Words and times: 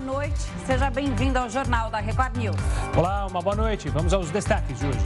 noite. 0.00 0.40
Seja 0.66 0.90
bem-vindo 0.90 1.38
ao 1.38 1.48
Jornal 1.48 1.90
da 1.90 1.98
Record 1.98 2.36
News. 2.36 2.56
Olá, 2.96 3.26
uma 3.26 3.40
boa 3.40 3.54
noite. 3.54 3.88
Vamos 3.88 4.12
aos 4.12 4.30
destaques 4.30 4.78
de 4.78 4.86
hoje. 4.86 4.98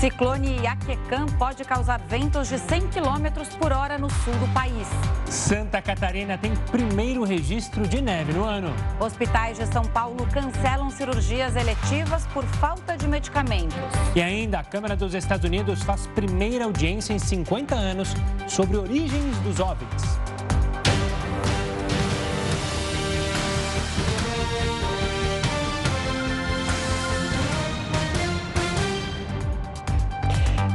Ciclone 0.00 0.60
Iaquecã 0.60 1.26
pode 1.38 1.64
causar 1.64 2.00
ventos 2.00 2.48
de 2.48 2.58
100 2.58 2.88
km 2.88 3.44
por 3.58 3.72
hora 3.72 3.98
no 3.98 4.08
sul 4.08 4.32
do 4.34 4.52
país. 4.54 4.86
Santa 5.26 5.82
Catarina 5.82 6.38
tem 6.38 6.54
primeiro 6.70 7.24
registro 7.24 7.86
de 7.86 8.00
neve 8.00 8.32
no 8.32 8.44
ano. 8.44 8.72
Hospitais 9.00 9.58
de 9.58 9.66
São 9.66 9.82
Paulo 9.84 10.26
cancelam 10.32 10.88
cirurgias 10.90 11.56
eletivas 11.56 12.26
por 12.28 12.44
falta 12.44 12.96
de 12.96 13.08
medicamentos. 13.08 13.76
E 14.14 14.22
ainda, 14.22 14.60
a 14.60 14.64
Câmara 14.64 14.94
dos 14.94 15.14
Estados 15.14 15.44
Unidos 15.44 15.82
faz 15.82 16.06
primeira 16.08 16.64
audiência 16.64 17.12
em 17.12 17.18
50 17.18 17.74
anos 17.74 18.14
sobre 18.46 18.76
origens 18.76 19.36
dos 19.38 19.58
OVNIs. 19.58 20.27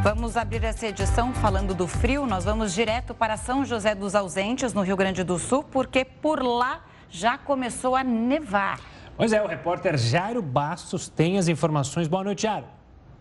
Vamos 0.03 0.35
abrir 0.35 0.61
essa 0.65 0.85
edição 0.85 1.33
falando 1.33 1.73
do 1.73 1.87
frio. 1.87 2.25
Nós 2.25 2.43
vamos 2.43 2.73
direto 2.73 3.13
para 3.13 3.37
São 3.37 3.63
José 3.63 3.95
dos 3.95 4.15
Ausentes, 4.15 4.73
no 4.73 4.81
Rio 4.81 4.97
Grande 4.97 5.23
do 5.23 5.39
Sul, 5.39 5.63
porque 5.63 6.03
por 6.03 6.43
lá 6.43 6.81
já 7.09 7.37
começou 7.37 7.95
a 7.95 8.03
nevar. 8.03 8.81
Pois 9.15 9.31
é, 9.31 9.41
o 9.41 9.47
repórter 9.47 9.97
Jairo 9.97 10.41
Bastos 10.41 11.07
tem 11.07 11.37
as 11.37 11.47
informações. 11.47 12.09
Boa 12.09 12.21
noite, 12.21 12.41
Jairo. 12.41 12.65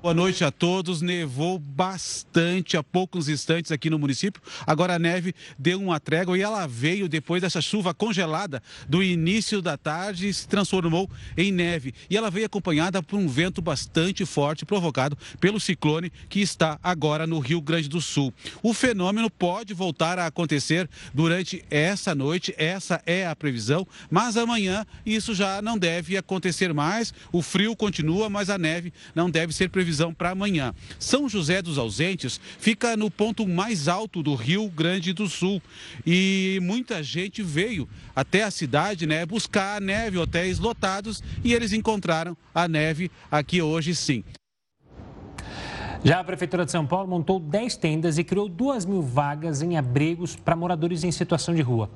Boa 0.03 0.15
noite 0.15 0.43
a 0.43 0.51
todos. 0.51 1.01
Nevou 1.01 1.61
bastante 1.61 2.77
há 2.77 2.83
poucos 2.83 3.29
instantes 3.29 3.71
aqui 3.71 3.89
no 3.89 4.01
município. 4.01 4.43
Agora 4.67 4.97
a 4.97 4.99
neve 4.99 5.33
deu 5.57 5.81
uma 5.81 6.01
trégua 6.01 6.37
e 6.37 6.43
ela 6.43 6.67
veio 6.67 7.09
depois 7.09 7.41
dessa 7.41 7.61
chuva 7.61 7.95
congelada 7.95 8.61
do 8.89 9.01
início 9.01 9.63
da 9.63 9.77
tarde 9.77 10.29
e 10.29 10.35
se 10.35 10.49
transformou 10.49 11.09
em 11.37 11.53
neve. 11.53 11.95
E 12.11 12.17
ela 12.17 12.33
veio 12.33 12.47
acompanhada 12.47 13.01
por 13.01 13.17
um 13.17 13.29
vento 13.29 13.63
bastante 13.63 14.27
forte 14.27 14.67
provocado 14.67 15.17
pelo 15.39 15.61
ciclone 15.61 16.11
que 16.29 16.41
está 16.41 16.81
agora 16.83 17.25
no 17.25 17.39
Rio 17.39 17.61
Grande 17.61 17.89
do 17.89 18.01
Sul. 18.01 18.35
O 18.61 18.75
fenômeno 18.75 19.31
pode 19.31 19.73
voltar 19.73 20.19
a 20.19 20.27
acontecer 20.27 20.91
durante 21.15 21.65
essa 21.71 22.13
noite, 22.13 22.53
essa 22.59 23.01
é 23.07 23.25
a 23.25 23.37
previsão, 23.37 23.87
mas 24.11 24.37
amanhã 24.37 24.85
isso 25.07 25.33
já 25.33 25.63
não 25.63 25.79
deve 25.79 26.17
acontecer 26.17 26.75
mais. 26.75 27.15
O 27.31 27.41
frio 27.41 27.77
continua, 27.77 28.29
mas 28.29 28.51
a 28.51 28.59
neve 28.59 28.93
não 29.15 29.31
deve 29.31 29.53
ser 29.53 29.71
previsão 29.71 29.92
previsão 29.93 30.15
para 30.15 30.31
amanhã. 30.31 30.75
São 30.99 31.29
José 31.29 31.61
dos 31.61 31.77
Ausentes 31.77 32.41
fica 32.59 32.97
no 32.97 33.11
ponto 33.11 33.47
mais 33.47 33.89
alto 33.89 34.23
do 34.23 34.35
Rio 34.35 34.69
Grande 34.71 35.13
do 35.13 35.29
Sul 35.29 35.61
e 36.07 36.59
muita 36.63 37.03
gente 37.03 37.43
veio 37.43 37.87
até 38.17 38.43
a 38.43 38.51
cidade, 38.51 39.07
né, 39.07 39.27
buscar 39.27 39.77
a 39.77 39.81
neve, 39.81 40.17
hotéis 40.17 40.59
lotados 40.59 41.23
e 41.45 41.53
eles 41.53 41.73
encontraram 41.73 42.35
a 42.55 42.67
neve 42.67 43.11
aqui 43.31 43.61
hoje 43.61 43.95
sim. 43.95 44.25
Já 46.05 46.19
a 46.19 46.25
Prefeitura 46.25 46.65
de 46.65 46.73
São 46.73 46.85
Paulo 46.85 47.07
montou 47.07 47.39
10 47.39 47.77
tendas 47.77 48.19
e 48.19 48.25
criou 48.25 48.49
2 48.49 48.87
mil 48.87 49.01
vagas 49.01 49.63
em 49.63 49.79
abrigos 49.79 50.35
para 50.35 50.57
moradores 50.57 51.05
em 51.05 51.13
situação 51.13 51.55
de 51.55 51.63
rua. 51.63 51.89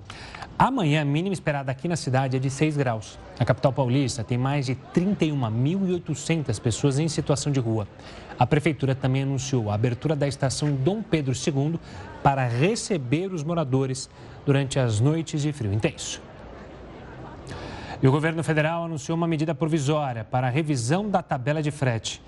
Amanhã, 0.56 1.02
a 1.02 1.04
mínima 1.04 1.32
esperada 1.32 1.72
aqui 1.72 1.88
na 1.88 1.96
cidade 1.96 2.36
é 2.36 2.38
de 2.38 2.48
6 2.48 2.76
graus. 2.76 3.18
A 3.36 3.44
capital 3.44 3.72
paulista 3.72 4.22
tem 4.22 4.38
mais 4.38 4.66
de 4.66 4.76
31.800 4.94 6.60
pessoas 6.60 7.00
em 7.00 7.08
situação 7.08 7.50
de 7.50 7.58
rua. 7.58 7.88
A 8.38 8.46
prefeitura 8.46 8.94
também 8.94 9.24
anunciou 9.24 9.72
a 9.72 9.74
abertura 9.74 10.14
da 10.14 10.28
estação 10.28 10.72
Dom 10.72 11.02
Pedro 11.02 11.34
II 11.34 11.80
para 12.22 12.46
receber 12.46 13.32
os 13.32 13.42
moradores 13.42 14.08
durante 14.44 14.78
as 14.78 15.00
noites 15.00 15.42
de 15.42 15.52
frio 15.52 15.72
intenso. 15.72 16.22
E 18.00 18.06
o 18.06 18.12
governo 18.12 18.44
federal 18.44 18.84
anunciou 18.84 19.16
uma 19.16 19.26
medida 19.26 19.52
provisória 19.52 20.22
para 20.22 20.46
a 20.46 20.50
revisão 20.50 21.10
da 21.10 21.22
tabela 21.22 21.60
de 21.60 21.72
frete. 21.72 22.22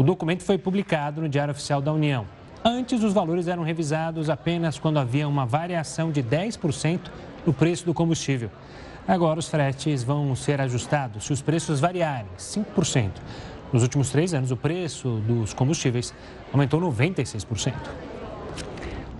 O 0.00 0.02
documento 0.02 0.42
foi 0.42 0.56
publicado 0.56 1.20
no 1.20 1.28
Diário 1.28 1.52
Oficial 1.52 1.82
da 1.82 1.92
União. 1.92 2.26
Antes, 2.64 3.04
os 3.04 3.12
valores 3.12 3.48
eram 3.48 3.62
revisados 3.62 4.30
apenas 4.30 4.78
quando 4.78 4.98
havia 4.98 5.28
uma 5.28 5.44
variação 5.44 6.10
de 6.10 6.22
10% 6.22 7.00
no 7.44 7.52
preço 7.52 7.84
do 7.84 7.92
combustível. 7.92 8.50
Agora, 9.06 9.38
os 9.38 9.50
fretes 9.50 10.02
vão 10.02 10.34
ser 10.34 10.58
ajustados 10.58 11.26
se 11.26 11.34
os 11.34 11.42
preços 11.42 11.80
variarem 11.80 12.30
5%. 12.38 13.10
Nos 13.70 13.82
últimos 13.82 14.08
três 14.08 14.32
anos, 14.32 14.50
o 14.50 14.56
preço 14.56 15.20
dos 15.26 15.52
combustíveis 15.52 16.14
aumentou 16.50 16.80
96%. 16.80 17.74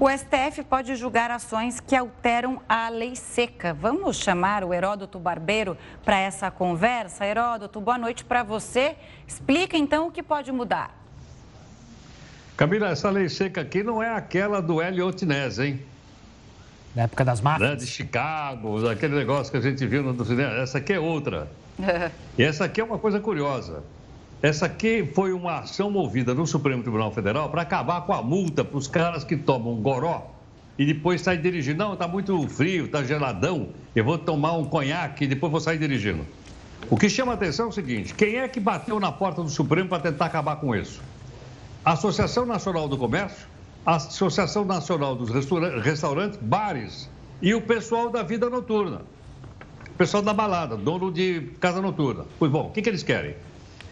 O 0.01 0.09
STF 0.09 0.65
pode 0.65 0.97
julgar 0.97 1.31
ações 1.31 1.79
que 1.79 1.95
alteram 1.95 2.63
a 2.67 2.89
lei 2.89 3.15
seca. 3.15 3.75
Vamos 3.75 4.17
chamar 4.17 4.65
o 4.65 4.73
Heródoto 4.73 5.19
Barbeiro 5.19 5.77
para 6.03 6.19
essa 6.19 6.51
conversa. 6.51 7.27
Heródoto, 7.27 7.83
boa 7.83 7.99
noite 7.99 8.25
para 8.25 8.43
você. 8.43 8.97
Explica 9.29 9.77
então 9.77 10.09
o 10.09 10.11
que 10.11 10.23
pode 10.23 10.51
mudar. 10.51 10.99
Camila, 12.57 12.89
essa 12.89 13.11
lei 13.11 13.29
seca 13.29 13.61
aqui 13.61 13.83
não 13.83 14.03
é 14.03 14.09
aquela 14.09 14.63
do 14.63 14.81
Elliot 14.81 15.27
Ness, 15.27 15.59
hein? 15.59 15.83
Na 16.97 17.03
época 17.03 17.23
das 17.23 17.43
máfias. 17.43 17.69
Né? 17.69 17.77
De 17.77 17.87
Chicago, 17.87 18.89
aquele 18.89 19.15
negócio 19.15 19.53
que 19.53 19.59
a 19.59 19.61
gente 19.61 19.87
viu 19.87 20.03
no 20.03 20.25
cinema. 20.25 20.55
Essa 20.55 20.79
aqui 20.79 20.95
é 20.95 20.99
outra. 20.99 21.47
e 22.39 22.43
essa 22.43 22.65
aqui 22.65 22.81
é 22.81 22.85
uma 22.85 22.99
coisa 22.99 23.21
curiosa. 23.21 23.83
Essa 24.43 24.67
aqui 24.67 25.09
foi 25.15 25.33
uma 25.33 25.59
ação 25.59 25.91
movida 25.91 26.35
no 26.35 26.47
Supremo 26.47 26.83
Tribunal 26.83 27.13
Federal 27.13 27.51
para 27.51 27.63
acabar 27.63 28.01
com 28.03 28.13
a 28.13 28.23
multa 28.23 28.65
para 28.65 28.79
os 28.79 28.87
caras 28.87 29.23
que 29.23 29.37
tomam 29.37 29.77
goró 29.77 30.31
e 30.79 30.87
depois 30.87 31.21
saem 31.21 31.41
dirigindo. 31.41 31.79
Não, 31.79 31.93
está 31.93 32.09
muito 32.09 32.49
frio, 32.49 32.87
está 32.87 33.05
geladão, 33.05 33.69
eu 33.95 34.03
vou 34.03 34.17
tomar 34.17 34.53
um 34.53 34.65
conhaque 34.65 35.25
e 35.25 35.27
depois 35.27 35.51
vou 35.51 35.61
sair 35.61 35.79
dirigindo. 35.79 36.27
O 36.89 36.97
que 36.97 37.09
chama 37.11 37.33
a 37.33 37.35
atenção 37.35 37.67
é 37.67 37.69
o 37.69 37.73
seguinte: 37.73 38.15
quem 38.15 38.37
é 38.37 38.49
que 38.49 38.59
bateu 38.59 38.99
na 38.99 39.13
porta 39.13 39.43
do 39.43 39.51
Supremo 39.51 39.89
para 39.89 40.03
tentar 40.03 40.27
acabar 40.27 40.57
com 40.57 40.75
isso? 40.75 41.03
A 41.85 41.93
Associação 41.93 42.47
Nacional 42.47 42.89
do 42.89 42.97
Comércio 42.97 43.47
a 43.85 43.97
Associação 43.97 44.65
Nacional 44.65 45.17
dos 45.17 45.31
Restaurantes, 45.31 46.39
Bares 46.41 47.09
e 47.41 47.55
o 47.55 47.63
pessoal 47.63 48.11
da 48.11 48.23
vida 48.23 48.51
noturna. 48.51 49.03
O 49.89 49.95
pessoal 49.95 50.23
da 50.23 50.33
balada, 50.33 50.77
dono 50.77 51.11
de 51.11 51.51
casa 51.61 51.81
noturna. 51.81 52.25
Pois 52.39 52.51
bom, 52.51 52.67
o 52.67 52.71
que, 52.71 52.83
que 52.83 52.89
eles 52.89 53.03
querem? 53.03 53.35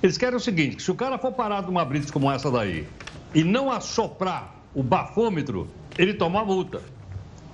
Eles 0.03 0.17
querem 0.17 0.37
o 0.37 0.41
seguinte, 0.41 0.77
que 0.77 0.83
se 0.83 0.91
o 0.91 0.95
cara 0.95 1.19
for 1.19 1.33
parado 1.33 1.67
numa 1.67 1.85
blitz 1.85 2.11
como 2.11 2.31
essa 2.31 2.51
daí 2.51 2.87
e 3.35 3.43
não 3.43 3.71
assoprar 3.71 4.55
o 4.75 4.83
bafômetro, 4.83 5.69
ele 5.99 6.15
toma 6.15 6.41
a 6.41 6.45
multa. 6.45 6.81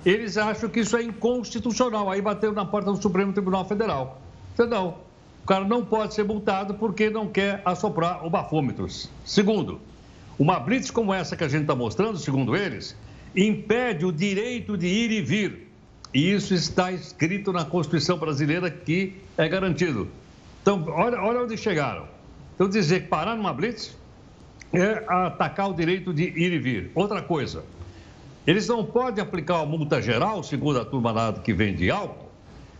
Eles 0.05 0.37
acham 0.37 0.69
que 0.69 0.81
isso 0.81 0.95
é 0.95 1.01
inconstitucional. 1.01 2.11
Aí 2.11 2.21
bateu 2.21 2.53
na 2.53 2.63
porta 2.63 2.91
do 2.91 3.01
Supremo 3.01 3.33
Tribunal 3.33 3.67
Federal. 3.67 4.21
Não, 4.69 4.89
o 5.43 5.47
cara 5.47 5.65
não 5.65 5.83
pode 5.83 6.13
ser 6.13 6.23
multado 6.23 6.75
porque 6.75 7.09
não 7.09 7.27
quer 7.27 7.61
assoprar 7.65 8.23
o 8.23 8.29
bafômetro. 8.29 8.87
Segundo, 9.25 9.81
uma 10.37 10.59
blitz 10.59 10.91
como 10.91 11.11
essa 11.11 11.35
que 11.35 11.43
a 11.43 11.47
gente 11.47 11.61
está 11.61 11.75
mostrando, 11.75 12.19
segundo 12.19 12.55
eles, 12.55 12.95
impede 13.35 14.05
o 14.05 14.11
direito 14.11 14.77
de 14.77 14.85
ir 14.85 15.11
e 15.11 15.21
vir. 15.21 15.71
E 16.13 16.31
isso 16.31 16.53
está 16.53 16.91
escrito 16.91 17.51
na 17.51 17.65
Constituição 17.65 18.17
brasileira 18.17 18.69
que 18.69 19.15
é 19.35 19.49
garantido. 19.49 20.07
Então, 20.61 20.85
olha, 20.87 21.19
olha 21.19 21.41
onde 21.41 21.57
chegaram. 21.57 22.14
Então, 22.55 22.67
dizer 22.67 23.03
que 23.03 23.07
parar 23.07 23.35
numa 23.35 23.53
blitz 23.53 23.95
é 24.73 25.03
atacar 25.07 25.69
o 25.69 25.73
direito 25.73 26.13
de 26.13 26.23
ir 26.23 26.53
e 26.53 26.57
vir. 26.57 26.91
Outra 26.95 27.21
coisa, 27.21 27.63
eles 28.47 28.67
não 28.67 28.83
podem 28.83 29.23
aplicar 29.23 29.61
uma 29.61 29.77
multa 29.77 30.01
geral, 30.01 30.41
segundo 30.41 30.79
a 30.79 30.85
turma 30.85 31.11
lá 31.11 31.33
que 31.33 31.53
vende 31.53 31.91
álcool, 31.91 32.29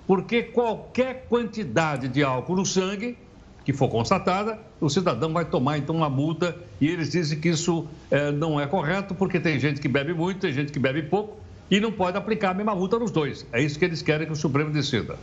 porque 0.08 0.44
qualquer 0.44 1.26
quantidade 1.28 2.08
de 2.08 2.24
álcool 2.24 2.56
no 2.56 2.66
sangue 2.66 3.18
que 3.66 3.74
for 3.74 3.90
constatada, 3.90 4.60
o 4.80 4.88
cidadão 4.90 5.34
vai 5.34 5.44
tomar 5.44 5.80
então 5.80 5.96
uma 5.96 6.10
multa 6.10 6.56
e 6.80 6.88
eles 6.88 7.10
dizem 7.10 7.40
que 7.40 7.50
isso 7.50 7.88
é, 8.12 8.32
não 8.32 8.62
é 8.62 8.68
correto 8.68 9.16
porque 9.16 9.40
tem 9.40 9.60
gente 9.60 9.82
que 9.82 9.88
bebe 9.88 10.14
muito, 10.14 10.42
tem 10.42 10.54
gente 10.54 10.72
que 10.72 10.78
bebe 10.78 11.02
pouco 11.02 11.40
e 11.72 11.80
não 11.80 11.92
pode 11.92 12.16
aplicar 12.16 12.52
a 12.52 12.54
mesma 12.54 12.76
multa 12.76 13.00
nos 13.00 13.10
dois. 13.10 13.44
É 13.52 13.60
isso 13.60 13.80
que 13.80 13.86
eles 13.86 14.04
querem 14.04 14.28
que 14.28 14.34
o 14.34 14.36
Supremo 14.36 14.70
decida. 14.70 15.18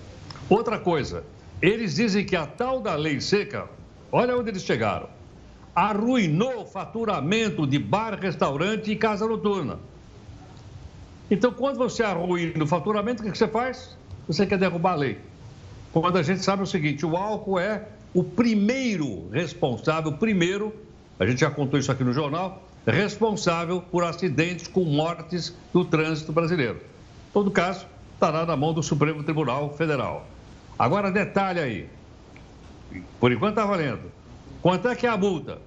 Outra 0.50 0.76
coisa, 0.76 1.22
eles 1.62 1.94
dizem 1.94 2.24
que 2.24 2.34
a 2.34 2.44
tal 2.44 2.80
da 2.80 2.96
lei 2.96 3.20
seca, 3.20 3.68
olha 4.12 4.36
onde 4.36 4.50
eles 4.50 4.62
chegaram, 4.62 5.08
arruinou 5.74 6.62
o 6.62 6.66
faturamento 6.66 7.66
de 7.66 7.78
bar, 7.78 8.18
restaurante 8.20 8.92
e 8.92 8.96
casa 8.96 9.26
noturna. 9.26 9.78
Então, 11.30 11.50
quando 11.50 11.78
você 11.78 12.02
arruina 12.02 12.62
o 12.62 12.66
faturamento, 12.66 13.22
o 13.22 13.32
que 13.32 13.36
você 13.36 13.48
faz? 13.48 13.96
Você 14.28 14.46
quer 14.46 14.58
derrubar 14.58 14.92
a 14.92 14.96
lei. 14.96 15.18
Quando 15.90 16.18
a 16.18 16.22
gente 16.22 16.42
sabe 16.42 16.62
o 16.62 16.66
seguinte, 16.66 17.06
o 17.06 17.16
álcool 17.16 17.58
é 17.58 17.88
o 18.12 18.22
primeiro 18.22 19.30
responsável, 19.30 20.12
primeiro, 20.12 20.74
a 21.18 21.26
gente 21.26 21.40
já 21.40 21.50
contou 21.50 21.80
isso 21.80 21.90
aqui 21.90 22.04
no 22.04 22.12
jornal, 22.12 22.62
responsável 22.86 23.80
por 23.80 24.04
acidentes 24.04 24.68
com 24.68 24.84
mortes 24.84 25.56
no 25.72 25.84
trânsito 25.84 26.32
brasileiro. 26.32 26.76
Em 26.76 27.32
todo 27.32 27.50
caso, 27.50 27.86
estará 28.12 28.44
na 28.44 28.56
mão 28.56 28.74
do 28.74 28.82
Supremo 28.82 29.22
Tribunal 29.22 29.74
Federal. 29.74 30.26
Agora, 30.78 31.10
detalhe 31.10 31.60
aí. 31.60 31.88
Por 33.20 33.32
enquanto 33.32 33.58
está 33.58 33.64
valendo. 33.64 34.10
Quanto 34.60 34.88
é 34.88 34.94
que 34.94 35.06
é 35.06 35.10
a 35.10 35.16
multa? 35.16 35.58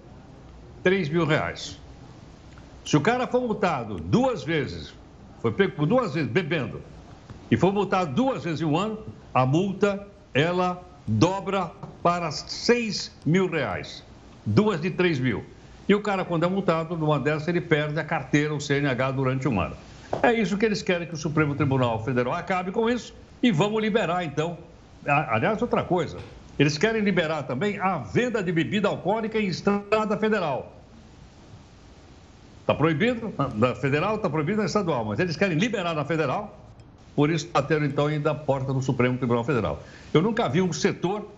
3 0.83 1.09
mil 1.09 1.25
reais. 1.25 1.79
Se 2.85 2.95
o 2.95 3.01
cara 3.01 3.25
for 3.25 3.41
multado 3.41 3.95
duas 3.95 4.43
vezes, 4.43 4.93
foi 5.41 5.51
pego 5.51 5.75
por 5.75 5.85
duas 5.87 6.13
vezes 6.13 6.29
bebendo, 6.29 6.81
e 7.49 7.57
for 7.57 7.73
multado 7.73 8.13
duas 8.13 8.43
vezes 8.43 8.61
em 8.61 8.65
um 8.65 8.77
ano, 8.77 8.99
a 9.33 9.45
multa, 9.45 10.07
ela 10.33 10.83
dobra 11.07 11.71
para 12.01 12.31
6 12.31 13.11
mil 13.25 13.49
reais. 13.49 14.03
Duas 14.45 14.79
de 14.79 14.91
3 14.91 15.19
mil. 15.19 15.43
E 15.87 15.93
o 15.93 16.01
cara, 16.01 16.25
quando 16.25 16.43
é 16.43 16.47
multado, 16.47 16.97
numa 16.97 17.19
dessas, 17.19 17.47
ele 17.47 17.61
perde 17.61 17.99
a 17.99 18.03
carteira, 18.03 18.53
o 18.53 18.59
CNH, 18.59 19.11
durante 19.11 19.47
um 19.47 19.59
ano. 19.59 19.75
É 20.21 20.33
isso 20.33 20.57
que 20.57 20.65
eles 20.65 20.81
querem 20.81 21.07
que 21.07 21.13
o 21.13 21.17
Supremo 21.17 21.55
Tribunal 21.55 22.03
Federal 22.03 22.33
acabe 22.33 22.71
com 22.71 22.89
isso 22.89 23.13
e 23.41 23.51
vamos 23.51 23.81
liberar, 23.81 24.23
então. 24.23 24.57
Aliás, 25.05 25.61
outra 25.61 25.83
coisa, 25.83 26.17
eles 26.57 26.77
querem 26.77 27.01
liberar 27.01 27.43
também 27.43 27.79
a 27.79 27.97
venda 27.97 28.41
de 28.41 28.51
bebida 28.51 28.87
alcoólica 28.87 29.37
em 29.39 29.47
estrada 29.47 30.17
federal. 30.17 30.73
Está 32.61 32.73
proibido 32.73 33.33
na 33.55 33.75
federal, 33.75 34.15
está 34.15 34.29
proibido 34.29 34.59
na 34.59 34.65
estadual, 34.65 35.05
mas 35.05 35.19
eles 35.19 35.35
querem 35.35 35.57
liberar 35.57 35.93
na 35.93 36.03
federal, 36.03 36.57
por 37.15 37.29
isso 37.29 37.47
bateram 37.53 37.85
então 37.85 38.07
ainda 38.07 38.31
a 38.31 38.35
porta 38.35 38.73
do 38.73 38.81
Supremo 38.81 39.17
Tribunal 39.17 39.43
Federal. 39.43 39.83
Eu 40.13 40.21
nunca 40.21 40.49
vi 40.49 40.61
um 40.61 40.73
setor 40.73 41.29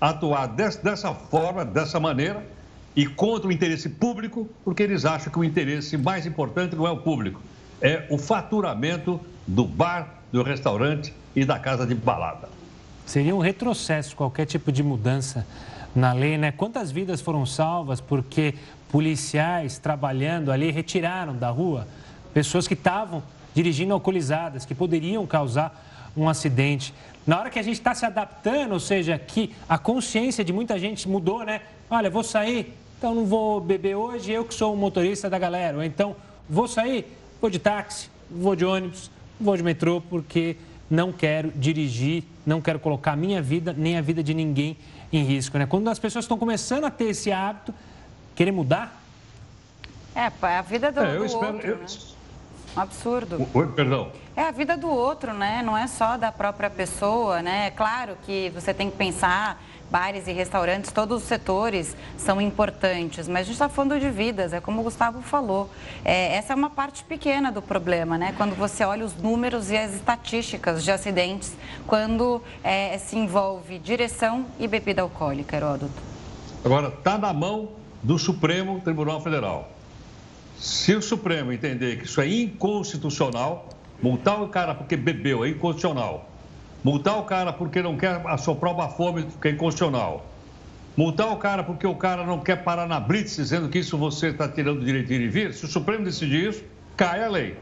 atuar 0.00 0.46
dessa 0.46 1.12
forma, 1.12 1.64
dessa 1.64 1.98
maneira, 1.98 2.46
e 2.94 3.06
contra 3.06 3.48
o 3.48 3.52
interesse 3.52 3.88
público, 3.88 4.48
porque 4.64 4.82
eles 4.82 5.04
acham 5.04 5.32
que 5.32 5.38
o 5.38 5.44
interesse 5.44 5.96
mais 5.96 6.26
importante 6.26 6.76
não 6.76 6.86
é 6.86 6.90
o 6.90 6.98
público, 6.98 7.40
é 7.80 8.06
o 8.10 8.18
faturamento 8.18 9.20
do 9.46 9.64
bar, 9.64 10.22
do 10.30 10.42
restaurante 10.42 11.12
e 11.34 11.44
da 11.44 11.58
casa 11.58 11.86
de 11.86 11.94
balada. 11.94 12.59
Seria 13.10 13.34
um 13.34 13.40
retrocesso 13.40 14.14
qualquer 14.14 14.46
tipo 14.46 14.70
de 14.70 14.84
mudança 14.84 15.44
na 15.96 16.12
lei, 16.12 16.38
né? 16.38 16.52
Quantas 16.52 16.92
vidas 16.92 17.20
foram 17.20 17.44
salvas 17.44 18.00
porque 18.00 18.54
policiais 18.88 19.78
trabalhando 19.78 20.52
ali 20.52 20.70
retiraram 20.70 21.34
da 21.34 21.50
rua 21.50 21.88
pessoas 22.32 22.68
que 22.68 22.74
estavam 22.74 23.20
dirigindo 23.52 23.92
alcoolizadas, 23.94 24.64
que 24.64 24.76
poderiam 24.76 25.26
causar 25.26 26.12
um 26.16 26.28
acidente. 26.28 26.94
Na 27.26 27.40
hora 27.40 27.50
que 27.50 27.58
a 27.58 27.62
gente 27.62 27.78
está 27.78 27.96
se 27.96 28.06
adaptando, 28.06 28.74
ou 28.74 28.80
seja, 28.80 29.18
que 29.18 29.52
a 29.68 29.76
consciência 29.76 30.44
de 30.44 30.52
muita 30.52 30.78
gente 30.78 31.08
mudou, 31.08 31.44
né? 31.44 31.62
Olha, 31.90 32.08
vou 32.08 32.22
sair, 32.22 32.72
então 32.96 33.12
não 33.12 33.26
vou 33.26 33.60
beber 33.60 33.96
hoje, 33.96 34.30
eu 34.30 34.44
que 34.44 34.54
sou 34.54 34.72
o 34.72 34.76
motorista 34.76 35.28
da 35.28 35.36
galera. 35.36 35.78
Ou 35.78 35.82
então, 35.82 36.14
vou 36.48 36.68
sair, 36.68 37.04
vou 37.40 37.50
de 37.50 37.58
táxi, 37.58 38.08
vou 38.30 38.54
de 38.54 38.64
ônibus, 38.64 39.10
vou 39.40 39.56
de 39.56 39.64
metrô, 39.64 40.00
porque 40.00 40.56
não 40.90 41.12
quero 41.12 41.52
dirigir, 41.52 42.24
não 42.44 42.60
quero 42.60 42.80
colocar 42.80 43.12
a 43.12 43.16
minha 43.16 43.40
vida 43.40 43.72
nem 43.72 43.96
a 43.96 44.00
vida 44.00 44.22
de 44.22 44.34
ninguém 44.34 44.76
em 45.12 45.22
risco. 45.22 45.56
Né? 45.56 45.66
Quando 45.66 45.88
as 45.88 45.98
pessoas 45.98 46.24
estão 46.24 46.36
começando 46.36 46.84
a 46.84 46.90
ter 46.90 47.10
esse 47.10 47.30
hábito, 47.30 47.72
querer 48.34 48.50
mudar? 48.50 49.00
É, 50.14 50.30
a 50.42 50.62
vida 50.62 50.90
do, 50.90 51.00
é, 51.00 51.14
eu 51.14 51.20
do 51.20 51.26
espero, 51.26 51.54
outro, 51.54 51.68
eu... 51.68 51.76
né? 51.76 51.86
Um 52.76 52.80
absurdo. 52.80 53.48
Oi, 53.52 53.66
perdão. 53.68 54.12
É 54.36 54.42
a 54.42 54.50
vida 54.50 54.76
do 54.76 54.88
outro, 54.88 55.32
né? 55.32 55.62
Não 55.62 55.76
é 55.76 55.86
só 55.86 56.16
da 56.16 56.30
própria 56.30 56.70
pessoa, 56.70 57.42
né? 57.42 57.66
É 57.66 57.70
claro 57.70 58.16
que 58.24 58.50
você 58.50 58.72
tem 58.72 58.90
que 58.90 58.96
pensar 58.96 59.60
bares 59.90 60.26
e 60.28 60.32
restaurantes, 60.32 60.92
todos 60.92 61.22
os 61.22 61.28
setores 61.28 61.96
são 62.16 62.40
importantes, 62.40 63.26
mas 63.26 63.40
a 63.40 63.42
gente 63.42 63.52
está 63.52 63.68
falando 63.68 63.98
de 63.98 64.08
vidas, 64.08 64.52
é 64.52 64.60
como 64.60 64.80
o 64.80 64.84
Gustavo 64.84 65.20
falou. 65.20 65.68
É, 66.04 66.36
essa 66.36 66.52
é 66.52 66.56
uma 66.56 66.70
parte 66.70 67.02
pequena 67.04 67.50
do 67.50 67.60
problema, 67.60 68.16
né? 68.16 68.32
Quando 68.36 68.54
você 68.54 68.84
olha 68.84 69.04
os 69.04 69.16
números 69.16 69.70
e 69.70 69.76
as 69.76 69.94
estatísticas 69.94 70.84
de 70.84 70.90
acidentes, 70.90 71.56
quando 71.86 72.42
é, 72.62 72.96
se 72.98 73.16
envolve 73.16 73.78
direção 73.78 74.46
e 74.58 74.68
bebida 74.68 75.02
alcoólica, 75.02 75.56
Heródoto. 75.56 75.92
Agora, 76.64 76.88
está 76.88 77.18
na 77.18 77.32
mão 77.32 77.70
do 78.02 78.18
Supremo 78.18 78.80
Tribunal 78.80 79.20
Federal. 79.20 79.70
Se 80.58 80.94
o 80.94 81.02
Supremo 81.02 81.52
entender 81.52 81.98
que 81.98 82.04
isso 82.04 82.20
é 82.20 82.28
inconstitucional, 82.28 83.68
multar 84.02 84.42
o 84.42 84.48
cara 84.48 84.74
porque 84.74 84.96
bebeu 84.96 85.44
é 85.44 85.48
inconstitucional. 85.48 86.29
Multar 86.82 87.18
o 87.18 87.24
cara 87.24 87.52
porque 87.52 87.82
não 87.82 87.96
quer 87.96 88.22
assoprar 88.26 88.72
uma 88.72 88.88
fome, 88.88 89.26
que 89.40 89.48
é 89.48 89.50
inconstitucional. 89.50 90.26
Multar 90.96 91.32
o 91.32 91.36
cara 91.36 91.62
porque 91.62 91.86
o 91.86 91.94
cara 91.94 92.24
não 92.24 92.40
quer 92.40 92.56
parar 92.64 92.86
na 92.86 92.98
blitz, 92.98 93.36
dizendo 93.36 93.68
que 93.68 93.78
isso 93.78 93.96
você 93.96 94.28
está 94.28 94.48
tirando 94.48 94.80
o 94.80 94.84
direito 94.84 95.08
de 95.08 95.14
ir 95.14 95.20
e 95.20 95.28
vir. 95.28 95.54
Se 95.54 95.64
o 95.64 95.68
Supremo 95.68 96.04
decidir 96.04 96.48
isso, 96.48 96.64
cai 96.96 97.22
a 97.22 97.28
lei. 97.28 97.56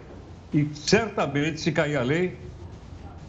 E 0.53 0.67
certamente, 0.75 1.61
se 1.61 1.71
cair 1.73 1.97
a 1.97 2.03
lei, 2.03 2.37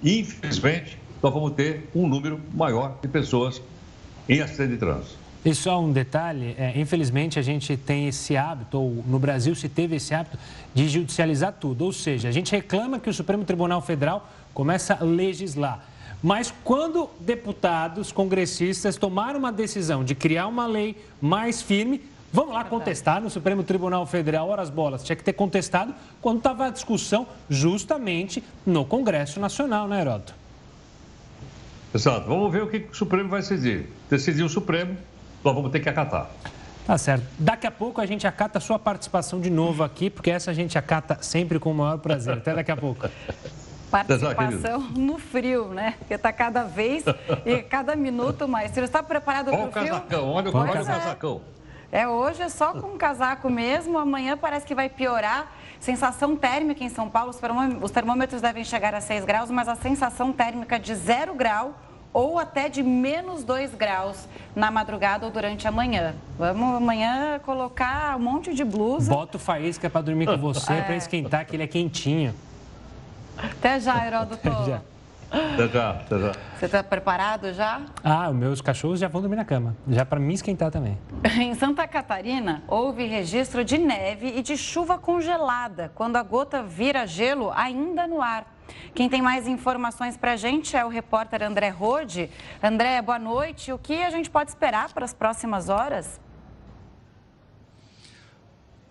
infelizmente, 0.04 0.98
nós 1.22 1.34
vamos 1.34 1.52
ter 1.52 1.90
um 1.94 2.08
número 2.08 2.40
maior 2.54 2.98
de 3.02 3.08
pessoas 3.08 3.62
em 4.28 4.42
acidente 4.42 4.74
de 4.74 4.78
trânsito. 4.78 5.18
E 5.44 5.56
só 5.56 5.82
um 5.82 5.92
detalhe, 5.92 6.54
é, 6.58 6.74
infelizmente 6.78 7.40
a 7.40 7.42
gente 7.42 7.78
tem 7.78 8.10
esse 8.10 8.36
hábito, 8.36 8.78
ou 8.78 9.04
no 9.08 9.18
Brasil 9.18 9.56
se 9.56 9.70
teve 9.70 9.96
esse 9.96 10.14
hábito, 10.14 10.38
de 10.74 10.90
judicializar 10.90 11.54
tudo. 11.54 11.86
Ou 11.86 11.94
seja, 11.94 12.28
a 12.28 12.32
gente 12.32 12.52
reclama 12.52 13.00
que 13.00 13.10
o 13.10 13.14
Supremo 13.14 13.46
Tribunal 13.46 13.82
Federal 13.82 14.30
começa 14.60 14.98
a 15.00 15.06
legislar. 15.06 15.80
Mas 16.22 16.54
quando 16.66 17.10
deputados, 17.22 18.12
congressistas 18.12 18.98
tomaram 18.98 19.40
uma 19.40 19.54
decisão 19.54 20.04
de 20.04 20.14
criar 20.14 20.48
uma 20.48 20.68
lei 20.68 21.02
mais 21.22 21.62
firme, 21.62 22.02
vamos 22.34 22.54
lá 22.54 22.66
contestar 22.66 23.22
no 23.22 23.30
Supremo 23.30 23.64
Tribunal 23.64 24.06
Federal, 24.06 24.50
horas 24.50 24.70
bolas. 24.70 25.02
Tinha 25.02 25.16
que 25.16 25.24
ter 25.24 25.32
contestado 25.32 25.96
quando 26.22 26.40
estava 26.40 26.66
a 26.66 26.70
discussão 26.70 27.26
justamente 27.50 28.44
no 28.66 28.84
Congresso 28.84 29.40
Nacional, 29.40 29.88
né, 29.88 30.02
Heródoto? 30.02 30.36
Exato. 31.96 32.28
Vamos 32.28 32.52
ver 32.52 32.64
o 32.64 32.68
que 32.68 32.86
o 32.92 32.94
Supremo 32.94 33.30
vai 33.30 33.40
decidir. 33.40 33.88
Decidir 34.10 34.44
o 34.44 34.50
Supremo, 34.50 34.98
nós 35.42 35.56
vamos 35.56 35.72
ter 35.72 35.80
que 35.80 35.88
acatar. 35.88 36.30
Tá 36.86 36.98
certo. 36.98 37.26
Daqui 37.40 37.66
a 37.66 37.72
pouco 37.72 38.02
a 38.02 38.06
gente 38.06 38.28
acata 38.28 38.58
a 38.58 38.62
sua 38.62 38.78
participação 38.78 39.40
de 39.40 39.50
novo 39.50 39.84
aqui, 39.84 40.10
porque 40.10 40.30
essa 40.30 40.52
a 40.52 40.54
gente 40.54 40.78
acata 40.78 41.18
sempre 41.22 41.60
com 41.60 41.72
o 41.72 41.76
maior 41.76 41.98
prazer. 42.00 42.34
Até 42.34 42.54
daqui 42.54 42.72
a 42.72 42.76
pouco. 42.76 43.08
Participação 43.90 44.80
no 44.96 45.18
frio, 45.18 45.70
né? 45.70 45.96
Porque 46.00 46.14
está 46.14 46.32
cada 46.32 46.64
vez 46.64 47.04
e 47.46 47.62
cada 47.68 47.96
minuto 47.96 48.48
mais. 48.48 48.72
Você 48.72 48.82
está 48.82 49.02
preparado 49.02 49.52
para 49.52 49.68
o 49.68 49.72
frio? 49.72 49.88
Casacão, 49.88 50.30
olha, 50.30 50.52
olha 50.56 50.70
o 50.70 50.74
casacão. 50.74 51.42
É, 51.92 52.08
hoje 52.08 52.44
é 52.44 52.50
só 52.50 52.74
com 52.74 52.98
casaco 52.98 53.50
mesmo, 53.50 53.98
amanhã 53.98 54.38
parece 54.38 54.66
que 54.66 54.76
vai 54.76 54.90
piorar. 54.90 55.52
Sensação 55.80 56.36
térmica 56.36 56.84
em 56.84 56.90
São 56.90 57.10
Paulo, 57.10 57.32
os 57.82 57.92
termômetros 57.92 58.42
devem 58.42 58.64
chegar 58.64 58.94
a 58.94 59.02
6 59.02 59.26
graus, 59.26 59.50
mas 59.50 59.68
a 59.68 59.76
sensação 59.76 60.32
térmica 60.32 60.78
de 60.78 60.94
0 60.94 61.34
grau 61.34 61.74
ou 62.14 62.38
até 62.38 62.70
de 62.70 62.84
menos 62.84 63.44
2 63.44 63.76
graus 63.76 64.28
na 64.56 64.70
madrugada 64.70 65.26
ou 65.26 65.32
durante 65.32 65.68
a 65.68 65.72
manhã. 65.72 66.16
Vamos 66.38 66.76
amanhã 66.76 67.40
colocar 67.40 68.16
um 68.18 68.20
monte 68.20 68.54
de 68.54 68.64
blusa. 68.64 69.12
Bota 69.12 69.38
o 69.38 69.40
faísca 69.40 69.90
para 69.90 70.02
dormir 70.02 70.26
com 70.26 70.38
você, 70.38 70.74
é. 70.74 70.82
para 70.82 70.96
esquentar, 70.96 71.46
que 71.46 71.56
ele 71.56 71.64
é 71.64 71.68
quentinho. 71.68 72.34
Até 73.44 73.80
já, 73.80 74.06
Heródoto. 74.06 74.48
Até 74.48 74.66
já. 74.70 74.82
Até 75.32 75.68
já, 75.68 75.90
até 75.92 76.20
já. 76.20 76.32
Você 76.58 76.66
está 76.66 76.84
preparado 76.84 77.54
já? 77.54 77.82
Ah, 78.04 78.30
os 78.30 78.36
meus 78.36 78.62
cachorros 78.62 79.00
já 79.00 79.08
vão 79.08 79.22
dormir 79.22 79.36
na 79.36 79.46
cama, 79.46 79.76
já 79.88 80.04
para 80.04 80.20
me 80.20 80.34
esquentar 80.34 80.72
também. 80.72 80.98
Em 81.40 81.54
Santa 81.54 81.88
Catarina, 81.88 82.64
houve 82.68 83.06
registro 83.06 83.64
de 83.64 83.78
neve 83.78 84.28
e 84.38 84.42
de 84.42 84.58
chuva 84.58 84.98
congelada, 84.98 85.92
quando 85.94 86.16
a 86.16 86.24
gota 86.24 86.64
vira 86.64 87.06
gelo 87.06 87.52
ainda 87.56 88.08
no 88.08 88.22
ar. 88.22 88.56
Quem 88.94 89.08
tem 89.08 89.22
mais 89.22 89.48
informações 89.48 90.18
para 90.18 90.34
a 90.34 90.36
gente 90.36 90.76
é 90.76 90.84
o 90.84 90.90
repórter 90.90 91.44
André 91.44 91.70
Rode. 91.70 92.30
André, 92.62 93.02
boa 93.02 93.20
noite. 93.20 93.72
O 93.72 93.78
que 93.78 94.04
a 94.04 94.10
gente 94.10 94.30
pode 94.30 94.50
esperar 94.50 94.92
para 94.94 95.06
as 95.06 95.14
próximas 95.14 95.70
horas? 95.70 96.20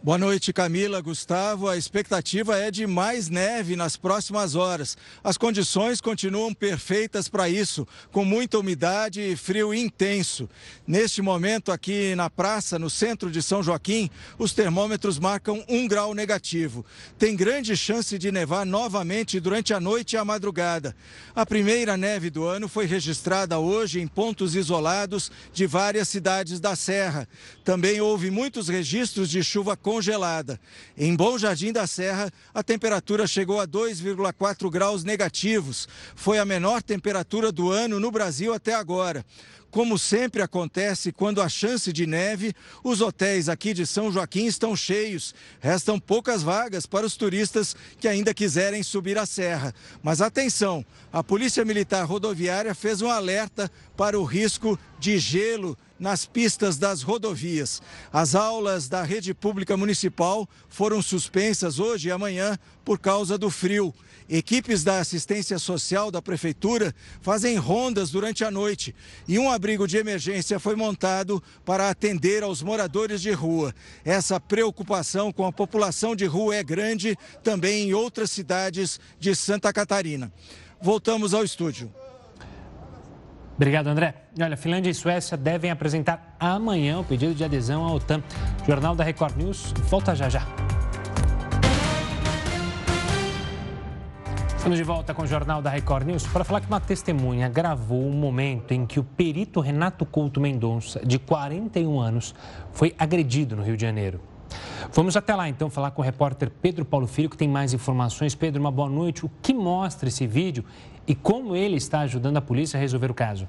Boa 0.00 0.16
noite, 0.16 0.52
Camila, 0.52 1.00
Gustavo. 1.00 1.66
A 1.66 1.76
expectativa 1.76 2.56
é 2.56 2.70
de 2.70 2.86
mais 2.86 3.28
neve 3.28 3.74
nas 3.74 3.96
próximas 3.96 4.54
horas. 4.54 4.96
As 5.24 5.36
condições 5.36 6.00
continuam 6.00 6.54
perfeitas 6.54 7.28
para 7.28 7.48
isso, 7.48 7.86
com 8.12 8.24
muita 8.24 8.60
umidade 8.60 9.20
e 9.20 9.34
frio 9.34 9.74
intenso. 9.74 10.48
Neste 10.86 11.20
momento, 11.20 11.72
aqui 11.72 12.14
na 12.14 12.30
praça, 12.30 12.78
no 12.78 12.88
centro 12.88 13.28
de 13.28 13.42
São 13.42 13.60
Joaquim, 13.60 14.08
os 14.38 14.52
termômetros 14.52 15.18
marcam 15.18 15.64
um 15.68 15.88
grau 15.88 16.14
negativo. 16.14 16.86
Tem 17.18 17.34
grande 17.34 17.76
chance 17.76 18.16
de 18.16 18.30
nevar 18.30 18.64
novamente 18.64 19.40
durante 19.40 19.74
a 19.74 19.80
noite 19.80 20.12
e 20.12 20.16
a 20.16 20.24
madrugada. 20.24 20.94
A 21.34 21.44
primeira 21.44 21.96
neve 21.96 22.30
do 22.30 22.44
ano 22.44 22.68
foi 22.68 22.86
registrada 22.86 23.58
hoje 23.58 24.00
em 24.00 24.06
pontos 24.06 24.54
isolados 24.54 25.32
de 25.52 25.66
várias 25.66 26.08
cidades 26.08 26.60
da 26.60 26.76
Serra. 26.76 27.28
Também 27.64 28.00
houve 28.00 28.30
muitos 28.30 28.68
registros 28.68 29.28
de 29.28 29.42
chuva 29.42 29.76
congelada. 29.88 30.60
Em 30.98 31.16
Bom 31.16 31.38
Jardim 31.38 31.72
da 31.72 31.86
Serra, 31.86 32.30
a 32.52 32.62
temperatura 32.62 33.26
chegou 33.26 33.58
a 33.58 33.66
2,4 33.66 34.70
graus 34.70 35.02
negativos. 35.02 35.88
Foi 36.14 36.38
a 36.38 36.44
menor 36.44 36.82
temperatura 36.82 37.50
do 37.50 37.70
ano 37.70 37.98
no 37.98 38.10
Brasil 38.10 38.52
até 38.52 38.74
agora. 38.74 39.24
Como 39.70 39.98
sempre 39.98 40.42
acontece 40.42 41.10
quando 41.10 41.40
há 41.40 41.48
chance 41.48 41.90
de 41.90 42.06
neve, 42.06 42.54
os 42.84 43.00
hotéis 43.00 43.48
aqui 43.48 43.72
de 43.72 43.86
São 43.86 44.12
Joaquim 44.12 44.44
estão 44.44 44.76
cheios. 44.76 45.34
Restam 45.58 45.98
poucas 45.98 46.42
vagas 46.42 46.84
para 46.84 47.06
os 47.06 47.16
turistas 47.16 47.74
que 47.98 48.08
ainda 48.08 48.34
quiserem 48.34 48.82
subir 48.82 49.16
a 49.16 49.24
serra. 49.24 49.74
Mas 50.02 50.20
atenção, 50.20 50.84
a 51.10 51.24
Polícia 51.24 51.64
Militar 51.64 52.04
Rodoviária 52.04 52.74
fez 52.74 53.00
um 53.00 53.10
alerta 53.10 53.70
para 53.96 54.20
o 54.20 54.24
risco 54.24 54.78
de 54.98 55.18
gelo 55.18 55.78
nas 55.98 56.26
pistas 56.26 56.76
das 56.78 57.02
rodovias. 57.02 57.82
As 58.12 58.34
aulas 58.34 58.88
da 58.88 59.02
rede 59.02 59.34
pública 59.34 59.76
municipal 59.76 60.48
foram 60.68 61.02
suspensas 61.02 61.78
hoje 61.78 62.08
e 62.08 62.12
amanhã 62.12 62.58
por 62.84 62.98
causa 62.98 63.36
do 63.36 63.50
frio. 63.50 63.94
Equipes 64.30 64.84
da 64.84 64.98
assistência 64.98 65.58
social 65.58 66.10
da 66.10 66.20
prefeitura 66.20 66.94
fazem 67.22 67.56
rondas 67.56 68.10
durante 68.10 68.44
a 68.44 68.50
noite 68.50 68.94
e 69.26 69.38
um 69.38 69.50
abrigo 69.50 69.88
de 69.88 69.96
emergência 69.96 70.60
foi 70.60 70.76
montado 70.76 71.42
para 71.64 71.88
atender 71.88 72.42
aos 72.42 72.62
moradores 72.62 73.22
de 73.22 73.32
rua. 73.32 73.74
Essa 74.04 74.38
preocupação 74.38 75.32
com 75.32 75.46
a 75.46 75.52
população 75.52 76.14
de 76.14 76.26
rua 76.26 76.56
é 76.56 76.62
grande 76.62 77.16
também 77.42 77.88
em 77.88 77.94
outras 77.94 78.30
cidades 78.30 79.00
de 79.18 79.34
Santa 79.34 79.72
Catarina. 79.72 80.30
Voltamos 80.80 81.32
ao 81.32 81.42
estúdio. 81.42 81.90
Obrigado, 83.58 83.88
André. 83.88 84.14
Olha, 84.40 84.56
Finlândia 84.56 84.88
e 84.88 84.94
Suécia 84.94 85.36
devem 85.36 85.68
apresentar 85.68 86.36
amanhã 86.38 87.00
o 87.00 87.04
pedido 87.04 87.34
de 87.34 87.42
adesão 87.42 87.84
à 87.84 87.92
OTAN. 87.92 88.22
Jornal 88.64 88.94
da 88.94 89.02
Record 89.02 89.36
News 89.36 89.74
volta 89.90 90.14
já 90.14 90.28
já. 90.28 90.46
Estamos 94.56 94.78
de 94.78 94.84
volta 94.84 95.12
com 95.12 95.22
o 95.22 95.26
Jornal 95.26 95.60
da 95.60 95.70
Record 95.70 96.06
News 96.06 96.24
para 96.28 96.44
falar 96.44 96.60
que 96.60 96.68
uma 96.68 96.78
testemunha 96.78 97.48
gravou 97.48 98.06
um 98.06 98.12
momento 98.12 98.72
em 98.72 98.86
que 98.86 99.00
o 99.00 99.02
perito 99.02 99.58
Renato 99.58 100.06
Couto 100.06 100.40
Mendonça, 100.40 101.04
de 101.04 101.18
41 101.18 101.98
anos, 101.98 102.36
foi 102.70 102.94
agredido 102.96 103.56
no 103.56 103.64
Rio 103.64 103.76
de 103.76 103.82
Janeiro. 103.82 104.20
Vamos 104.92 105.16
até 105.16 105.34
lá 105.34 105.48
então 105.48 105.68
falar 105.68 105.90
com 105.90 106.02
o 106.02 106.04
repórter 106.04 106.50
Pedro 106.50 106.84
Paulo 106.84 107.06
Filho, 107.06 107.30
que 107.30 107.36
tem 107.36 107.48
mais 107.48 107.72
informações. 107.74 108.34
Pedro, 108.34 108.60
uma 108.60 108.70
boa 108.70 108.88
noite. 108.88 109.24
O 109.24 109.30
que 109.42 109.52
mostra 109.52 110.08
esse 110.08 110.26
vídeo 110.26 110.64
e 111.06 111.14
como 111.14 111.54
ele 111.54 111.76
está 111.76 112.00
ajudando 112.00 112.36
a 112.36 112.40
polícia 112.40 112.76
a 112.76 112.80
resolver 112.80 113.10
o 113.10 113.14
caso. 113.14 113.48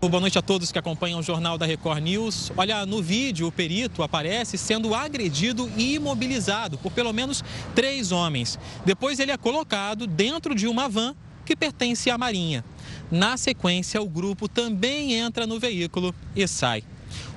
Boa 0.00 0.20
noite 0.20 0.36
a 0.36 0.42
todos 0.42 0.72
que 0.72 0.78
acompanham 0.78 1.20
o 1.20 1.22
Jornal 1.22 1.56
da 1.56 1.64
Record 1.64 2.02
News. 2.02 2.50
Olha, 2.56 2.84
no 2.84 3.00
vídeo, 3.00 3.46
o 3.46 3.52
perito 3.52 4.02
aparece 4.02 4.58
sendo 4.58 4.96
agredido 4.96 5.70
e 5.76 5.94
imobilizado 5.94 6.76
por 6.76 6.90
pelo 6.90 7.12
menos 7.12 7.44
três 7.72 8.10
homens. 8.10 8.58
Depois, 8.84 9.20
ele 9.20 9.30
é 9.30 9.36
colocado 9.36 10.04
dentro 10.08 10.56
de 10.56 10.66
uma 10.66 10.88
van 10.88 11.14
que 11.44 11.54
pertence 11.54 12.10
à 12.10 12.18
Marinha. 12.18 12.64
Na 13.12 13.36
sequência, 13.36 14.02
o 14.02 14.08
grupo 14.08 14.48
também 14.48 15.14
entra 15.14 15.46
no 15.46 15.60
veículo 15.60 16.12
e 16.34 16.48
sai. 16.48 16.82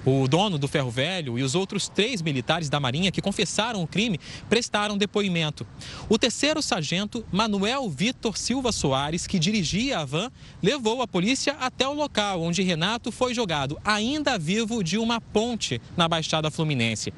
O 0.06 0.28
dono 0.28 0.60
do 0.60 0.68
ferro 0.68 0.92
velho 0.92 1.40
e 1.40 1.42
os 1.42 1.56
outros 1.56 1.88
três 1.90 2.22
militares 2.22 2.70
da 2.70 2.80
Marinha 2.80 3.12
que 3.12 3.22
confessaram 3.22 3.82
o 3.82 3.88
crime 3.88 4.20
prestaram 4.48 4.98
depoimento. 4.98 5.66
O 6.08 6.18
terceiro 6.20 6.62
sargento, 6.62 7.26
Manuel 7.32 7.90
Vitor 7.90 8.38
Silva 8.38 8.72
Soares, 8.72 9.26
que 9.26 9.40
dirigia 9.40 10.00
a 10.00 10.06
van, 10.06 10.32
levou 10.62 11.02
a 11.02 11.08
polícia 11.08 11.54
até 11.60 11.88
o 11.88 11.94
local 11.94 12.42
onde 12.42 12.62
Renato 12.62 13.12
foi 13.12 13.34
jogado, 13.34 13.80
ainda 13.84 14.38
vivo, 14.38 14.84
de 14.84 14.98
uma 15.00 15.20
ponte 15.20 15.82
na 15.98 16.08
Baixada 16.08 16.52
Fluminense. 16.52 17.12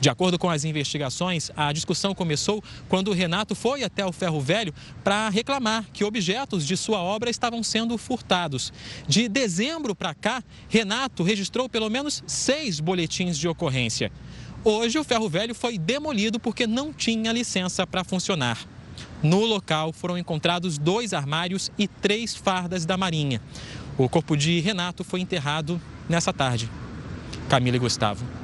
De 0.00 0.08
acordo 0.08 0.38
com 0.38 0.48
as 0.48 0.64
investigações, 0.64 1.50
a 1.56 1.72
discussão 1.72 2.14
começou 2.14 2.62
quando 2.88 3.12
Renato 3.12 3.54
foi 3.54 3.82
até 3.82 4.06
o 4.06 4.12
ferro 4.12 4.40
velho 4.40 4.72
para 5.02 5.28
reclamar 5.28 5.86
que 5.92 6.04
objetos 6.04 6.64
de 6.64 6.76
sua 6.76 7.00
obra 7.00 7.30
estavam 7.30 7.62
sendo 7.64 7.98
furtados. 7.98 8.72
De 9.08 9.28
dezembro 9.28 9.96
para 9.96 10.14
cá, 10.14 10.42
Renato 10.68 11.24
registrou 11.24 11.68
pelo 11.68 11.90
menos 11.90 12.22
seis 12.26 12.78
boletins 12.78 13.36
de 13.36 13.48
ocorrência. 13.48 14.12
Hoje, 14.64 14.98
o 14.98 15.04
ferro 15.04 15.28
velho 15.28 15.54
foi 15.54 15.78
demolido 15.78 16.38
porque 16.38 16.66
não 16.66 16.92
tinha 16.92 17.32
licença 17.32 17.86
para 17.86 18.04
funcionar. 18.04 18.58
No 19.22 19.44
local 19.44 19.92
foram 19.92 20.16
encontrados 20.16 20.78
dois 20.78 21.12
armários 21.12 21.72
e 21.76 21.88
três 21.88 22.36
fardas 22.36 22.84
da 22.86 22.96
Marinha. 22.96 23.40
O 23.96 24.08
corpo 24.08 24.36
de 24.36 24.60
Renato 24.60 25.02
foi 25.02 25.20
enterrado 25.20 25.80
nessa 26.08 26.32
tarde. 26.32 26.70
Camila 27.48 27.76
e 27.76 27.80
Gustavo. 27.80 28.37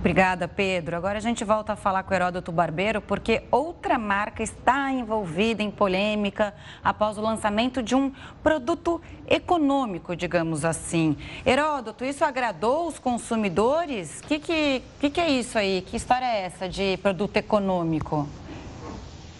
Obrigada, 0.00 0.48
Pedro. 0.48 0.96
Agora 0.96 1.18
a 1.18 1.20
gente 1.20 1.44
volta 1.44 1.74
a 1.74 1.76
falar 1.76 2.02
com 2.04 2.12
o 2.12 2.14
Heródoto 2.14 2.50
Barbeiro, 2.50 3.02
porque 3.02 3.42
outra 3.50 3.98
marca 3.98 4.42
está 4.42 4.90
envolvida 4.90 5.62
em 5.62 5.70
polêmica 5.70 6.54
após 6.82 7.18
o 7.18 7.20
lançamento 7.20 7.82
de 7.82 7.94
um 7.94 8.10
produto 8.42 8.98
econômico, 9.28 10.16
digamos 10.16 10.64
assim. 10.64 11.18
Heródoto, 11.44 12.02
isso 12.02 12.24
agradou 12.24 12.88
os 12.88 12.98
consumidores? 12.98 14.20
O 14.20 14.26
que, 14.26 14.38
que, 14.38 14.82
que, 14.98 15.10
que 15.10 15.20
é 15.20 15.30
isso 15.32 15.58
aí? 15.58 15.82
Que 15.82 15.98
história 15.98 16.24
é 16.24 16.46
essa 16.46 16.66
de 16.66 16.96
produto 17.02 17.36
econômico? 17.36 18.26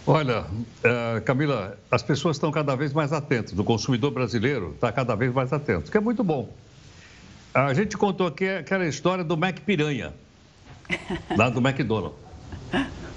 Olha, 0.05 0.41
uh, 0.41 1.21
Camila, 1.25 1.75
as 1.89 2.03
pessoas 2.03 2.35
estão 2.35 2.51
cada 2.51 2.75
vez 2.75 2.93
mais 2.93 3.11
atentas, 3.11 3.57
o 3.57 3.63
consumidor 3.63 4.11
brasileiro 4.11 4.73
está 4.75 4.91
cada 4.91 5.15
vez 5.15 5.33
mais 5.33 5.51
atento, 5.51 5.89
que 5.89 5.97
é 5.97 6.01
muito 6.01 6.23
bom. 6.23 6.53
A 7.51 7.73
gente 7.73 7.97
contou 7.97 8.27
aqui 8.27 8.47
aquela 8.47 8.85
história 8.85 9.23
do 9.23 9.35
Mac 9.35 9.59
Piranha 9.61 10.13
lá 11.37 11.49
do 11.49 11.59
McDonald's. 11.59 12.17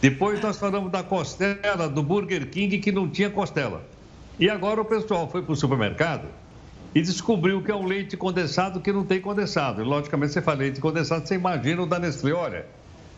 Depois 0.01 0.41
nós 0.41 0.59
falamos 0.59 0.93
da 0.93 1.03
costela 1.03 1.89
do 1.89 2.03
Burger 2.03 2.51
King 2.51 2.79
que 2.79 2.93
não 2.93 3.09
tinha 3.09 3.31
costela. 3.31 3.83
E 4.39 4.51
agora 4.51 4.81
o 4.81 4.85
pessoal 4.85 5.29
foi 5.31 5.43
para 5.43 5.53
o 5.53 5.57
supermercado 5.57 6.29
e 6.95 7.01
descobriu 7.01 7.63
que 7.63 7.71
é 7.71 7.75
um 7.75 7.87
leite 7.87 8.17
condensado 8.17 8.81
que 8.81 8.93
não 8.93 9.05
tem 9.05 9.21
condensado. 9.21 9.81
E, 9.81 9.85
logicamente, 9.85 10.33
você 10.33 10.43
fala 10.43 10.59
leite 10.59 10.81
condensado, 10.81 11.27
você 11.27 11.35
imagina 11.35 11.83
o 11.83 11.87
da 11.87 11.99
Nestlé. 11.99 12.33
Olha, 12.33 12.67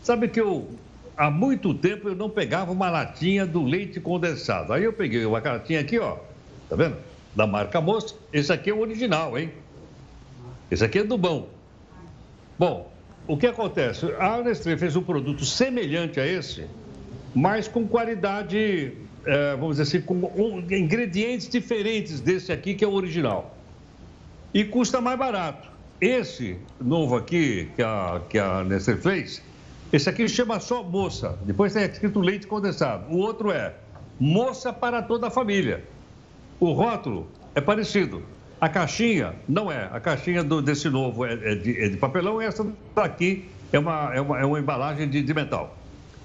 sabe 0.01 0.27
que 0.27 0.39
eu, 0.39 0.67
há 1.15 1.29
muito 1.29 1.73
tempo, 1.73 2.09
eu 2.09 2.15
não 2.15 2.29
pegava 2.29 2.71
uma 2.71 2.89
latinha 2.89 3.45
do 3.45 3.63
leite 3.63 3.99
condensado. 3.99 4.73
Aí 4.73 4.83
eu 4.83 4.93
peguei 4.93 5.25
uma 5.25 5.39
latinha 5.39 5.79
aqui, 5.79 5.99
ó, 5.99 6.17
tá 6.69 6.75
vendo? 6.75 6.97
Da 7.35 7.45
marca 7.45 7.79
Moça. 7.79 8.15
Esse 8.33 8.51
aqui 8.51 8.69
é 8.69 8.73
o 8.73 8.79
original, 8.79 9.37
hein? 9.37 9.51
Esse 10.71 10.83
aqui 10.83 10.99
é 10.99 11.03
do 11.03 11.17
bom. 11.17 11.49
Bom, 12.57 12.91
o 13.27 13.37
que 13.37 13.45
acontece? 13.45 14.05
A 14.19 14.41
Nestlé 14.41 14.77
fez 14.77 14.95
um 14.95 15.03
produto 15.03 15.43
semelhante 15.43 16.19
a 16.19 16.25
esse, 16.25 16.65
mas 17.35 17.67
com 17.67 17.85
qualidade, 17.85 18.93
é, 19.25 19.51
vamos 19.55 19.77
dizer 19.77 19.97
assim, 19.97 20.01
com 20.01 20.63
ingredientes 20.71 21.49
diferentes 21.49 22.21
desse 22.21 22.51
aqui, 22.51 22.73
que 22.73 22.85
é 22.85 22.87
o 22.87 22.93
original. 22.93 23.55
E 24.53 24.63
custa 24.63 25.01
mais 25.01 25.19
barato. 25.19 25.67
Esse 25.99 26.57
novo 26.79 27.15
aqui, 27.15 27.69
que 27.75 27.83
a, 27.83 28.21
que 28.29 28.39
a 28.39 28.63
Nestlé 28.63 28.95
fez, 28.95 29.41
esse 29.91 30.09
aqui 30.09 30.27
chama 30.29 30.59
só 30.59 30.81
moça. 30.81 31.37
Depois 31.43 31.73
tem 31.73 31.83
escrito 31.83 32.19
leite 32.19 32.47
condensado. 32.47 33.11
O 33.13 33.17
outro 33.17 33.51
é 33.51 33.73
moça 34.19 34.71
para 34.71 35.01
toda 35.01 35.27
a 35.27 35.29
família. 35.29 35.83
O 36.59 36.71
rótulo 36.71 37.27
é 37.53 37.61
parecido. 37.61 38.23
A 38.59 38.67
caixinha 38.67 39.35
não 39.47 39.71
é. 39.71 39.87
A 39.91 39.99
caixinha 39.99 40.43
do, 40.43 40.61
desse 40.61 40.89
novo 40.89 41.25
é, 41.25 41.33
é, 41.33 41.55
de, 41.55 41.83
é, 41.83 41.89
de, 41.89 41.97
papelão 41.97 42.41
e 42.41 42.45
essa 42.45 42.65
daqui 42.95 43.47
é 43.71 43.77
uma, 43.77 44.11
é 44.13 44.21
uma, 44.21 44.39
é 44.39 44.45
uma 44.45 44.59
embalagem 44.59 45.07
de, 45.07 45.21
de 45.21 45.33
metal. 45.33 45.77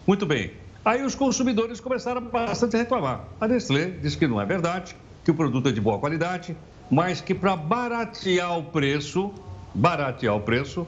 Muito 0.07 0.25
bem. 0.25 0.53
Aí 0.85 1.03
os 1.03 1.15
consumidores 1.15 1.79
começaram 1.79 2.23
bastante 2.23 2.75
a 2.77 2.79
reclamar. 2.79 3.25
A 3.41 3.47
Nestlé 3.47 3.91
disse 4.03 4.17
que 4.17 4.27
não 4.27 4.41
é 4.41 4.47
verdade, 4.47 4.97
que 5.25 5.31
o 5.31 5.35
produto 5.35 5.69
é 5.69 5.73
de 5.73 5.81
boa 5.81 5.99
qualidade, 5.99 6.57
mas 6.91 7.21
que 7.21 7.35
para 7.35 7.55
baratear 7.55 8.59
o 8.59 8.65
preço, 8.65 9.33
baratear 9.75 10.35
o 10.35 10.41
preço, 10.41 10.87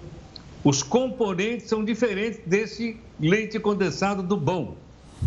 os 0.64 0.82
componentes 0.82 1.68
são 1.68 1.84
diferentes 1.84 2.40
desse 2.46 2.98
leite 3.20 3.60
condensado 3.60 4.22
do 4.22 4.36
bom. 4.36 4.76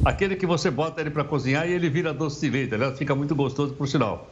Aquele 0.03 0.35
que 0.35 0.45
você 0.45 0.69
bota 0.69 0.99
ele 0.99 1.11
para 1.11 1.23
cozinhar 1.23 1.67
e 1.69 1.73
ele 1.73 1.89
vira 1.89 2.13
doce 2.13 2.41
de 2.41 2.49
leite. 2.49 2.73
Aliás, 2.73 2.97
fica 2.97 3.15
muito 3.15 3.35
gostoso, 3.35 3.73
por 3.73 3.87
sinal. 3.87 4.27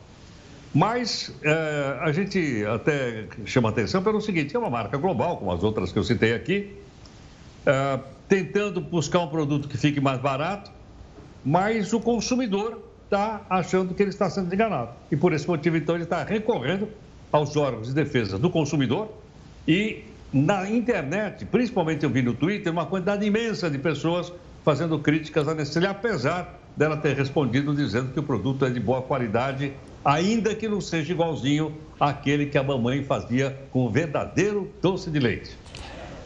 Mas 0.75 1.33
é, 1.41 1.97
a 2.01 2.11
gente 2.11 2.65
até 2.65 3.27
chama 3.45 3.69
atenção 3.69 4.03
pelo 4.03 4.19
seguinte: 4.19 4.53
é 4.53 4.59
uma 4.59 4.69
marca 4.69 4.97
global, 4.97 5.37
como 5.37 5.49
as 5.53 5.63
outras 5.63 5.89
que 5.89 5.97
eu 5.97 6.03
citei 6.03 6.33
aqui, 6.33 6.75
é, 7.65 7.97
tentando 8.27 8.81
buscar 8.81 9.21
um 9.21 9.29
produto 9.29 9.69
que 9.69 9.77
fique 9.77 10.01
mais 10.01 10.19
barato, 10.19 10.69
mas 11.45 11.93
o 11.93 11.99
consumidor 12.01 12.83
está 13.05 13.45
achando 13.49 13.93
que 13.93 14.03
ele 14.03 14.09
está 14.09 14.29
sendo 14.29 14.53
enganado. 14.53 14.89
E 15.09 15.15
por 15.15 15.31
esse 15.31 15.47
motivo, 15.47 15.77
então, 15.77 15.95
ele 15.95 16.03
está 16.03 16.25
recorrendo 16.25 16.89
aos 17.31 17.55
órgãos 17.55 17.87
de 17.87 17.93
defesa 17.93 18.37
do 18.37 18.49
consumidor 18.49 19.09
e 19.65 20.03
na 20.33 20.69
internet, 20.69 21.45
principalmente 21.45 22.03
eu 22.03 22.09
vi 22.09 22.21
no 22.21 22.33
Twitter, 22.33 22.69
uma 22.69 22.85
quantidade 22.85 23.25
imensa 23.25 23.69
de 23.69 23.77
pessoas 23.77 24.33
fazendo 24.65 24.99
críticas 24.99 25.47
à 25.47 25.55
Nestlé, 25.55 25.87
apesar 25.87 26.59
dela 26.75 26.97
ter 26.97 27.15
respondido 27.15 27.73
dizendo 27.73 28.11
que 28.11 28.19
o 28.19 28.23
produto 28.23 28.65
é 28.65 28.69
de 28.69 28.79
boa 28.79 29.01
qualidade 29.01 29.73
ainda 30.05 30.53
que 30.53 30.67
não 30.67 30.79
seja 30.79 31.11
igualzinho 31.11 31.75
àquele 31.99 32.45
que 32.45 32.57
a 32.57 32.63
mamãe 32.63 33.03
fazia 33.03 33.57
com 33.71 33.85
o 33.85 33.89
verdadeiro 33.89 34.71
doce 34.79 35.09
de 35.09 35.19
leite. 35.19 35.57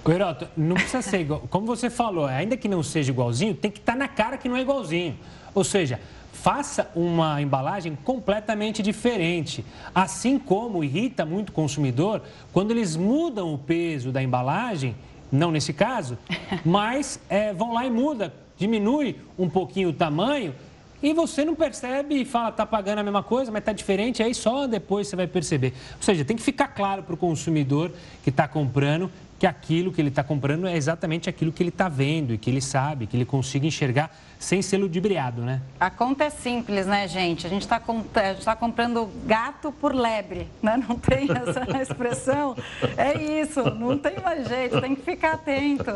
Coiroto, 0.04 0.48
não 0.58 0.76
precisa 0.76 1.02
ser 1.02 1.22
igual. 1.22 1.42
Como 1.50 1.66
você 1.66 1.90
falou, 1.90 2.26
ainda 2.26 2.58
que 2.58 2.68
não 2.68 2.84
seja 2.84 3.12
igualzinho, 3.12 3.54
tem 3.54 3.72
que 3.72 3.80
estar 3.80 3.94
tá 3.94 3.98
na 3.98 4.08
cara 4.08 4.38
que 4.38 4.50
não 4.50 4.58
é 4.58 4.62
igualzinho. 4.62 5.18
Ou 5.54 5.64
seja, 5.64 6.00
faça 6.34 6.90
uma 6.96 7.42
embalagem 7.42 7.98
completamente 8.04 8.82
diferente. 8.82 9.64
Assim 9.94 10.40
como 10.40 10.84
irrita 10.84 11.26
muito 11.26 11.50
o 11.50 11.54
consumidor 11.54 12.22
quando 12.52 12.72
eles 12.72 12.96
mudam 12.96 13.54
o 13.54 13.58
peso 13.58 14.12
da 14.12 14.22
embalagem, 14.22 14.96
não 15.32 15.52
nesse 15.52 15.74
caso, 15.74 16.18
mas 16.66 17.20
é, 17.30 17.54
vão 17.54 17.74
lá 17.74 17.86
e 17.86 17.90
muda, 17.90 18.34
diminui 18.60 19.16
um 19.38 19.50
pouquinho 19.50 19.90
o 19.90 19.94
tamanho 19.94 20.54
e 21.02 21.14
você 21.14 21.46
não 21.46 21.56
percebe 21.56 22.22
e 22.22 22.26
fala, 22.26 22.52
tá 22.52 22.66
pagando 22.66 23.00
a 23.00 23.04
mesma 23.04 23.24
coisa, 23.24 23.50
mas 23.50 23.64
tá 23.64 23.72
diferente, 23.72 24.22
aí 24.22 24.36
só 24.36 24.68
depois 24.68 25.08
você 25.08 25.16
vai 25.16 25.28
perceber. 25.28 25.74
Ou 25.96 26.04
seja, 26.04 26.26
tem 26.26 26.36
que 26.36 26.44
ficar 26.44 26.68
claro 26.68 27.04
para 27.04 27.16
o 27.16 27.18
consumidor 27.18 27.92
que 28.22 28.30
está 28.30 28.48
comprando 28.48 29.10
que 29.40 29.48
aquilo 29.48 29.92
que 29.92 30.02
ele 30.02 30.10
está 30.10 30.22
comprando 30.22 30.68
é 30.68 30.76
exatamente 30.76 31.30
aquilo 31.30 31.52
que 31.52 31.64
ele 31.64 31.70
está 31.70 31.88
vendo 31.88 32.34
e 32.34 32.38
que 32.38 32.50
ele 32.50 32.60
sabe, 32.60 33.08
que 33.08 33.16
ele 33.16 33.24
consiga 33.24 33.66
enxergar 33.66 34.14
sem 34.38 34.62
ser 34.62 34.78
ludibriado, 34.78 35.42
né? 35.42 35.62
A 35.80 35.90
conta 35.90 36.26
é 36.26 36.30
simples, 36.30 36.86
né, 36.86 37.08
gente? 37.08 37.48
A 37.48 37.50
gente 37.50 37.62
está 37.62 37.82
tá 38.44 38.56
comprando 38.56 39.10
gato 39.26 39.72
por 39.72 39.96
lebre, 39.96 40.48
né? 40.62 40.84
Não 40.88 40.98
tem 40.98 41.28
essa 41.32 41.66
expressão? 41.82 42.56
É 42.98 43.42
isso, 43.42 43.64
não 43.76 43.98
tem 43.98 44.20
mais 44.20 44.48
jeito, 44.48 44.82
tem 44.82 44.94
que 44.94 45.02
ficar 45.02 45.34
atento. 45.34 45.90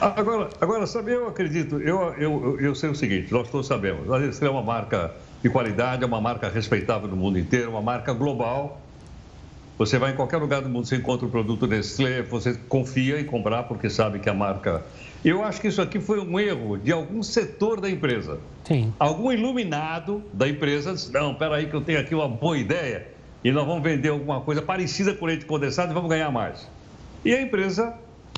Agora, 0.00 0.48
agora 0.58 0.86
sabe, 0.86 1.12
eu 1.12 1.28
acredito, 1.28 1.78
eu, 1.80 2.14
eu, 2.14 2.60
eu 2.60 2.74
sei 2.74 2.88
o 2.88 2.94
seguinte, 2.94 3.30
nós 3.30 3.48
todos 3.50 3.66
sabemos, 3.66 4.10
a 4.10 4.18
Nestlé 4.18 4.48
é 4.48 4.50
uma 4.50 4.62
marca 4.62 5.14
de 5.42 5.50
qualidade, 5.50 6.02
é 6.02 6.06
uma 6.06 6.20
marca 6.20 6.48
respeitável 6.48 7.08
no 7.08 7.16
mundo 7.16 7.38
inteiro, 7.38 7.70
uma 7.70 7.82
marca 7.82 8.12
global, 8.14 8.80
você 9.76 9.98
vai 9.98 10.12
em 10.12 10.14
qualquer 10.14 10.36
lugar 10.36 10.62
do 10.62 10.68
mundo, 10.68 10.86
você 10.86 10.96
encontra 10.96 11.26
o 11.26 11.30
produto 11.30 11.66
Nestlé, 11.66 12.22
você 12.22 12.54
confia 12.54 13.20
em 13.20 13.24
comprar 13.24 13.64
porque 13.64 13.90
sabe 13.90 14.20
que 14.20 14.28
a 14.30 14.34
marca. 14.34 14.84
Eu 15.24 15.42
acho 15.42 15.60
que 15.60 15.68
isso 15.68 15.82
aqui 15.82 15.98
foi 16.00 16.20
um 16.20 16.38
erro 16.38 16.76
de 16.76 16.92
algum 16.92 17.22
setor 17.22 17.80
da 17.80 17.90
empresa. 17.90 18.38
Sim. 18.62 18.92
Algum 18.98 19.32
iluminado 19.32 20.22
da 20.32 20.48
empresa 20.48 20.92
disse: 20.92 21.12
não, 21.12 21.34
peraí, 21.34 21.66
que 21.66 21.74
eu 21.74 21.80
tenho 21.80 21.98
aqui 21.98 22.14
uma 22.14 22.28
boa 22.28 22.56
ideia 22.56 23.08
e 23.42 23.50
nós 23.50 23.66
vamos 23.66 23.82
vender 23.82 24.10
alguma 24.10 24.40
coisa 24.40 24.62
parecida 24.62 25.12
com 25.12 25.26
leite 25.26 25.44
condensado 25.44 25.90
e 25.90 25.94
vamos 25.94 26.08
ganhar 26.08 26.30
mais. 26.30 26.70
E 27.24 27.34
a 27.34 27.42
empresa 27.42 27.94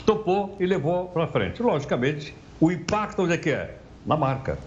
topou 0.06 0.56
e 0.58 0.64
levou 0.64 1.08
para 1.08 1.26
frente. 1.26 1.62
Logicamente, 1.62 2.34
o 2.58 2.72
impacto 2.72 3.22
onde 3.22 3.34
é 3.34 3.36
que 3.36 3.50
é? 3.50 3.76
Na 4.06 4.16
marca. 4.16 4.58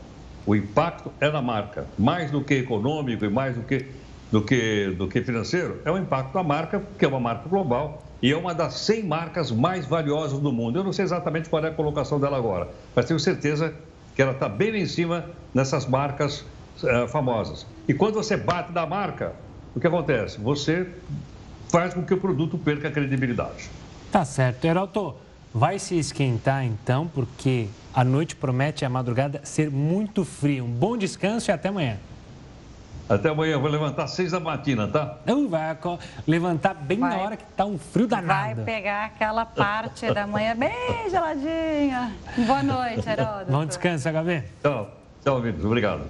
O 0.45 0.55
impacto 0.55 1.11
é 1.19 1.29
na 1.29 1.41
marca, 1.41 1.87
mais 1.97 2.31
do 2.31 2.43
que 2.43 2.55
econômico 2.55 3.23
e 3.25 3.29
mais 3.29 3.55
do 3.55 3.63
que 3.63 3.85
do 4.31 4.41
que, 4.41 4.93
do 4.97 5.07
que 5.07 5.21
financeiro, 5.21 5.81
é 5.83 5.91
o 5.91 5.97
impacto 5.97 6.33
da 6.33 6.43
marca, 6.43 6.81
que 6.97 7.03
é 7.03 7.07
uma 7.07 7.19
marca 7.19 7.49
global 7.49 8.03
e 8.21 8.31
é 8.31 8.37
uma 8.37 8.53
das 8.53 8.73
100 8.75 9.03
marcas 9.03 9.51
mais 9.51 9.85
valiosas 9.85 10.39
do 10.39 10.51
mundo. 10.51 10.79
Eu 10.79 10.83
não 10.83 10.93
sei 10.93 11.05
exatamente 11.05 11.49
qual 11.49 11.63
é 11.63 11.69
a 11.69 11.73
colocação 11.73 12.19
dela 12.19 12.37
agora, 12.37 12.67
mas 12.95 13.05
tenho 13.05 13.19
certeza 13.19 13.73
que 14.15 14.21
ela 14.21 14.33
está 14.33 14.49
bem 14.49 14.75
em 14.75 14.85
cima 14.85 15.25
nessas 15.53 15.85
marcas 15.85 16.45
uh, 16.83 17.07
famosas. 17.07 17.65
E 17.87 17.93
quando 17.93 18.15
você 18.15 18.35
bate 18.35 18.71
da 18.71 18.85
marca, 18.85 19.33
o 19.75 19.79
que 19.79 19.87
acontece? 19.87 20.39
Você 20.39 20.87
faz 21.69 21.93
com 21.93 22.03
que 22.03 22.13
o 22.13 22.17
produto 22.17 22.57
perca 22.57 22.89
a 22.89 22.91
credibilidade. 22.91 23.69
Tá 24.11 24.25
certo. 24.25 24.65
Heraldo, 24.65 25.15
vai 25.53 25.79
se 25.79 25.97
esquentar 25.97 26.65
então, 26.65 27.07
porque 27.07 27.67
a 27.93 28.03
noite 28.03 28.35
promete 28.35 28.83
a 28.83 28.89
madrugada 28.89 29.41
ser 29.43 29.71
muito 29.71 30.25
fria. 30.25 30.63
Um 30.63 30.67
bom 30.67 30.97
descanso 30.97 31.49
e 31.49 31.53
até 31.53 31.69
amanhã. 31.69 31.97
Até 33.09 33.29
amanhã, 33.29 33.57
vou 33.57 33.71
levantar 33.71 34.03
às 34.03 34.11
seis 34.11 34.31
da 34.31 34.39
matina, 34.39 34.87
tá? 34.87 35.17
Não, 35.25 35.49
vai 35.49 35.75
levantar 36.27 36.75
bem 36.75 36.99
vai, 36.99 37.17
na 37.17 37.23
hora 37.23 37.37
que 37.37 37.43
tá 37.57 37.65
um 37.65 37.75
frio 37.79 38.05
danado. 38.05 38.57
Vai 38.57 38.63
pegar 38.63 39.05
aquela 39.05 39.47
parte 39.47 40.13
da 40.13 40.27
manhã 40.27 40.55
bem 40.55 41.09
geladinha. 41.09 42.13
Boa 42.45 42.61
noite, 42.61 43.09
Heródoto. 43.09 43.51
Bom 43.51 43.65
descanso, 43.65 44.07
HB. 44.07 44.43
Tchau. 44.61 44.91
Tchau, 45.23 45.41
Vitor. 45.41 45.65
Obrigado. 45.65 46.03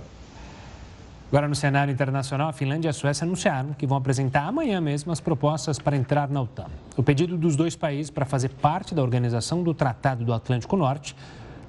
Agora, 1.31 1.47
no 1.47 1.55
cenário 1.55 1.93
internacional, 1.93 2.49
a 2.49 2.53
Finlândia 2.53 2.89
e 2.89 2.91
a 2.91 2.93
Suécia 2.93 3.23
anunciaram 3.23 3.71
que 3.73 3.87
vão 3.87 3.97
apresentar 3.97 4.45
amanhã 4.45 4.81
mesmo 4.81 5.11
as 5.11 5.21
propostas 5.21 5.79
para 5.79 5.95
entrar 5.95 6.27
na 6.27 6.41
OTAN. 6.41 6.65
O 6.97 7.03
pedido 7.03 7.37
dos 7.37 7.55
dois 7.55 7.77
países 7.77 8.09
para 8.09 8.25
fazer 8.25 8.49
parte 8.49 8.93
da 8.93 9.01
organização 9.01 9.63
do 9.63 9.73
Tratado 9.73 10.25
do 10.25 10.33
Atlântico 10.33 10.75
Norte 10.75 11.15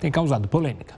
tem 0.00 0.10
causado 0.10 0.48
polêmica. 0.48 0.94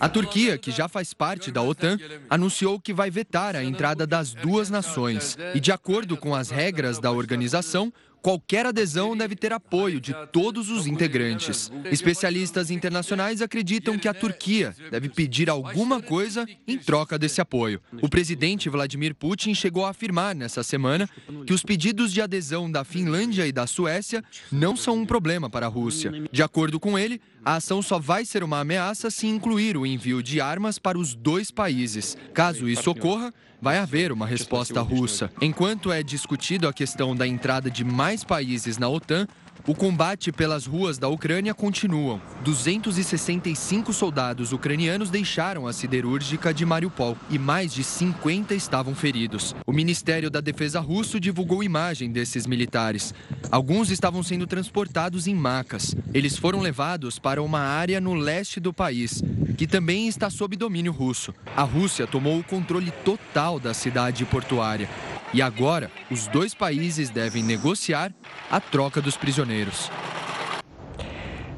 A 0.00 0.08
Turquia, 0.08 0.56
que 0.56 0.70
já 0.70 0.88
faz 0.88 1.12
parte 1.12 1.50
da 1.50 1.62
OTAN, 1.62 1.98
anunciou 2.30 2.80
que 2.80 2.92
vai 2.92 3.10
vetar 3.10 3.56
a 3.56 3.64
entrada 3.64 4.06
das 4.06 4.32
duas 4.32 4.70
nações. 4.70 5.36
E, 5.54 5.60
de 5.60 5.72
acordo 5.72 6.16
com 6.16 6.34
as 6.34 6.50
regras 6.50 6.98
da 6.98 7.10
organização, 7.10 7.92
Qualquer 8.22 8.66
adesão 8.66 9.16
deve 9.16 9.36
ter 9.36 9.52
apoio 9.52 10.00
de 10.00 10.14
todos 10.32 10.70
os 10.70 10.86
integrantes. 10.86 11.70
Especialistas 11.90 12.70
internacionais 12.70 13.40
acreditam 13.40 13.98
que 13.98 14.08
a 14.08 14.14
Turquia 14.14 14.74
deve 14.90 15.08
pedir 15.08 15.48
alguma 15.48 16.02
coisa 16.02 16.46
em 16.66 16.78
troca 16.78 17.18
desse 17.18 17.40
apoio. 17.40 17.80
O 18.02 18.08
presidente 18.08 18.68
Vladimir 18.68 19.14
Putin 19.14 19.54
chegou 19.54 19.84
a 19.84 19.90
afirmar 19.90 20.34
nessa 20.34 20.62
semana 20.62 21.08
que 21.46 21.52
os 21.52 21.62
pedidos 21.62 22.12
de 22.12 22.20
adesão 22.20 22.70
da 22.70 22.84
Finlândia 22.84 23.46
e 23.46 23.52
da 23.52 23.66
Suécia 23.66 24.22
não 24.50 24.76
são 24.76 24.96
um 24.96 25.06
problema 25.06 25.48
para 25.48 25.66
a 25.66 25.68
Rússia. 25.68 26.12
De 26.30 26.42
acordo 26.42 26.80
com 26.80 26.98
ele, 26.98 27.20
a 27.44 27.56
ação 27.56 27.80
só 27.80 27.98
vai 27.98 28.24
ser 28.24 28.42
uma 28.42 28.60
ameaça 28.60 29.10
se 29.10 29.26
incluir 29.26 29.76
o 29.76 29.86
envio 29.86 30.22
de 30.22 30.40
armas 30.40 30.78
para 30.78 30.98
os 30.98 31.14
dois 31.14 31.50
países. 31.50 32.16
Caso 32.34 32.68
isso 32.68 32.90
ocorra, 32.90 33.32
vai 33.60 33.78
haver 33.78 34.12
uma 34.12 34.26
resposta 34.26 34.80
russa. 34.80 35.30
Enquanto 35.40 35.92
é 35.92 36.02
discutido 36.02 36.68
a 36.68 36.72
questão 36.72 37.14
da 37.14 37.26
entrada 37.26 37.70
de 37.70 37.84
mais 37.84 38.24
países 38.24 38.78
na 38.78 38.88
OTAN, 38.88 39.26
o 39.66 39.74
combate 39.74 40.32
pelas 40.32 40.66
ruas 40.66 40.98
da 40.98 41.08
Ucrânia 41.08 41.54
continua. 41.54 42.20
265 42.44 43.92
soldados 43.92 44.52
ucranianos 44.52 45.10
deixaram 45.10 45.66
a 45.66 45.72
siderúrgica 45.72 46.52
de 46.52 46.64
Mariupol 46.64 47.16
e 47.30 47.38
mais 47.38 47.72
de 47.72 47.82
50 47.82 48.54
estavam 48.54 48.94
feridos. 48.94 49.54
O 49.66 49.72
Ministério 49.72 50.30
da 50.30 50.40
Defesa 50.40 50.80
russo 50.80 51.20
divulgou 51.20 51.62
imagem 51.62 52.10
desses 52.10 52.46
militares. 52.46 53.14
Alguns 53.50 53.90
estavam 53.90 54.22
sendo 54.22 54.46
transportados 54.46 55.26
em 55.26 55.34
macas. 55.34 55.94
Eles 56.14 56.36
foram 56.36 56.60
levados 56.60 57.18
para 57.18 57.42
uma 57.42 57.60
área 57.60 58.00
no 58.00 58.14
leste 58.14 58.60
do 58.60 58.72
país, 58.72 59.22
que 59.56 59.66
também 59.66 60.08
está 60.08 60.30
sob 60.30 60.56
domínio 60.56 60.92
russo. 60.92 61.34
A 61.56 61.62
Rússia 61.62 62.06
tomou 62.06 62.38
o 62.38 62.44
controle 62.44 62.90
total 63.04 63.58
da 63.58 63.74
cidade 63.74 64.24
portuária. 64.24 64.88
E 65.32 65.42
agora, 65.42 65.90
os 66.10 66.26
dois 66.26 66.54
países 66.54 67.10
devem 67.10 67.42
negociar 67.42 68.12
a 68.50 68.60
troca 68.60 69.00
dos 69.00 69.16
prisioneiros. 69.16 69.90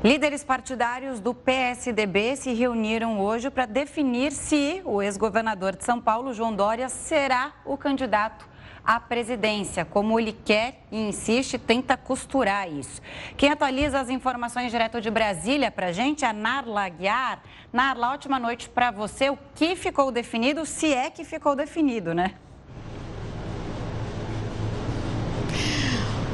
Líderes 0.03 0.43
partidários 0.43 1.21
do 1.21 1.35
PSDB 1.35 2.35
se 2.35 2.53
reuniram 2.53 3.21
hoje 3.21 3.51
para 3.51 3.67
definir 3.67 4.33
se 4.33 4.81
o 4.85 5.03
ex-governador 5.03 5.77
de 5.77 5.85
São 5.85 6.01
Paulo, 6.01 6.33
João 6.33 6.55
Dória, 6.55 6.89
será 6.89 7.53
o 7.67 7.77
candidato 7.77 8.49
à 8.83 8.99
presidência. 8.99 9.85
Como 9.85 10.19
ele 10.19 10.33
quer 10.33 10.83
e 10.91 11.09
insiste, 11.09 11.59
tenta 11.59 11.97
costurar 11.99 12.67
isso. 12.67 13.01
Quem 13.37 13.51
atualiza 13.51 14.01
as 14.01 14.09
informações 14.09 14.73
direto 14.73 15.01
de 15.01 15.11
Brasília 15.11 15.71
para 15.71 15.89
a 15.89 15.93
gente 15.93 16.25
é 16.25 16.33
Narla 16.33 16.87
Aguiar. 16.87 17.43
Narla, 17.71 18.13
ótima 18.13 18.39
noite 18.39 18.69
para 18.69 18.91
você. 18.91 19.29
O 19.29 19.39
que 19.55 19.77
ficou 19.77 20.11
definido, 20.11 20.65
se 20.65 20.93
é 20.93 21.11
que 21.11 21.25
ficou 21.25 21.55
definido, 21.55 22.15
né? 22.15 22.35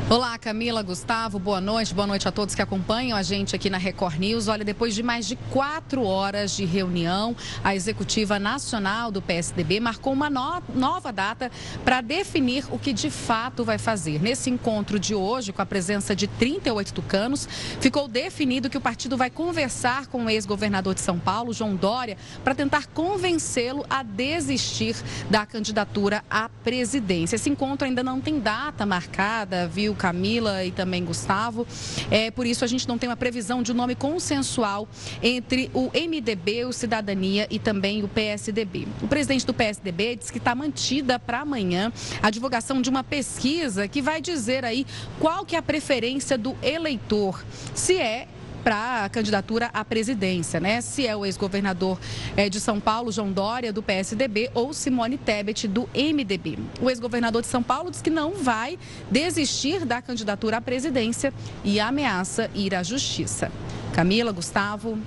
Olá, 0.09 0.39
Camila, 0.39 0.85
Gustavo, 0.85 1.37
boa 1.37 1.61
noite. 1.61 1.93
Boa 1.93 2.07
noite 2.07 2.29
a 2.29 2.31
todos 2.31 2.55
que 2.55 2.63
acompanham 2.63 3.19
a 3.19 3.25
gente 3.25 3.57
aqui 3.57 3.69
na 3.69 3.77
Record 3.77 4.21
News. 4.21 4.47
Olha, 4.47 4.65
depois 4.65 4.95
de 4.95 5.03
mais 5.03 5.27
de 5.27 5.35
quatro 5.51 6.05
horas 6.05 6.53
de 6.53 6.65
reunião, 6.65 7.35
a 7.65 7.75
Executiva 7.75 8.39
Nacional 8.39 9.11
do 9.11 9.21
PSDB 9.21 9.81
marcou 9.81 10.13
uma 10.13 10.31
no 10.31 10.63
nova 10.73 11.13
data 11.13 11.51
para 11.85 12.01
definir 12.01 12.65
o 12.71 12.79
que 12.79 12.93
de 12.93 13.11
fato 13.11 13.65
vai 13.65 13.79
fazer. 13.79 14.23
Nesse 14.23 14.49
encontro 14.49 14.97
de 14.97 15.13
hoje, 15.13 15.53
com 15.53 15.61
a 15.61 15.67
presença 15.67 16.15
de 16.15 16.29
38 16.29 16.95
tucanos, 16.95 17.49
ficou 17.81 18.07
definido 18.07 18.71
que 18.71 18.79
o 18.79 18.81
partido 18.81 19.17
vai 19.17 19.29
conversar 19.29 20.07
com 20.07 20.27
o 20.27 20.31
ex-governador 20.31 20.95
de 20.95 21.01
São 21.01 21.19
Paulo, 21.19 21.53
João 21.53 21.75
Dória, 21.75 22.17
para 22.45 22.55
tentar 22.55 22.87
convencê-lo 22.87 23.85
a 23.91 24.05
desistir 24.05 24.95
da 25.29 25.45
candidatura 25.45 26.23
à 26.31 26.49
presidência. 26.49 27.35
Esse 27.35 27.51
encontro 27.51 27.89
ainda 27.89 28.05
não 28.05 28.21
tem 28.21 28.39
data 28.39 28.87
marcada, 28.87 29.67
viu? 29.67 29.96
Camila 29.97 30.65
e 30.65 30.71
também 30.71 31.05
Gustavo. 31.05 31.67
É, 32.11 32.31
por 32.31 32.47
isso, 32.47 32.65
a 32.65 32.69
gente 32.69 32.87
não 32.87 32.99
tem 32.99 33.09
uma 33.09 33.17
previsão 33.17 33.63
de 33.63 33.73
um 33.73 33.75
nome 33.75 33.95
consensual 33.95 34.89
entre 35.23 35.71
o 35.75 35.91
MDB, 35.95 36.65
o 36.65 36.73
Cidadania 36.73 37.47
e 37.51 37.59
também 37.59 38.03
o 38.03 38.09
PSDB. 38.09 38.87
O 39.03 39.09
presidente 39.09 39.47
do 39.47 39.55
PSDB 39.55 40.17
diz 40.17 40.31
que 40.31 40.39
está 40.39 40.55
mantida 40.55 41.19
para 41.19 41.41
amanhã 41.41 41.93
a 42.23 42.31
divulgação 42.31 42.81
de 42.81 42.91
uma 42.91 43.03
pesquisa 43.03 43.89
que 43.89 44.03
vai 44.03 44.21
dizer 44.21 44.65
aí 44.65 44.87
qual 45.19 45.45
que 45.45 45.57
é 45.57 45.59
a 45.59 45.63
preferência 45.63 46.37
do 46.37 46.57
eleitor. 46.63 47.45
Se 47.75 47.97
é 47.97 48.29
para 48.67 49.05
a 49.05 49.09
candidatura 49.09 49.71
à 49.73 49.85
presidência, 49.85 50.59
né? 50.59 50.81
Se 50.81 51.07
é 51.07 51.15
o 51.15 51.25
ex-governador 51.25 52.01
é, 52.37 52.49
de 52.49 52.59
São 52.59 52.81
Paulo, 52.81 53.13
João 53.13 53.31
Dória, 53.31 53.73
do 53.73 53.81
PSDB, 53.81 54.51
ou 54.55 54.75
Simone 54.75 55.17
Tebet, 55.17 55.69
do 55.69 55.89
MDB. 55.95 56.59
O 56.81 56.91
ex-governador 56.91 57.43
de 57.43 57.47
São 57.47 57.63
Paulo 57.63 57.93
diz 57.93 58.03
que 58.03 58.11
não 58.11 58.33
vai 58.33 58.77
desistir 59.09 59.85
da 59.85 60.03
candidatura 60.03 60.57
à 60.57 60.61
presidência 60.61 61.33
e 61.63 61.79
ameaça 61.79 62.51
ir 62.57 62.75
à 62.75 62.83
justiça. 62.83 63.53
Camila, 63.95 64.33
Gustavo. 64.33 64.99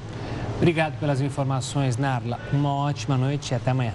Obrigado 0.56 0.98
pelas 0.98 1.20
informações, 1.20 1.98
Narla. 1.98 2.40
Uma 2.54 2.74
ótima 2.74 3.18
noite 3.18 3.52
e 3.52 3.56
até 3.56 3.72
amanhã. 3.72 3.94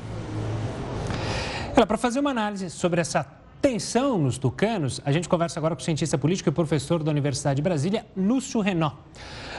Para 1.74 1.96
fazer 1.96 2.20
uma 2.20 2.33
análise 2.33 2.68
sobre 2.68 3.00
essa 3.00 3.27
tensão 3.62 4.18
nos 4.18 4.37
tucanos, 4.37 5.00
a 5.07 5.11
gente 5.11 5.27
conversa 5.27 5.59
agora 5.59 5.74
com 5.74 5.81
o 5.81 5.85
cientista 5.85 6.18
político 6.18 6.50
e 6.50 6.53
professor 6.53 7.03
da 7.03 7.11
Universidade 7.11 7.57
de 7.57 7.62
Brasília, 7.62 8.05
Lúcio 8.14 8.61
Renó. 8.61 8.92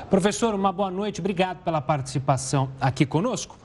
Professor, 0.10 0.54
uma 0.54 0.72
boa 0.72 0.92
noite, 0.92 1.20
obrigado 1.20 1.64
pela 1.64 1.82
participação 1.82 2.70
aqui 2.80 3.08
conosco. 3.08 3.58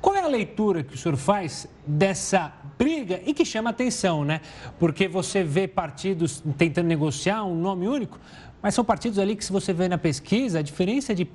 Qual 0.00 0.16
é 0.16 0.20
a 0.20 0.26
leitura 0.26 0.82
que 0.82 0.94
o 0.94 0.98
senhor 0.98 1.16
faz 1.16 1.68
dessa 1.86 2.52
briga 2.76 3.20
e 3.24 3.32
que 3.32 3.44
chama 3.44 3.70
atenção, 3.70 4.24
né? 4.24 4.40
Porque 4.80 5.06
você 5.06 5.44
vê 5.44 5.68
partidos 5.68 6.42
tentando 6.58 6.86
negociar 6.86 7.44
um 7.44 7.54
nome 7.54 7.86
único, 7.86 8.18
mas 8.60 8.74
são 8.74 8.84
partidos 8.84 9.18
ali 9.18 9.36
que, 9.36 9.44
se 9.44 9.52
você 9.52 9.72
vê 9.72 9.88
na 9.88 9.96
pesquisa, 9.96 10.58
a 10.58 10.62
diferença 10.62 11.14
de 11.14 11.28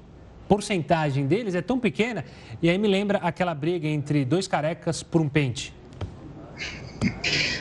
porcentagem 0.50 1.28
deles 1.28 1.56
é 1.56 1.62
tão 1.62 1.80
pequena. 1.80 2.26
E 2.62 2.70
aí 2.70 2.78
me 2.78 2.90
lembra 2.90 3.20
aquela 3.20 3.56
briga 3.56 3.88
entre 3.88 4.26
dois 4.26 4.50
carecas 4.50 5.02
por 5.02 5.22
um 5.22 5.30
pente. 5.30 5.74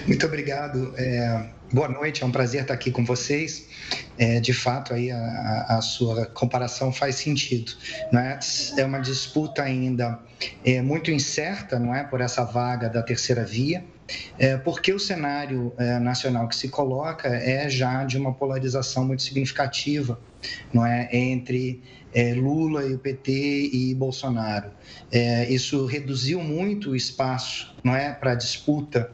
Muito 0.08 0.26
obrigado. 0.26 0.92
É, 0.96 1.50
boa 1.72 1.88
noite, 1.88 2.22
é 2.22 2.26
um 2.26 2.32
prazer 2.32 2.62
estar 2.62 2.74
aqui 2.74 2.90
com 2.90 3.04
vocês. 3.04 3.68
É, 4.18 4.40
de 4.40 4.52
fato, 4.52 4.92
aí 4.92 5.10
a, 5.10 5.66
a, 5.68 5.80
sua 5.80 6.26
comparação 6.26 6.92
faz 6.92 7.16
sentido. 7.16 7.72
É? 8.12 8.38
é 8.80 8.84
uma 8.84 8.98
disputa 8.98 9.62
ainda 9.62 10.18
é, 10.64 10.82
muito 10.82 11.10
incerta, 11.10 11.78
não 11.78 11.94
é, 11.94 12.02
por 12.04 12.20
essa 12.20 12.44
vaga 12.44 12.88
da 12.88 13.02
terceira 13.02 13.44
via. 13.44 13.84
É, 14.38 14.56
porque 14.56 14.92
o 14.92 14.98
cenário 14.98 15.72
é, 15.78 15.98
nacional 16.00 16.48
que 16.48 16.56
se 16.56 16.68
coloca 16.68 17.28
é 17.28 17.68
já 17.68 18.04
de 18.04 18.18
uma 18.18 18.34
polarização 18.34 19.04
muito 19.04 19.22
significativa, 19.22 20.18
não 20.72 20.84
é, 20.84 21.08
entre 21.12 21.80
é, 22.12 22.34
Lula 22.34 22.84
e 22.84 22.94
o 22.94 22.98
PT 22.98 23.70
e 23.72 23.94
Bolsonaro. 23.94 24.70
Isso 25.48 25.86
reduziu 25.86 26.40
muito 26.40 26.90
o 26.90 26.96
espaço, 26.96 27.74
não 27.84 27.94
é, 27.94 28.12
para 28.12 28.34
disputa 28.34 29.12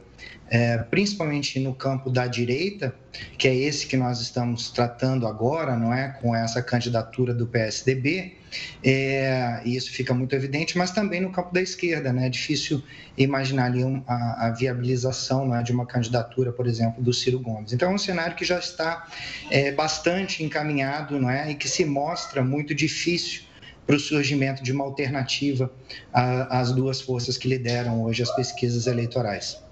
é, 0.49 0.77
principalmente 0.77 1.59
no 1.59 1.73
campo 1.73 2.09
da 2.09 2.27
direita, 2.27 2.93
que 3.37 3.47
é 3.47 3.55
esse 3.55 3.87
que 3.87 3.97
nós 3.97 4.21
estamos 4.21 4.69
tratando 4.69 5.27
agora, 5.27 5.75
não 5.75 5.93
é, 5.93 6.09
com 6.21 6.35
essa 6.35 6.61
candidatura 6.61 7.33
do 7.33 7.47
PSDB, 7.47 8.35
é, 8.83 9.61
e 9.65 9.75
isso 9.75 9.91
fica 9.91 10.13
muito 10.13 10.33
evidente, 10.35 10.77
mas 10.77 10.91
também 10.91 11.19
no 11.19 11.31
campo 11.31 11.53
da 11.53 11.61
esquerda, 11.61 12.13
né, 12.13 12.27
é 12.27 12.29
difícil 12.29 12.81
imaginar 13.17 13.65
ali 13.65 13.83
um, 13.83 14.01
a, 14.07 14.47
a, 14.47 14.51
viabilização 14.51 15.47
né, 15.47 15.61
de 15.61 15.71
uma 15.71 15.85
candidatura, 15.85 16.51
por 16.51 16.65
exemplo, 16.65 17.03
do 17.03 17.13
Ciro 17.13 17.39
Gomes. 17.39 17.73
Então, 17.73 17.91
é 17.91 17.93
um 17.93 17.97
cenário 17.97 18.35
que 18.35 18.45
já 18.45 18.59
está 18.59 19.07
é, 19.51 19.71
bastante 19.71 20.43
encaminhado, 20.43 21.19
não 21.19 21.29
é, 21.29 21.51
e 21.51 21.55
que 21.55 21.67
se 21.67 21.83
mostra 21.83 22.43
muito 22.43 22.73
difícil 22.73 23.47
para 23.85 23.95
o 23.95 23.99
surgimento 23.99 24.61
de 24.61 24.73
uma 24.73 24.83
alternativa 24.83 25.71
às 26.11 26.73
duas 26.73 26.99
forças 26.99 27.37
que 27.37 27.47
lideram 27.47 28.03
hoje 28.03 28.21
as 28.21 28.35
pesquisas 28.35 28.85
eleitorais. 28.85 29.66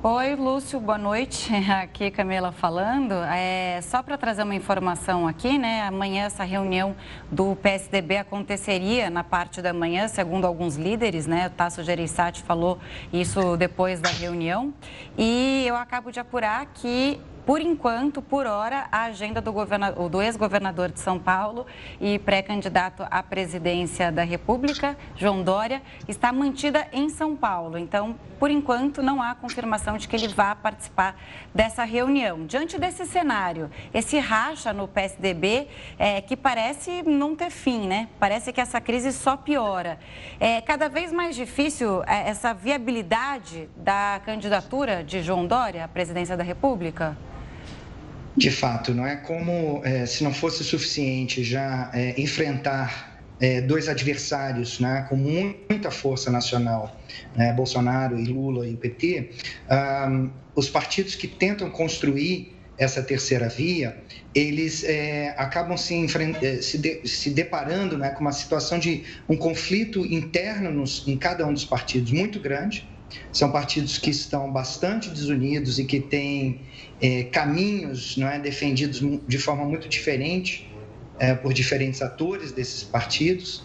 Oi, 0.00 0.36
Lúcio, 0.36 0.78
boa 0.78 0.96
noite. 0.96 1.52
Aqui 1.82 2.08
Camila 2.08 2.52
falando. 2.52 3.14
É, 3.14 3.80
só 3.82 4.00
para 4.00 4.16
trazer 4.16 4.44
uma 4.44 4.54
informação 4.54 5.26
aqui, 5.26 5.58
né? 5.58 5.82
Amanhã 5.82 6.26
essa 6.26 6.44
reunião 6.44 6.94
do 7.32 7.56
PSDB 7.56 8.18
aconteceria 8.18 9.10
na 9.10 9.24
parte 9.24 9.60
da 9.60 9.72
manhã, 9.72 10.06
segundo 10.06 10.46
alguns 10.46 10.76
líderes, 10.76 11.26
né? 11.26 11.48
O 11.48 11.50
Tasso 11.50 11.82
Gereissati 11.82 12.44
falou 12.44 12.78
isso 13.12 13.56
depois 13.56 14.00
da 14.00 14.08
reunião. 14.08 14.72
E 15.16 15.64
eu 15.66 15.74
acabo 15.74 16.12
de 16.12 16.20
apurar 16.20 16.66
que 16.66 17.20
por 17.48 17.62
enquanto, 17.62 18.20
por 18.20 18.46
hora, 18.46 18.88
a 18.92 19.04
agenda 19.04 19.40
do, 19.40 19.50
do 20.10 20.20
ex-governador 20.20 20.90
de 20.90 21.00
São 21.00 21.18
Paulo 21.18 21.66
e 21.98 22.18
pré-candidato 22.18 23.06
à 23.10 23.22
presidência 23.22 24.12
da 24.12 24.22
República, 24.22 24.98
João 25.16 25.42
Dória, 25.42 25.80
está 26.06 26.30
mantida 26.30 26.86
em 26.92 27.08
São 27.08 27.34
Paulo. 27.34 27.78
Então, 27.78 28.14
por 28.38 28.50
enquanto, 28.50 29.02
não 29.02 29.22
há 29.22 29.34
confirmação 29.34 29.96
de 29.96 30.06
que 30.06 30.14
ele 30.14 30.28
vá 30.28 30.54
participar 30.54 31.18
dessa 31.54 31.84
reunião. 31.84 32.44
Diante 32.44 32.78
desse 32.78 33.06
cenário, 33.06 33.70
esse 33.94 34.18
racha 34.18 34.70
no 34.74 34.86
PSDB, 34.86 35.68
é, 35.98 36.20
que 36.20 36.36
parece 36.36 37.02
não 37.02 37.34
ter 37.34 37.48
fim, 37.48 37.88
né? 37.88 38.10
Parece 38.20 38.52
que 38.52 38.60
essa 38.60 38.78
crise 38.78 39.10
só 39.10 39.38
piora. 39.38 39.98
É 40.38 40.60
cada 40.60 40.86
vez 40.90 41.10
mais 41.10 41.34
difícil 41.34 42.04
é, 42.04 42.28
essa 42.28 42.52
viabilidade 42.52 43.70
da 43.74 44.20
candidatura 44.26 45.02
de 45.02 45.22
João 45.22 45.46
Dória 45.46 45.82
à 45.82 45.88
presidência 45.88 46.36
da 46.36 46.44
República? 46.44 47.16
De 48.38 48.52
fato, 48.52 48.94
não 48.94 49.04
é 49.04 49.16
como 49.16 49.82
é, 49.84 50.06
se 50.06 50.22
não 50.22 50.32
fosse 50.32 50.62
suficiente 50.62 51.42
já 51.42 51.90
é, 51.92 52.14
enfrentar 52.20 53.20
é, 53.40 53.60
dois 53.60 53.88
adversários 53.88 54.78
né, 54.78 55.06
com 55.08 55.16
muita 55.16 55.90
força 55.90 56.30
nacional, 56.30 56.96
né, 57.36 57.52
Bolsonaro 57.52 58.16
e 58.16 58.24
Lula 58.26 58.64
e 58.66 58.74
o 58.74 58.76
PT, 58.76 59.30
um, 60.08 60.30
os 60.54 60.70
partidos 60.70 61.16
que 61.16 61.26
tentam 61.26 61.68
construir 61.68 62.56
essa 62.78 63.02
terceira 63.02 63.48
via, 63.48 63.98
eles 64.32 64.84
é, 64.84 65.34
acabam 65.36 65.76
se, 65.76 66.06
é, 66.40 66.62
se, 66.62 66.78
de, 66.78 67.08
se 67.08 67.30
deparando 67.30 67.98
né, 67.98 68.10
com 68.10 68.20
uma 68.20 68.30
situação 68.30 68.78
de 68.78 69.02
um 69.28 69.36
conflito 69.36 70.06
interno 70.06 70.70
nos, 70.70 71.06
em 71.08 71.16
cada 71.16 71.44
um 71.44 71.52
dos 71.52 71.64
partidos 71.64 72.12
muito 72.12 72.38
grande. 72.38 72.88
São 73.32 73.50
partidos 73.50 73.98
que 73.98 74.10
estão 74.10 74.52
bastante 74.52 75.10
desunidos 75.10 75.78
e 75.78 75.84
que 75.84 76.00
têm 76.00 76.60
é, 77.00 77.24
caminhos 77.24 78.16
não 78.16 78.28
é, 78.28 78.38
defendidos 78.38 79.02
de 79.26 79.38
forma 79.38 79.64
muito 79.64 79.88
diferente 79.88 80.68
é, 81.18 81.34
por 81.34 81.52
diferentes 81.52 82.02
atores 82.02 82.52
desses 82.52 82.82
partidos 82.82 83.64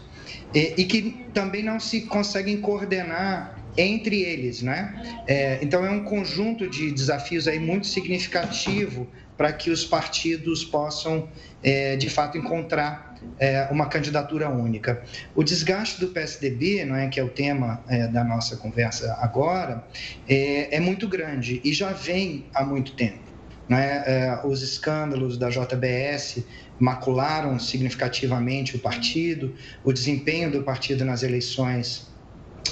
e, 0.53 0.73
e, 0.77 0.85
que 0.85 1.25
também 1.33 1.63
não 1.63 1.79
se 1.79 2.01
conseguem 2.01 2.61
coordenar 2.61 3.59
entre 3.75 4.21
eles, 4.21 4.61
né? 4.61 5.23
É, 5.27 5.59
então 5.61 5.83
é 5.83 5.89
um 5.89 6.03
conjunto 6.03 6.69
de 6.69 6.91
desafios 6.91 7.47
aí 7.47 7.59
muito 7.59 7.87
significativo 7.87 9.07
para 9.35 9.51
que 9.51 9.71
os 9.71 9.83
partidos 9.83 10.63
possam, 10.63 11.27
é, 11.63 11.95
de 11.95 12.09
fato, 12.09 12.37
encontrar 12.37 13.12
é, 13.39 13.67
uma 13.71 13.87
candidatura 13.87 14.49
única. 14.49 15.03
O 15.35 15.43
desgaste 15.43 15.99
do 15.99 16.07
PSDB, 16.07 16.85
não 16.85 16.95
é, 16.95 17.07
que 17.07 17.19
é 17.19 17.23
o 17.23 17.29
tema 17.29 17.83
é, 17.87 18.07
da 18.07 18.23
nossa 18.23 18.57
conversa 18.57 19.17
agora, 19.21 19.83
é, 20.27 20.75
é 20.75 20.79
muito 20.79 21.07
grande 21.07 21.61
e 21.63 21.73
já 21.73 21.91
vem 21.91 22.45
há 22.53 22.63
muito 22.63 22.93
tempo. 22.93 23.23
Né? 23.67 24.41
Os 24.43 24.61
escândalos 24.61 25.37
da 25.37 25.49
JBS 25.49 26.43
macularam 26.77 27.57
significativamente 27.59 28.75
o 28.75 28.79
partido, 28.79 29.55
o 29.83 29.93
desempenho 29.93 30.51
do 30.51 30.63
partido 30.63 31.05
nas 31.05 31.23
eleições 31.23 32.11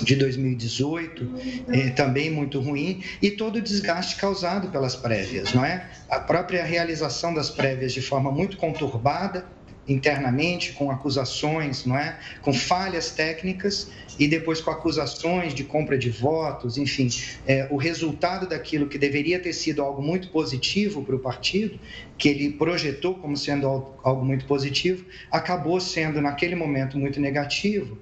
de 0.02 0.16
2018 0.16 1.66
é, 1.70 1.90
também 1.90 2.32
muito 2.32 2.60
ruim 2.60 3.04
e 3.22 3.32
todo 3.32 3.58
o 3.58 3.62
desgaste 3.62 4.16
causado 4.16 4.70
pelas 4.70 4.96
prévias, 4.96 5.54
não 5.54 5.66
é? 5.66 5.86
A 6.10 6.20
própria 6.20 6.64
realização 6.64 7.34
das 7.34 7.50
prévias 7.50 7.94
de 7.94 8.02
forma 8.02 8.32
muito 8.32 8.58
conturbada 8.58 9.46
internamente 9.92 10.74
com 10.74 10.90
acusações, 10.90 11.86
não 11.86 11.98
é? 11.98 12.18
Com 12.42 12.54
falhas 12.54 13.12
técnicas 13.12 13.90
e 14.18 14.28
depois 14.28 14.62
com 14.62 14.72
acusações 14.72 15.54
de 15.54 15.64
compra 15.64 15.98
de 15.98 16.10
votos, 16.10 16.78
enfim, 16.78 17.10
é, 17.48 17.68
o 17.72 17.78
resultado 17.78 18.48
daquilo 18.48 18.88
que 18.88 18.98
deveria 18.98 19.40
ter 19.40 19.54
sido 19.54 19.82
algo 19.82 20.02
muito 20.02 20.30
positivo 20.30 21.04
para 21.04 21.16
o 21.16 21.20
partido, 21.20 21.80
que 22.18 22.30
ele 22.30 22.52
projetou 22.52 23.16
como 23.16 23.36
sendo 23.36 23.68
algo 24.04 24.24
muito 24.24 24.46
positivo, 24.46 25.06
acabou 25.32 25.80
sendo 25.80 26.22
naquele 26.22 26.56
momento 26.56 26.98
muito 26.98 27.20
negativo 27.20 27.98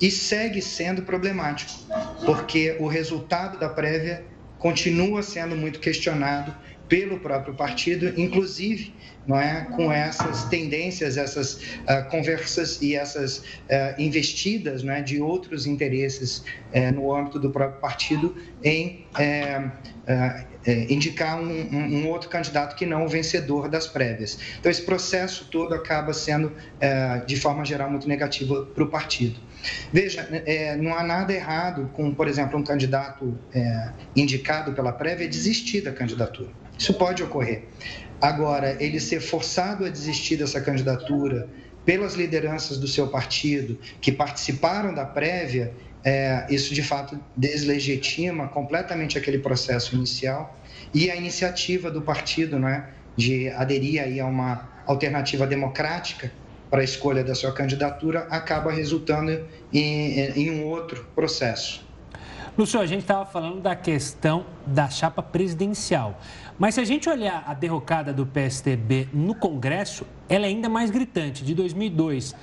e 0.00 0.10
segue 0.10 0.60
sendo 0.60 1.02
problemático, 1.02 1.72
porque 2.24 2.76
o 2.80 2.88
resultado 2.88 3.58
da 3.58 3.68
prévia 3.68 4.24
continua 4.58 5.22
sendo 5.22 5.56
muito 5.56 5.80
questionado 5.80 6.54
pelo 6.92 7.18
próprio 7.18 7.54
partido, 7.54 8.12
inclusive 8.20 8.92
não 9.26 9.40
é, 9.40 9.64
com 9.64 9.90
essas 9.90 10.44
tendências, 10.44 11.16
essas 11.16 11.54
uh, 11.54 12.06
conversas 12.10 12.82
e 12.82 12.94
essas 12.94 13.38
uh, 13.38 13.42
investidas 13.98 14.82
não 14.82 14.92
é, 14.92 15.00
de 15.00 15.18
outros 15.18 15.66
interesses 15.66 16.44
uh, 16.74 16.94
no 16.94 17.14
âmbito 17.14 17.38
do 17.38 17.50
próprio 17.50 17.80
partido 17.80 18.36
em 18.62 19.06
eh, 19.14 20.86
indicar 20.88 21.40
um, 21.40 21.48
um, 21.48 22.00
um, 22.00 22.08
outro 22.08 22.28
candidato 22.28 22.76
que 22.76 22.84
não 22.84 23.04
o 23.04 23.08
vencedor 23.08 23.68
das 23.68 23.86
prévias. 23.86 24.38
Então, 24.58 24.70
esse 24.70 24.82
processo 24.82 25.46
todo 25.50 25.74
acaba 25.74 26.12
sendo, 26.12 26.52
de 27.26 27.36
forma 27.36 27.64
geral, 27.64 27.90
muito 27.90 28.08
negativo 28.08 28.66
para 28.66 28.84
o 28.84 28.88
partido. 28.88 29.40
Veja, 29.92 30.28
não 30.80 30.94
há 30.94 31.02
nada 31.02 31.32
errado 31.32 31.90
com, 31.92 32.14
por 32.14 32.28
exemplo, 32.28 32.58
um 32.58 32.64
candidato 32.64 33.36
indicado 34.14 34.72
pela 34.72 34.92
prévia 34.92 35.28
desistir 35.28 35.80
da 35.82 35.92
candidatura. 35.92 36.61
Isso 36.78 36.94
pode 36.94 37.22
ocorrer. 37.22 37.64
Agora, 38.20 38.76
ele 38.82 39.00
ser 39.00 39.20
forçado 39.20 39.84
a 39.84 39.88
desistir 39.88 40.36
dessa 40.36 40.60
candidatura 40.60 41.48
pelas 41.84 42.14
lideranças 42.14 42.78
do 42.78 42.86
seu 42.86 43.08
partido 43.08 43.78
que 44.00 44.12
participaram 44.12 44.94
da 44.94 45.04
prévia, 45.04 45.74
é, 46.04 46.46
isso 46.48 46.74
de 46.74 46.82
fato 46.82 47.18
deslegitima 47.36 48.48
completamente 48.48 49.18
aquele 49.18 49.38
processo 49.38 49.94
inicial 49.94 50.56
e 50.94 51.10
a 51.10 51.16
iniciativa 51.16 51.90
do 51.90 52.02
partido 52.02 52.58
né, 52.58 52.90
de 53.16 53.48
aderir 53.50 54.02
aí 54.02 54.20
a 54.20 54.26
uma 54.26 54.68
alternativa 54.86 55.46
democrática 55.46 56.32
para 56.70 56.80
a 56.80 56.84
escolha 56.84 57.22
da 57.22 57.34
sua 57.34 57.52
candidatura 57.52 58.20
acaba 58.30 58.72
resultando 58.72 59.46
em, 59.72 60.20
em 60.36 60.50
um 60.50 60.64
outro 60.64 61.06
processo. 61.14 61.86
Lúcio, 62.56 62.78
a 62.78 62.84
gente 62.84 63.00
estava 63.00 63.24
falando 63.24 63.62
da 63.62 63.74
questão 63.74 64.44
da 64.66 64.90
chapa 64.90 65.22
presidencial. 65.22 66.20
Mas 66.58 66.74
se 66.74 66.82
a 66.82 66.84
gente 66.84 67.08
olhar 67.08 67.42
a 67.46 67.54
derrocada 67.54 68.12
do 68.12 68.26
PSDB 68.26 69.08
no 69.10 69.34
Congresso, 69.34 70.06
ela 70.28 70.44
é 70.44 70.48
ainda 70.50 70.68
mais 70.68 70.90
gritante. 70.90 71.46
De 71.46 71.54
2002 71.54 72.34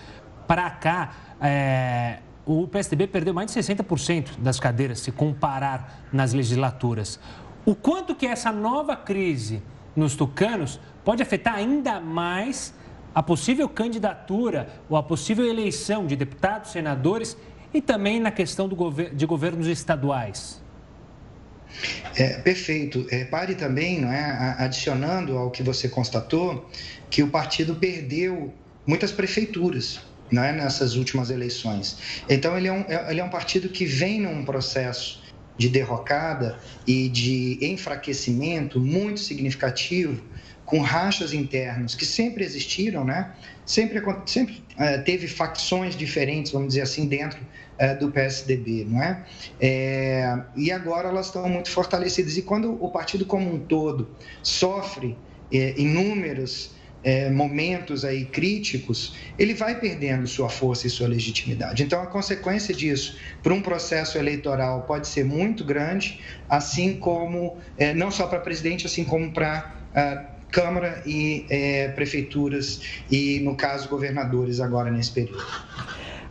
para 0.48 0.68
cá, 0.72 1.12
é, 1.40 2.20
o 2.44 2.68
PSDB 2.68 3.06
perdeu 3.06 3.36
mais 3.36 3.54
de 3.54 3.60
60% 3.60 4.40
das 4.40 4.60
cadeiras, 4.60 5.00
se 5.00 5.12
comparar 5.12 6.02
nas 6.12 6.34
legislaturas. 6.34 7.20
O 7.64 7.76
quanto 7.76 8.16
que 8.16 8.26
essa 8.26 8.52
nova 8.52 8.96
crise 8.96 9.62
nos 9.96 10.16
tucanos 10.16 10.80
pode 11.06 11.22
afetar 11.22 11.54
ainda 11.54 12.00
mais 12.00 12.74
a 13.14 13.22
possível 13.22 13.70
candidatura 13.70 14.70
ou 14.90 14.98
a 14.98 15.04
possível 15.04 15.46
eleição 15.46 16.08
de 16.08 16.16
deputados, 16.16 16.72
senadores 16.72 17.38
e 17.74 17.82
também 17.82 18.20
na 18.20 18.32
questão 18.32 18.68
gover 18.70 19.14
de 19.14 19.26
governos 19.26 19.68
estaduais? 19.68 20.62
É, 22.16 22.40
perfeito. 22.40 23.06
Repare 23.10 23.56
também, 23.56 24.02
não 24.02 24.12
é, 24.12 24.56
adicionando 24.58 25.38
ao 25.38 25.52
que 25.52 25.62
você 25.62 25.88
constatou, 25.88 26.70
que 27.10 27.22
o 27.22 27.30
partido 27.30 27.76
perdeu 27.76 28.54
muitas 28.86 29.12
prefeituras 29.12 30.02
não 30.32 30.44
é, 30.44 30.52
nessas 30.52 30.96
últimas 30.96 31.30
eleições. 31.30 31.98
Então, 32.30 32.58
ele 32.58 32.68
é, 32.68 32.74
um, 32.74 32.86
é, 32.88 33.12
ele 33.12 33.20
é 33.20 33.24
um 33.24 33.30
partido 33.30 33.70
que 33.70 33.86
vem 33.86 34.22
num 34.22 34.46
processo 34.46 35.24
de 35.58 35.68
derrocada 35.68 36.58
e 36.88 37.10
de 37.10 37.58
enfraquecimento 37.62 38.80
muito 38.80 39.20
significativo, 39.20 40.24
com 40.66 40.80
rachas 40.80 41.34
internos 41.34 41.96
que 41.96 42.06
sempre 42.06 42.44
existiram, 42.44 43.04
né? 43.04 43.32
Sempre, 43.70 44.02
sempre 44.26 44.64
uh, 44.80 45.04
teve 45.04 45.28
facções 45.28 45.96
diferentes, 45.96 46.52
vamos 46.52 46.70
dizer 46.70 46.82
assim, 46.82 47.08
dentro 47.08 47.40
uh, 47.40 48.00
do 48.00 48.12
PSDB, 48.12 48.88
não 48.90 49.04
é? 49.04 49.24
é? 49.62 50.40
E 50.56 50.72
agora 50.72 51.10
elas 51.10 51.28
estão 51.28 51.48
muito 51.48 51.70
fortalecidas. 51.70 52.36
E 52.36 52.42
quando 52.42 52.84
o 52.84 52.90
partido 52.90 53.28
como 53.28 53.54
um 53.54 53.60
todo 53.60 54.10
sofre 54.42 55.16
é, 55.54 55.80
inúmeros 55.80 56.74
é, 57.04 57.30
momentos 57.30 58.04
aí 58.04 58.26
críticos, 58.26 59.16
ele 59.38 59.54
vai 59.54 59.80
perdendo 59.80 60.26
sua 60.28 60.50
força 60.50 60.88
e 60.88 60.90
sua 60.90 61.08
legitimidade. 61.08 61.84
Então, 61.84 62.02
a 62.02 62.08
consequência 62.08 62.74
disso 62.74 63.20
para 63.44 63.54
um 63.54 63.62
processo 63.62 64.18
eleitoral 64.18 64.82
pode 64.82 65.08
ser 65.08 65.24
muito 65.24 65.64
grande, 65.64 66.20
assim 66.50 66.98
como, 66.98 67.58
não 67.96 68.12
só 68.12 68.28
para 68.28 68.40
presidente, 68.40 68.86
assim 68.86 69.06
como 69.06 69.32
para 69.32 69.74
uh, 69.96 70.39
Câmara 70.52 71.02
e 71.06 71.46
é, 71.50 71.90
prefeituras 71.90 72.82
e, 73.10 73.40
no 73.42 73.56
caso, 73.56 73.88
governadores 73.90 74.60
agora 74.60 74.90
nesse 74.90 75.12
período. 75.12 75.44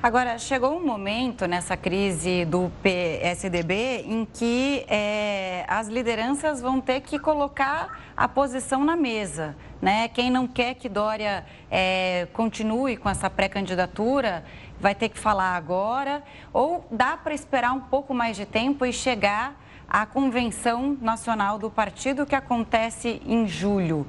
Agora, 0.01 0.39
chegou 0.39 0.77
um 0.77 0.87
momento 0.87 1.47
nessa 1.49 1.77
crise 1.77 2.45
do 2.45 2.71
PSDB 2.85 4.05
em 4.07 4.25
que 4.33 4.85
é, 4.89 5.65
as 5.67 5.89
lideranças 5.89 6.61
vão 6.61 6.81
ter 6.81 7.01
que 7.01 7.19
colocar 7.19 8.13
a 8.17 8.29
posição 8.29 8.85
na 8.85 8.95
mesa. 8.95 9.57
Né? 9.83 10.07
Quem 10.07 10.31
não 10.31 10.47
quer 10.47 10.75
que 10.75 10.89
Dória 10.89 11.45
é, 11.69 12.29
continue 12.33 12.97
com 12.97 13.11
essa 13.11 13.29
pré-candidatura 13.29 14.45
vai 14.81 14.95
ter 14.95 15.09
que 15.09 15.19
falar 15.19 15.57
agora, 15.57 16.23
ou 16.53 16.87
dá 16.93 17.17
para 17.17 17.35
esperar 17.35 17.73
um 17.73 17.81
pouco 17.81 18.15
mais 18.15 18.37
de 18.37 18.47
tempo 18.47 18.87
e 18.87 18.93
chegar 18.93 19.61
à 19.89 20.05
convenção 20.05 20.99
nacional 21.01 21.59
do 21.59 21.71
partido 21.71 22.27
que 22.27 22.35
acontece 22.35 23.23
em 23.25 23.49
julho. 23.49 24.07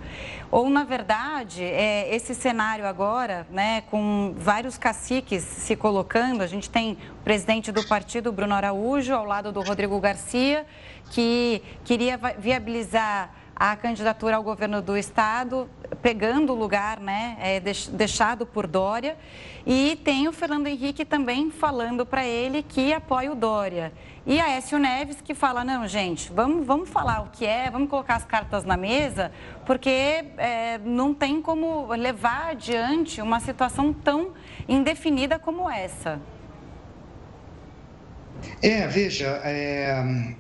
Ou, 0.52 0.70
na 0.70 0.84
verdade, 0.84 1.64
é, 1.64 2.14
esse 2.14 2.36
cenário 2.36 2.86
agora, 2.86 3.48
né, 3.50 3.82
com 3.90 4.34
vários 4.38 4.78
caciques 4.78 5.42
se 5.42 5.76
colocando, 5.76 6.42
a 6.42 6.48
gente 6.48 6.70
tem 6.70 6.98
o 7.22 7.24
presidente 7.24 7.72
do 7.72 7.88
partido, 7.88 8.32
Bruno 8.32 8.56
Araújo, 8.56 9.14
ao 9.14 9.24
lado 9.24 9.52
do 9.52 9.62
Rodrigo 9.62 10.00
Garcia, 10.00 10.66
que 11.12 11.64
queria 11.86 12.20
viabilizar 12.38 13.39
a 13.60 13.76
candidatura 13.76 14.38
ao 14.38 14.44
governo 14.44 14.82
do 14.82 14.98
estado, 14.98 15.70
pegando 16.02 16.54
o 16.54 16.56
lugar 16.56 16.98
né, 17.00 17.36
é, 17.42 17.60
deixado 17.60 18.46
por 18.46 18.66
Dória. 18.66 19.18
E 19.66 20.00
tem 20.04 20.30
o 20.30 20.32
Fernando 20.32 20.68
Henrique 20.68 21.04
também 21.04 21.52
falando 21.52 22.06
para 22.06 22.26
ele 22.26 22.64
que 22.64 22.94
apoia 22.94 23.30
o 23.30 23.36
Dória. 23.36 23.92
E 24.26 24.40
a 24.40 24.50
Écio 24.50 24.80
Neves 24.80 25.20
que 25.20 25.34
fala, 25.34 25.66
não, 25.66 25.86
gente, 25.88 26.32
vamos, 26.32 26.66
vamos 26.66 26.90
falar 26.90 27.22
o 27.22 27.30
que 27.32 27.46
é, 27.46 27.70
vamos 27.70 27.90
colocar 27.90 28.16
as 28.16 28.24
cartas 28.24 28.64
na 28.64 28.78
mesa, 28.78 29.32
porque 29.66 30.24
é, 30.38 30.78
não 30.86 31.14
tem 31.14 31.42
como 31.42 31.88
levar 31.94 32.52
adiante 32.52 33.22
uma 33.22 33.42
situação 33.42 33.92
tão 33.92 34.32
indefinida 34.68 35.38
como 35.38 35.70
essa. 35.70 36.22
É, 38.62 38.88
veja, 38.88 39.42
é, 39.44 40.36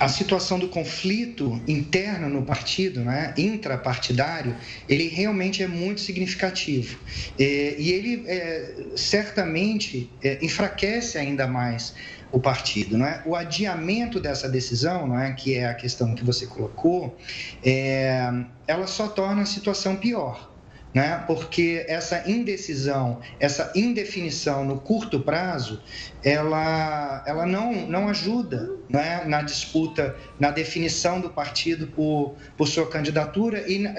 a 0.00 0.08
situação 0.08 0.58
do 0.58 0.66
conflito 0.66 1.60
interno 1.68 2.30
no 2.30 2.42
partido, 2.42 3.00
né, 3.00 3.34
intrapartidário, 3.36 4.56
ele 4.88 5.08
realmente 5.08 5.62
é 5.62 5.68
muito 5.68 6.00
significativo. 6.00 6.98
É, 7.38 7.76
e 7.78 7.92
ele 7.92 8.24
é, 8.26 8.74
certamente 8.96 10.10
é, 10.24 10.38
enfraquece 10.42 11.18
ainda 11.18 11.46
mais 11.46 11.94
o 12.32 12.40
partido. 12.40 12.96
Não 12.96 13.04
é? 13.04 13.22
O 13.26 13.36
adiamento 13.36 14.18
dessa 14.18 14.48
decisão, 14.48 15.06
não 15.06 15.20
é, 15.20 15.32
que 15.32 15.54
é 15.54 15.66
a 15.66 15.74
questão 15.74 16.14
que 16.14 16.24
você 16.24 16.46
colocou, 16.46 17.18
é, 17.62 18.26
ela 18.66 18.86
só 18.86 19.06
torna 19.06 19.42
a 19.42 19.46
situação 19.46 19.96
pior 19.96 20.49
né? 20.92 21.22
porque 21.26 21.84
essa 21.88 22.28
indecisão, 22.28 23.20
essa 23.38 23.72
indefinição 23.74 24.64
no 24.64 24.80
curto 24.80 25.20
prazo, 25.20 25.80
ela, 26.22 27.22
ela 27.26 27.46
não, 27.46 27.86
não 27.86 28.08
ajuda 28.08 28.70
né? 28.88 29.24
na 29.24 29.42
disputa, 29.42 30.16
na 30.38 30.50
definição 30.50 31.20
do 31.20 31.30
partido 31.30 31.86
por, 31.86 32.36
por 32.56 32.66
sua 32.66 32.88
candidatura 32.88 33.70
e 33.70 33.78
na, 33.78 33.94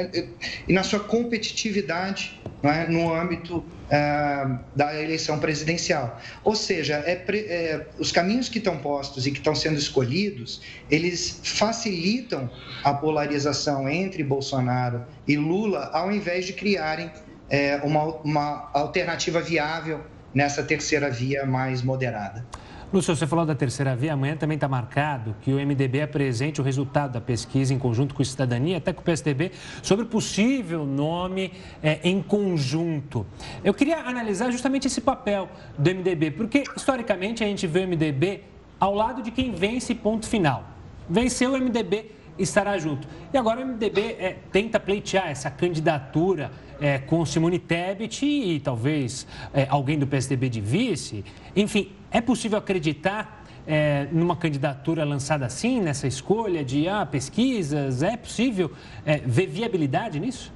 e 0.68 0.74
na 0.74 0.84
sua 0.84 1.00
competitividade 1.00 2.42
né? 2.62 2.86
no 2.88 3.14
âmbito 3.14 3.58
uh, 3.58 4.60
da 4.76 5.00
eleição 5.02 5.40
presidencial. 5.40 6.20
Ou 6.44 6.56
seja, 6.56 6.96
é, 7.06 7.14
é, 7.14 7.88
os 7.98 8.12
caminhos 8.12 8.50
que 8.50 8.58
estão 8.58 8.78
postos 8.78 9.26
e 9.26 9.32
que 9.32 9.38
estão 9.38 9.56
sendo 9.56 9.78
escolhidos, 9.78 10.62
eles 10.90 11.42
facilitam 11.44 12.50
a 12.84 12.94
polarização 12.94 13.90
entre 13.90 14.24
Bolsonaro 14.24 15.04
e 15.28 15.36
Lula, 15.36 15.90
ao 15.94 16.12
invés 16.12 16.46
de 16.46 16.54
criarem 16.54 17.12
é, 17.50 17.78
uma, 17.84 18.04
uma 18.18 18.70
alternativa 18.74 19.42
viável 19.42 20.02
nessa 20.34 20.64
terceira 20.64 21.10
via 21.10 21.46
mais 21.46 21.82
moderada. 21.82 22.46
Lúcio, 22.94 23.16
você 23.16 23.26
falou 23.26 23.46
da 23.46 23.56
terceira 23.56 23.96
via, 23.96 24.12
amanhã 24.12 24.36
também 24.36 24.56
está 24.56 24.68
marcado 24.68 25.34
que 25.42 25.54
o 25.54 25.56
MDB 25.56 26.02
apresente 26.02 26.60
o 26.60 26.64
resultado 26.64 27.14
da 27.14 27.22
pesquisa 27.22 27.74
em 27.74 27.80
conjunto 27.80 28.14
com 28.14 28.22
a 28.22 28.26
Cidadania, 28.26 28.80
até 28.80 28.92
com 28.92 29.00
o 29.00 29.04
PSDB, 29.04 29.54
sobre 29.82 30.04
o 30.04 30.08
possível 30.10 30.86
nome 30.86 31.54
é, 31.82 32.02
em 32.04 32.22
conjunto. 32.22 33.26
Eu 33.64 33.74
queria 33.74 34.00
analisar 34.00 34.52
justamente 34.52 34.88
esse 34.88 35.00
papel 35.00 35.48
do 35.78 35.90
MDB, 35.90 36.32
porque 36.32 36.64
historicamente 36.76 37.42
a 37.46 37.48
gente 37.48 37.66
vê 37.66 37.86
o 37.86 37.88
MDB 37.88 38.44
ao 38.78 38.94
lado 38.94 39.22
de 39.22 39.32
quem 39.32 39.54
vence 39.54 39.96
ponto 39.96 40.28
final. 40.28 40.66
Venceu 41.10 41.54
o 41.54 41.58
MDB, 41.58 42.12
estará 42.38 42.78
junto. 42.78 43.08
E 43.34 43.38
agora 43.38 43.62
o 43.62 43.66
MDB 43.66 44.02
é, 44.20 44.38
tenta 44.52 44.82
pleitear 44.82 45.30
essa 45.30 45.50
candidatura 45.50 46.52
é, 46.82 46.98
com 46.98 47.24
Simone 47.26 47.60
Tebet 47.60 48.26
e, 48.26 48.60
talvez 48.60 49.28
é, 49.54 49.68
alguém 49.70 50.00
do 50.00 50.08
PSDB 50.08 50.50
de 50.50 50.60
vice. 50.60 51.24
Enfim, 51.56 51.92
é 52.10 52.20
possível 52.20 52.58
acreditar 52.58 53.46
é, 53.68 54.08
numa 54.12 54.36
candidatura 54.36 55.06
lançada 55.06 55.46
assim, 55.46 55.80
nessa 55.80 56.08
escolha 56.08 56.66
de 56.66 56.90
ah, 56.90 57.06
pesquisas? 57.06 58.02
É 58.02 58.18
possível 58.18 58.72
é, 59.06 59.20
ver 59.20 59.46
viabilidade 59.46 60.20
nisso? 60.20 60.52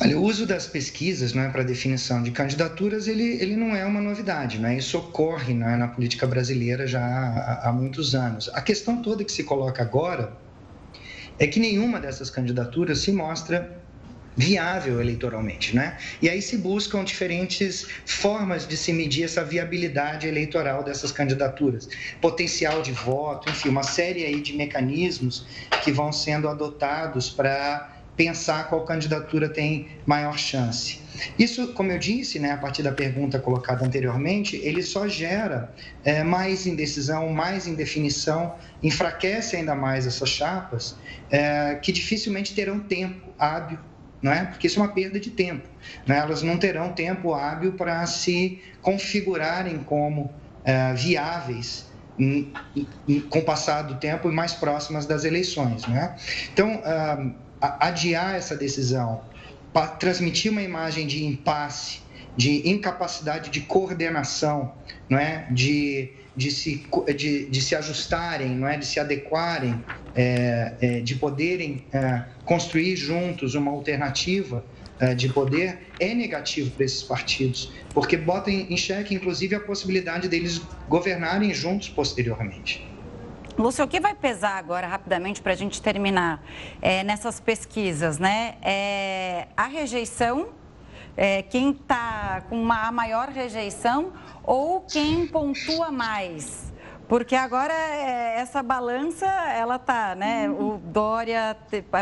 Olha, 0.00 0.16
o 0.16 0.22
uso 0.22 0.46
das 0.46 0.66
pesquisas 0.66 1.34
é, 1.34 1.48
para 1.48 1.64
definição 1.64 2.22
de 2.22 2.30
candidaturas, 2.30 3.08
ele, 3.08 3.40
ele 3.40 3.56
não 3.56 3.74
é 3.74 3.84
uma 3.84 4.00
novidade, 4.00 4.58
né? 4.58 4.76
isso 4.76 4.96
ocorre 4.96 5.54
né, 5.54 5.76
na 5.76 5.88
política 5.88 6.24
brasileira 6.24 6.86
já 6.86 7.00
há, 7.04 7.68
há 7.68 7.72
muitos 7.72 8.14
anos. 8.14 8.48
A 8.54 8.60
questão 8.60 9.02
toda 9.02 9.24
que 9.24 9.32
se 9.32 9.42
coloca 9.42 9.82
agora 9.82 10.36
é 11.38 11.46
que 11.46 11.58
nenhuma 11.58 12.00
dessas 12.00 12.30
candidaturas 12.30 13.00
se 13.00 13.10
mostra 13.10 13.77
viável 14.38 15.00
eleitoralmente, 15.00 15.74
né? 15.74 15.98
E 16.22 16.30
aí 16.30 16.40
se 16.40 16.56
buscam 16.56 17.02
diferentes 17.02 17.88
formas 18.06 18.68
de 18.68 18.76
se 18.76 18.92
medir 18.92 19.24
essa 19.24 19.44
viabilidade 19.44 20.28
eleitoral 20.28 20.84
dessas 20.84 21.10
candidaturas, 21.10 21.88
potencial 22.20 22.80
de 22.80 22.92
voto, 22.92 23.50
enfim, 23.50 23.68
uma 23.68 23.82
série 23.82 24.24
aí 24.24 24.40
de 24.40 24.56
mecanismos 24.56 25.44
que 25.82 25.90
vão 25.90 26.12
sendo 26.12 26.48
adotados 26.48 27.28
para 27.28 27.96
pensar 28.16 28.68
qual 28.68 28.84
candidatura 28.84 29.48
tem 29.48 29.88
maior 30.06 30.38
chance. 30.38 31.00
Isso, 31.36 31.72
como 31.72 31.90
eu 31.90 31.98
disse, 31.98 32.38
né, 32.38 32.52
a 32.52 32.56
partir 32.56 32.82
da 32.82 32.92
pergunta 32.92 33.40
colocada 33.40 33.84
anteriormente, 33.84 34.56
ele 34.56 34.82
só 34.82 35.08
gera 35.08 35.72
é, 36.04 36.22
mais 36.22 36.66
indecisão, 36.66 37.28
mais 37.28 37.66
indefinição, 37.66 38.54
enfraquece 38.82 39.56
ainda 39.56 39.74
mais 39.74 40.06
essas 40.06 40.28
chapas, 40.28 40.96
é, 41.28 41.76
que 41.76 41.90
dificilmente 41.90 42.54
terão 42.54 42.78
tempo 42.78 43.32
hábil 43.38 43.78
não 44.22 44.32
é? 44.32 44.44
Porque 44.44 44.66
isso 44.66 44.78
é 44.80 44.82
uma 44.82 44.92
perda 44.92 45.18
de 45.20 45.30
tempo. 45.30 45.68
Né? 46.06 46.18
Elas 46.18 46.42
não 46.42 46.58
terão 46.58 46.92
tempo 46.92 47.34
hábil 47.34 47.72
para 47.72 48.04
se 48.06 48.60
configurarem 48.82 49.78
como 49.78 50.30
é, 50.64 50.92
viáveis 50.94 51.86
em, 52.18 52.52
em, 53.06 53.20
com 53.20 53.38
o 53.38 53.44
passar 53.44 53.82
do 53.82 53.94
tempo 53.96 54.28
e 54.28 54.32
mais 54.32 54.52
próximas 54.52 55.06
das 55.06 55.24
eleições, 55.24 55.86
né? 55.86 56.16
Então, 56.52 56.74
uh, 56.80 57.34
adiar 57.60 58.34
essa 58.34 58.56
decisão, 58.56 59.20
transmitir 60.00 60.50
uma 60.50 60.62
imagem 60.62 61.06
de 61.06 61.24
impasse 61.24 62.00
de 62.38 62.70
incapacidade 62.70 63.50
de 63.50 63.62
coordenação, 63.62 64.72
não 65.10 65.18
é? 65.18 65.48
de, 65.50 66.12
de, 66.36 66.52
se, 66.52 66.86
de, 67.16 67.46
de 67.46 67.60
se 67.60 67.74
ajustarem, 67.74 68.50
não 68.50 68.68
é? 68.68 68.76
de 68.76 68.86
se 68.86 69.00
adequarem, 69.00 69.84
é, 70.14 70.72
é, 70.80 71.00
de 71.00 71.16
poderem 71.16 71.84
é, 71.92 72.22
construir 72.48 72.96
juntos 72.96 73.54
uma 73.54 73.70
alternativa 73.70 74.64
é, 74.98 75.14
de 75.14 75.28
poder, 75.28 75.86
é 76.00 76.14
negativo 76.14 76.70
para 76.70 76.86
esses 76.86 77.02
partidos, 77.02 77.70
porque 77.92 78.16
bota 78.16 78.50
em 78.50 78.74
xeque, 78.74 79.14
inclusive, 79.14 79.54
a 79.54 79.60
possibilidade 79.60 80.28
deles 80.28 80.62
governarem 80.88 81.52
juntos 81.52 81.90
posteriormente. 81.90 82.88
Lúcio, 83.58 83.84
o 83.84 83.88
que 83.88 84.00
vai 84.00 84.14
pesar 84.14 84.56
agora, 84.56 84.86
rapidamente, 84.86 85.42
para 85.42 85.52
a 85.52 85.56
gente 85.56 85.82
terminar 85.82 86.42
é, 86.80 87.04
nessas 87.04 87.38
pesquisas, 87.38 88.18
né? 88.18 88.54
É, 88.62 89.48
a 89.54 89.66
rejeição, 89.66 90.48
é, 91.16 91.42
quem 91.42 91.72
está 91.72 92.44
com 92.48 92.60
uma 92.60 92.90
maior 92.90 93.28
rejeição 93.28 94.12
ou 94.42 94.80
quem 94.80 95.26
pontua 95.26 95.90
mais? 95.90 96.72
Porque 97.08 97.34
agora 97.34 97.72
é, 97.72 98.38
essa 98.38 98.62
balança, 98.62 99.26
ela 99.26 99.78
tá, 99.78 100.14
né? 100.14 100.48
O 100.50 100.78
Dória 100.78 101.56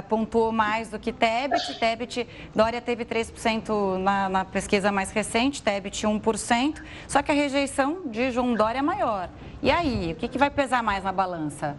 pontuou 0.08 0.50
mais 0.50 0.88
do 0.88 0.98
que 0.98 1.12
Tebet. 1.12 1.78
Tebet, 1.78 2.26
Dória 2.52 2.80
teve 2.80 3.04
3% 3.04 3.98
na, 3.98 4.28
na 4.28 4.44
pesquisa 4.44 4.90
mais 4.90 5.12
recente, 5.12 5.62
Tebet 5.62 6.04
1%. 6.04 6.82
Só 7.06 7.22
que 7.22 7.30
a 7.30 7.34
rejeição 7.34 8.02
de 8.06 8.32
João 8.32 8.54
Dória 8.54 8.80
é 8.80 8.82
maior. 8.82 9.30
E 9.62 9.70
aí, 9.70 10.12
o 10.12 10.16
que, 10.16 10.26
que 10.26 10.38
vai 10.38 10.50
pesar 10.50 10.82
mais 10.82 11.04
na 11.04 11.12
balança? 11.12 11.76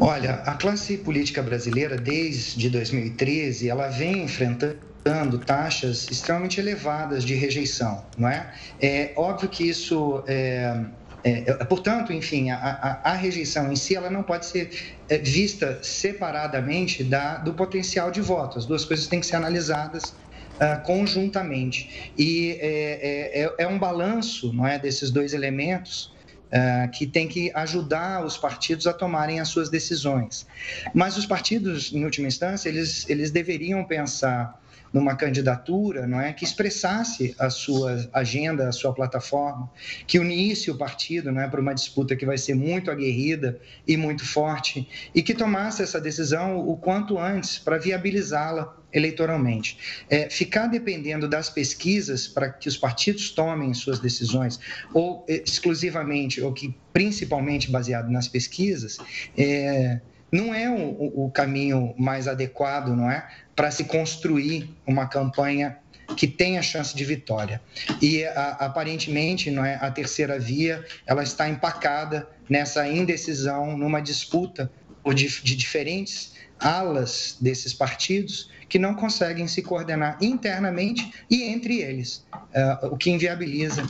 Olha, 0.00 0.42
a 0.44 0.54
classe 0.54 0.98
política 0.98 1.40
brasileira, 1.40 1.96
desde 1.96 2.68
2013, 2.68 3.68
ela 3.68 3.86
vem 3.88 4.24
enfrentando 4.24 5.38
taxas 5.38 6.08
extremamente 6.10 6.60
elevadas 6.60 7.24
de 7.24 7.34
rejeição, 7.34 8.04
não 8.18 8.28
é? 8.28 8.52
É 8.80 9.12
óbvio 9.16 9.48
que 9.48 9.68
isso 9.68 10.22
é, 10.26 10.84
é, 11.24 11.64
portanto, 11.64 12.12
enfim, 12.12 12.50
a, 12.50 12.56
a, 12.56 13.12
a, 13.12 13.14
rejeição 13.14 13.72
em 13.72 13.76
si 13.76 13.94
ela 13.94 14.10
não 14.10 14.22
pode 14.22 14.46
ser 14.46 14.70
é, 15.08 15.18
vista 15.18 15.78
separadamente 15.82 17.04
da, 17.04 17.36
do 17.36 17.54
potencial 17.54 18.10
de 18.10 18.20
voto. 18.20 18.58
As 18.58 18.66
duas 18.66 18.84
coisas 18.84 19.06
têm 19.06 19.20
que 19.20 19.26
ser 19.26 19.36
analisadas 19.36 20.14
uh, 20.62 20.82
conjuntamente. 20.84 22.12
E 22.18 22.58
é, 22.60 22.66
é, 22.66 23.42
é, 23.42 23.54
é, 23.58 23.68
um 23.68 23.78
balanço 23.78 24.52
não 24.52 24.66
é, 24.66 24.78
desses 24.78 25.10
dois 25.10 25.32
elementos 25.32 26.12
uh, 26.52 26.90
que 26.90 27.06
tem 27.06 27.28
que 27.28 27.52
ajudar 27.54 28.24
os 28.24 28.36
partidos 28.36 28.86
a 28.86 28.92
tomarem 28.92 29.38
as 29.38 29.48
suas 29.48 29.70
decisões. 29.70 30.46
Mas 30.92 31.16
os 31.16 31.26
partidos, 31.26 31.92
em 31.92 32.04
última 32.04 32.26
instância, 32.26 32.68
eles, 32.68 33.08
eles 33.08 33.30
deveriam 33.30 33.84
pensar 33.84 34.60
numa 34.92 35.16
candidatura, 35.16 36.06
não 36.06 36.20
é, 36.20 36.32
que 36.32 36.44
expressasse 36.44 37.34
a 37.38 37.48
sua 37.48 38.08
agenda, 38.12 38.68
a 38.68 38.72
sua 38.72 38.92
plataforma, 38.92 39.70
que 40.06 40.18
unisse 40.18 40.70
o 40.70 40.76
partido, 40.76 41.32
não 41.32 41.40
é, 41.40 41.48
para 41.48 41.60
uma 41.60 41.74
disputa 41.74 42.14
que 42.14 42.26
vai 42.26 42.36
ser 42.36 42.54
muito 42.54 42.90
aguerrida 42.90 43.58
e 43.86 43.96
muito 43.96 44.24
forte 44.26 44.88
e 45.14 45.22
que 45.22 45.34
tomasse 45.34 45.82
essa 45.82 46.00
decisão 46.00 46.58
o 46.58 46.76
quanto 46.76 47.18
antes 47.18 47.58
para 47.58 47.78
viabilizá-la 47.78 48.76
eleitoralmente. 48.92 50.04
É, 50.10 50.28
ficar 50.28 50.66
dependendo 50.66 51.26
das 51.26 51.48
pesquisas 51.48 52.28
para 52.28 52.50
que 52.50 52.68
os 52.68 52.76
partidos 52.76 53.30
tomem 53.30 53.72
suas 53.72 53.98
decisões, 53.98 54.60
ou 54.92 55.24
exclusivamente, 55.26 56.42
ou 56.42 56.52
que 56.52 56.74
principalmente 56.92 57.70
baseado 57.70 58.10
nas 58.10 58.28
pesquisas, 58.28 58.98
é, 59.36 60.00
não 60.32 60.54
é 60.54 60.68
o, 60.68 61.26
o, 61.26 61.30
caminho 61.30 61.94
mais 61.98 62.26
adequado, 62.26 62.96
não 62.96 63.10
é? 63.10 63.28
Para 63.54 63.70
se 63.70 63.84
construir 63.84 64.74
uma 64.86 65.06
campanha 65.06 65.78
que 66.16 66.26
tenha 66.26 66.62
chance 66.62 66.94
de 66.94 67.04
vitória. 67.04 67.60
E 68.00 68.24
a, 68.24 68.50
aparentemente, 68.60 69.50
não 69.50 69.64
é, 69.64 69.76
a 69.80 69.90
terceira 69.90 70.38
via, 70.38 70.84
ela 71.06 71.22
está 71.22 71.48
empacada 71.48 72.28
nessa 72.48 72.86
indecisão, 72.86 73.76
numa 73.76 74.00
disputa 74.00 74.70
de, 75.14 75.28
de 75.42 75.56
diferentes 75.56 76.32
alas 76.58 77.36
desses 77.40 77.74
partidos 77.74 78.50
que 78.68 78.78
não 78.78 78.94
conseguem 78.94 79.46
se 79.46 79.60
coordenar 79.62 80.16
internamente 80.20 81.12
e 81.28 81.42
entre 81.42 81.82
eles, 81.82 82.24
uh, 82.32 82.86
o 82.86 82.96
que 82.96 83.10
inviabiliza 83.10 83.82
uh, 83.82 83.88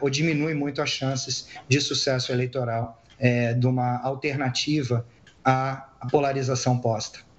ou 0.00 0.10
diminui 0.10 0.54
muito 0.54 0.82
as 0.82 0.90
chances 0.90 1.48
de 1.68 1.80
sucesso 1.80 2.30
eleitoral 2.30 3.02
uh, 3.18 3.58
de 3.58 3.66
uma 3.66 4.00
alternativa 4.02 5.06
à 5.44 5.88
polarização 6.10 6.78
posta. 6.78 7.29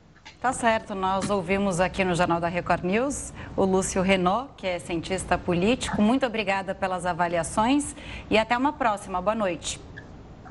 Tá 0.42 0.52
certo, 0.52 0.96
nós 0.96 1.30
ouvimos 1.30 1.80
aqui 1.80 2.04
no 2.04 2.16
Jornal 2.16 2.40
da 2.40 2.48
Record 2.48 2.84
News 2.84 3.32
o 3.56 3.64
Lúcio 3.64 4.02
Renault, 4.02 4.50
que 4.58 4.66
é 4.66 4.80
cientista 4.80 5.38
político. 5.38 6.02
Muito 6.02 6.26
obrigada 6.26 6.74
pelas 6.74 7.06
avaliações 7.06 7.96
e 8.28 8.40
até 8.40 8.58
uma 8.58 8.74
próxima. 8.74 9.22
Boa 9.22 9.36
noite. 9.36 9.80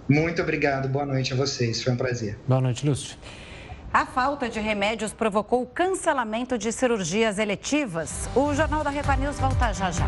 Muito 0.09 0.41
obrigado, 0.41 0.89
boa 0.89 1.05
noite 1.05 1.33
a 1.33 1.37
vocês, 1.37 1.83
foi 1.83 1.93
um 1.93 1.97
prazer. 1.97 2.39
Boa 2.47 2.61
noite, 2.61 2.87
Lúcio. 2.87 3.19
A 3.93 4.07
falta 4.07 4.49
de 4.49 4.61
remédios 4.61 5.13
provocou 5.13 5.63
o 5.63 5.67
cancelamento 5.67 6.57
de 6.57 6.71
cirurgias 6.71 7.37
eletivas. 7.41 8.31
O 8.37 8.55
Jornal 8.55 8.85
da 8.85 8.91
Record 8.91 9.19
News 9.19 9.41
volta 9.41 9.73
já 9.73 9.91
já. 9.91 10.07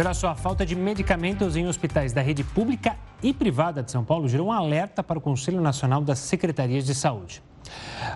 Olha 0.00 0.14
só, 0.14 0.28
a 0.28 0.34
falta 0.36 0.64
de 0.64 0.76
medicamentos 0.76 1.56
em 1.56 1.66
hospitais 1.66 2.12
da 2.12 2.22
rede 2.22 2.44
pública 2.44 2.96
e 3.20 3.34
privada 3.34 3.82
de 3.82 3.90
São 3.90 4.04
Paulo 4.04 4.28
gerou 4.28 4.46
um 4.46 4.52
alerta 4.52 5.02
para 5.02 5.18
o 5.18 5.20
Conselho 5.20 5.60
Nacional 5.60 6.02
das 6.02 6.20
Secretarias 6.20 6.86
de 6.86 6.94
Saúde. 6.94 7.42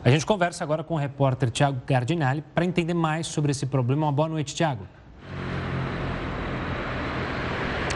A 0.04 0.08
gente 0.08 0.24
conversa 0.24 0.62
agora 0.62 0.84
com 0.84 0.94
o 0.94 0.96
repórter 0.96 1.50
Tiago 1.50 1.82
Gardinali 1.84 2.40
para 2.54 2.64
entender 2.64 2.94
mais 2.94 3.26
sobre 3.26 3.50
esse 3.50 3.66
problema. 3.66 4.06
Uma 4.06 4.12
boa 4.12 4.28
noite, 4.28 4.54
Tiago. 4.54 4.86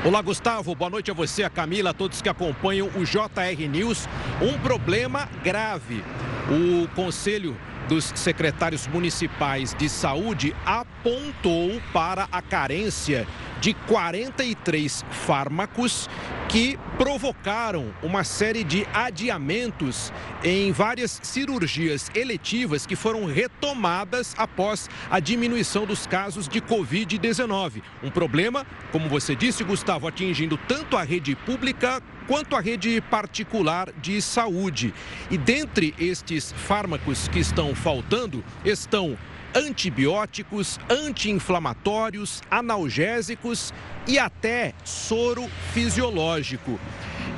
Olá, 0.05 0.20
Gustavo. 0.20 0.75
Boa 0.75 0.90
noite 0.90 1.12
a 1.12 1.14
você, 1.14 1.44
a 1.44 1.51
Camila, 1.51 1.90
a 1.90 1.94
todos 1.94 2.20
que 2.20 2.29
acompanham 2.29 2.88
o 2.88 3.05
JR 3.05 3.68
News. 3.70 4.09
Um 4.42 4.59
problema 4.59 5.29
grave. 5.44 6.03
O 6.51 6.88
Conselho 6.96 7.57
dos 7.88 8.12
secretários 8.16 8.88
municipais 8.88 9.75
de 9.75 9.88
saúde 9.88 10.57
apontou 10.64 11.81
para 11.92 12.27
a 12.33 12.42
carência 12.42 13.27
de 13.66 13.74
43 13.74 15.05
fármacos 15.11 16.09
que 16.48 16.79
provocaram 16.96 17.92
uma 18.00 18.22
série 18.22 18.62
de 18.62 18.87
adiamentos 18.94 20.12
em 20.44 20.70
várias 20.70 21.18
cirurgias 21.20 22.09
eletivas 22.14 22.87
que 22.87 22.94
foram 22.94 23.24
retomadas 23.24 24.37
após 24.38 24.88
a 25.11 25.18
diminuição 25.18 25.85
dos 25.85 26.07
casos 26.07 26.46
de 26.46 26.61
Covid-19. 26.61 27.83
Um 28.05 28.11
problema, 28.11 28.64
como 28.92 29.09
você 29.09 29.35
disse, 29.35 29.64
Gustavo, 29.64 30.07
atingindo 30.07 30.57
tanto 30.68 30.96
a 30.96 31.02
rede 31.02 31.35
pública 31.35 32.00
quanto 32.29 32.55
a 32.55 32.61
rede 32.61 33.00
particular 33.00 33.90
de 34.00 34.22
saúde. 34.22 34.94
E 35.29 35.37
dentre 35.37 35.92
estes 35.98 36.52
fármacos 36.52 37.26
que 37.26 37.40
estão 37.40 37.74
faltando 37.74 38.44
estão 38.64 39.18
antibióticos, 39.57 40.79
anti-inflamatórios, 40.90 42.42
analgésicos 42.51 43.73
e 44.07 44.19
até 44.19 44.75
soro 44.85 45.49
fisiológico. 45.73 46.79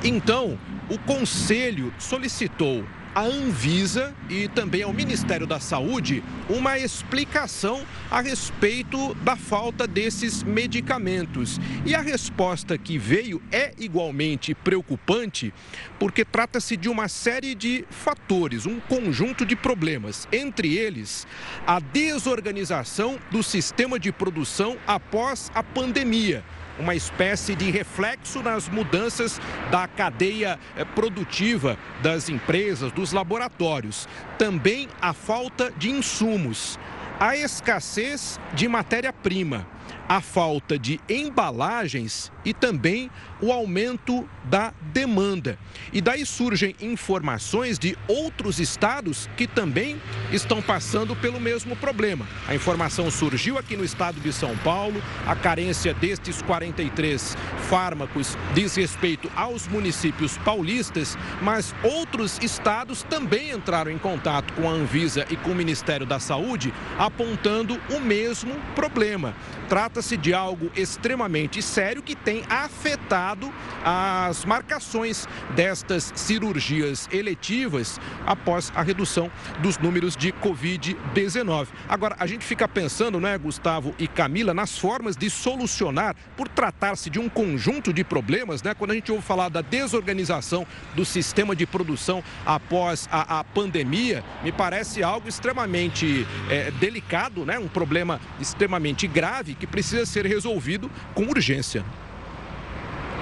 Então, 0.02 0.58
o 0.90 0.98
conselho 0.98 1.94
solicitou 1.96 2.84
à 3.18 3.22
Anvisa 3.22 4.14
e 4.30 4.46
também 4.46 4.84
ao 4.84 4.92
Ministério 4.92 5.44
da 5.44 5.58
Saúde 5.58 6.22
uma 6.48 6.78
explicação 6.78 7.84
a 8.08 8.20
respeito 8.20 9.12
da 9.16 9.34
falta 9.34 9.88
desses 9.88 10.44
medicamentos. 10.44 11.58
E 11.84 11.96
a 11.96 12.00
resposta 12.00 12.78
que 12.78 12.96
veio 12.96 13.42
é 13.50 13.72
igualmente 13.76 14.54
preocupante, 14.54 15.52
porque 15.98 16.24
trata-se 16.24 16.76
de 16.76 16.88
uma 16.88 17.08
série 17.08 17.56
de 17.56 17.84
fatores, 17.90 18.66
um 18.66 18.78
conjunto 18.78 19.44
de 19.44 19.56
problemas, 19.56 20.28
entre 20.30 20.78
eles 20.78 21.26
a 21.66 21.80
desorganização 21.80 23.18
do 23.32 23.42
sistema 23.42 23.98
de 23.98 24.12
produção 24.12 24.76
após 24.86 25.50
a 25.56 25.62
pandemia 25.64 26.44
uma 26.78 26.94
espécie 26.94 27.54
de 27.54 27.70
reflexo 27.70 28.42
nas 28.42 28.68
mudanças 28.68 29.40
da 29.70 29.86
cadeia 29.86 30.58
eh, 30.76 30.84
produtiva 30.84 31.76
das 32.02 32.28
empresas, 32.28 32.92
dos 32.92 33.12
laboratórios. 33.12 34.08
Também 34.38 34.88
a 35.00 35.12
falta 35.12 35.72
de 35.76 35.90
insumos, 35.90 36.78
a 37.18 37.36
escassez 37.36 38.38
de 38.54 38.68
matéria-prima 38.68 39.77
a 40.08 40.20
falta 40.20 40.78
de 40.78 41.00
embalagens 41.08 42.32
e 42.44 42.54
também 42.54 43.10
o 43.40 43.52
aumento 43.52 44.28
da 44.44 44.72
demanda. 44.92 45.58
E 45.92 46.00
daí 46.00 46.24
surgem 46.24 46.74
informações 46.80 47.78
de 47.78 47.96
outros 48.08 48.58
estados 48.58 49.28
que 49.36 49.46
também 49.46 50.00
estão 50.32 50.62
passando 50.62 51.14
pelo 51.14 51.40
mesmo 51.40 51.76
problema. 51.76 52.26
A 52.46 52.54
informação 52.54 53.10
surgiu 53.10 53.58
aqui 53.58 53.76
no 53.76 53.84
estado 53.84 54.18
de 54.20 54.32
São 54.32 54.56
Paulo, 54.58 55.02
a 55.26 55.36
carência 55.36 55.92
destes 55.92 56.40
43 56.42 57.36
fármacos 57.68 58.36
diz 58.54 58.74
respeito 58.76 59.30
aos 59.36 59.68
municípios 59.68 60.38
paulistas, 60.38 61.16
mas 61.42 61.74
outros 61.82 62.38
estados 62.42 63.02
também 63.02 63.50
entraram 63.50 63.90
em 63.90 63.98
contato 63.98 64.52
com 64.54 64.68
a 64.68 64.72
Anvisa 64.72 65.26
e 65.30 65.36
com 65.36 65.50
o 65.50 65.54
Ministério 65.54 66.06
da 66.06 66.18
Saúde, 66.18 66.72
apontando 66.98 67.78
o 67.90 68.00
mesmo 68.00 68.54
problema. 68.74 69.34
Trata-se 69.78 70.16
de 70.16 70.34
algo 70.34 70.72
extremamente 70.74 71.62
sério 71.62 72.02
que 72.02 72.16
tem 72.16 72.42
afetado 72.50 73.54
as 73.84 74.44
marcações 74.44 75.28
destas 75.54 76.12
cirurgias 76.16 77.08
eletivas 77.12 78.00
após 78.26 78.72
a 78.74 78.82
redução 78.82 79.30
dos 79.60 79.78
números 79.78 80.16
de 80.16 80.32
Covid-19. 80.32 81.68
Agora, 81.88 82.16
a 82.18 82.26
gente 82.26 82.44
fica 82.44 82.66
pensando, 82.66 83.20
né, 83.20 83.38
Gustavo 83.38 83.94
e 84.00 84.08
Camila, 84.08 84.52
nas 84.52 84.76
formas 84.76 85.16
de 85.16 85.30
solucionar, 85.30 86.16
por 86.36 86.48
tratar-se 86.48 87.08
de 87.08 87.20
um 87.20 87.28
conjunto 87.28 87.92
de 87.92 88.02
problemas, 88.02 88.64
né? 88.64 88.74
Quando 88.74 88.90
a 88.90 88.94
gente 88.94 89.12
ouve 89.12 89.24
falar 89.24 89.48
da 89.48 89.60
desorganização 89.60 90.66
do 90.96 91.04
sistema 91.04 91.54
de 91.54 91.66
produção 91.66 92.20
após 92.44 93.08
a, 93.12 93.38
a 93.38 93.44
pandemia, 93.44 94.24
me 94.42 94.50
parece 94.50 95.04
algo 95.04 95.28
extremamente 95.28 96.26
é, 96.50 96.72
delicado, 96.72 97.46
né? 97.46 97.60
Um 97.60 97.68
problema 97.68 98.20
extremamente 98.40 99.06
grave 99.06 99.54
que 99.54 99.67
precisa 99.70 100.04
ser 100.06 100.26
resolvido 100.26 100.90
com 101.14 101.22
urgência. 101.24 101.84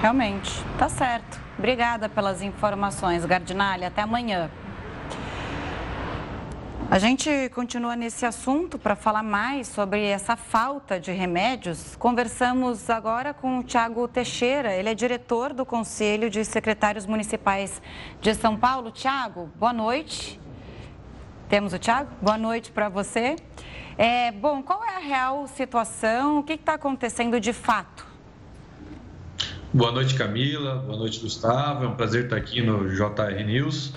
Realmente, 0.01 0.51
tá 0.77 0.87
certo. 0.89 1.39
Obrigada 1.57 2.07
pelas 2.07 2.41
informações, 2.41 3.25
Gardinalha. 3.25 3.87
Até 3.87 4.01
amanhã. 4.01 4.49
A 6.89 6.99
gente 6.99 7.29
continua 7.49 7.97
nesse 7.97 8.25
assunto 8.25 8.79
para 8.79 8.95
falar 8.95 9.21
mais 9.21 9.67
sobre 9.67 10.05
essa 10.05 10.37
falta 10.37 10.97
de 10.97 11.11
remédios. 11.11 11.97
Conversamos 11.97 12.89
agora 12.89 13.33
com 13.33 13.59
o 13.59 13.63
Tiago 13.63 14.07
Teixeira, 14.07 14.73
ele 14.73 14.87
é 14.87 14.95
diretor 14.95 15.51
do 15.51 15.65
Conselho 15.65 16.29
de 16.29 16.45
Secretários 16.45 17.05
Municipais 17.05 17.81
de 18.21 18.33
São 18.33 18.55
Paulo. 18.55 18.89
Tiago, 18.89 19.49
boa 19.55 19.73
noite. 19.73 20.39
Temos 21.49 21.73
o 21.73 21.77
Tiago? 21.77 22.09
Boa 22.21 22.37
noite 22.37 22.71
para 22.71 22.87
você. 22.87 23.35
É, 23.97 24.31
bom, 24.31 24.61
qual 24.61 24.85
é 24.85 24.95
a 24.97 24.99
real 24.99 25.47
situação? 25.47 26.37
O 26.37 26.43
que 26.43 26.53
está 26.53 26.75
acontecendo 26.75 27.39
de 27.39 27.51
fato? 27.51 28.05
Boa 29.73 29.91
noite, 29.91 30.13
Camila. 30.13 30.75
Boa 30.75 30.99
noite, 30.99 31.19
Gustavo. 31.19 31.83
É 31.83 31.87
um 31.87 31.95
prazer 31.95 32.25
estar 32.25 32.35
aqui 32.35 32.61
no 32.61 32.87
JR 32.89 33.43
News. 33.43 33.93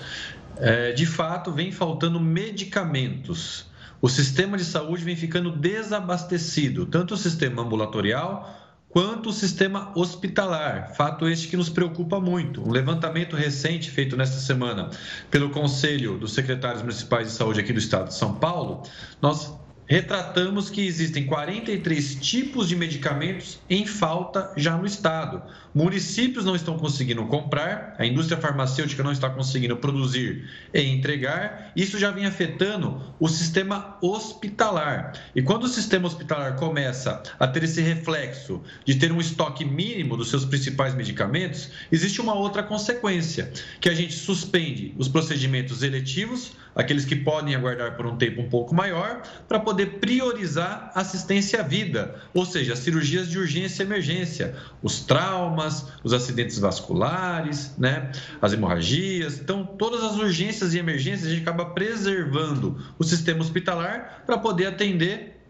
É, 0.57 0.91
de 0.91 1.05
fato, 1.05 1.51
vem 1.51 1.71
faltando 1.71 2.19
medicamentos. 2.19 3.69
O 4.01 4.09
sistema 4.09 4.57
de 4.57 4.65
saúde 4.65 5.03
vem 5.03 5.15
ficando 5.15 5.51
desabastecido, 5.51 6.87
tanto 6.87 7.13
o 7.13 7.17
sistema 7.17 7.61
ambulatorial 7.61 8.57
quanto 8.91 9.29
o 9.29 9.33
sistema 9.33 9.91
hospitalar. 9.95 10.93
Fato 10.95 11.27
este 11.27 11.47
que 11.47 11.55
nos 11.55 11.69
preocupa 11.69 12.19
muito. 12.19 12.67
Um 12.67 12.71
levantamento 12.71 13.35
recente 13.35 13.89
feito 13.89 14.17
nesta 14.17 14.37
semana 14.37 14.89
pelo 15.29 15.49
Conselho 15.49 16.17
dos 16.17 16.33
Secretários 16.33 16.81
Municipais 16.81 17.27
de 17.27 17.33
Saúde 17.33 17.59
aqui 17.59 17.71
do 17.71 17.79
Estado 17.79 18.07
de 18.07 18.15
São 18.15 18.33
Paulo, 18.33 18.83
nós 19.21 19.53
retratamos 19.91 20.69
que 20.69 20.87
existem 20.87 21.25
43 21.25 22.15
tipos 22.15 22.69
de 22.69 22.77
medicamentos 22.77 23.59
em 23.69 23.85
falta 23.85 24.53
já 24.55 24.77
no 24.77 24.85
estado. 24.85 25.43
Municípios 25.73 26.43
não 26.43 26.55
estão 26.55 26.77
conseguindo 26.77 27.25
comprar, 27.27 27.95
a 27.97 28.05
indústria 28.05 28.37
farmacêutica 28.37 29.01
não 29.01 29.11
está 29.11 29.29
conseguindo 29.29 29.77
produzir 29.77 30.49
e 30.73 30.81
entregar. 30.81 31.71
Isso 31.75 31.97
já 31.97 32.11
vem 32.11 32.25
afetando 32.25 33.01
o 33.19 33.29
sistema 33.29 33.97
hospitalar. 34.01 35.13
E 35.33 35.41
quando 35.41 35.63
o 35.63 35.69
sistema 35.69 36.07
hospitalar 36.07 36.57
começa 36.57 37.23
a 37.39 37.47
ter 37.47 37.63
esse 37.63 37.81
reflexo 37.81 38.61
de 38.83 38.95
ter 38.95 39.13
um 39.13 39.21
estoque 39.21 39.63
mínimo 39.63 40.17
dos 40.17 40.29
seus 40.29 40.43
principais 40.43 40.93
medicamentos, 40.93 41.69
existe 41.89 42.19
uma 42.19 42.33
outra 42.33 42.63
consequência, 42.63 43.51
que 43.79 43.87
a 43.87 43.93
gente 43.93 44.13
suspende 44.13 44.93
os 44.97 45.07
procedimentos 45.07 45.83
eletivos, 45.83 46.51
aqueles 46.75 47.05
que 47.05 47.15
podem 47.15 47.55
aguardar 47.55 47.95
por 47.95 48.05
um 48.05 48.17
tempo 48.17 48.41
um 48.41 48.49
pouco 48.49 48.73
maior, 48.73 49.21
para 49.47 49.59
poder 49.59 49.99
priorizar 49.99 50.91
assistência 50.95 51.59
à 51.59 51.63
vida, 51.63 52.15
ou 52.33 52.45
seja, 52.45 52.75
cirurgias 52.75 53.29
de 53.29 53.37
urgência 53.37 53.83
e 53.83 53.85
emergência, 53.85 54.55
os 54.81 55.01
traumas, 55.01 55.60
os 56.03 56.13
acidentes 56.13 56.59
vasculares, 56.59 57.73
né, 57.77 58.11
as 58.41 58.53
hemorragias. 58.53 59.39
Então, 59.39 59.65
todas 59.65 60.03
as 60.03 60.17
urgências 60.17 60.73
e 60.73 60.79
emergências 60.79 61.27
a 61.27 61.33
gente 61.33 61.41
acaba 61.41 61.65
preservando 61.65 62.81
o 62.97 63.03
sistema 63.03 63.41
hospitalar 63.41 64.23
para 64.25 64.37
poder 64.37 64.67
atender 64.67 65.41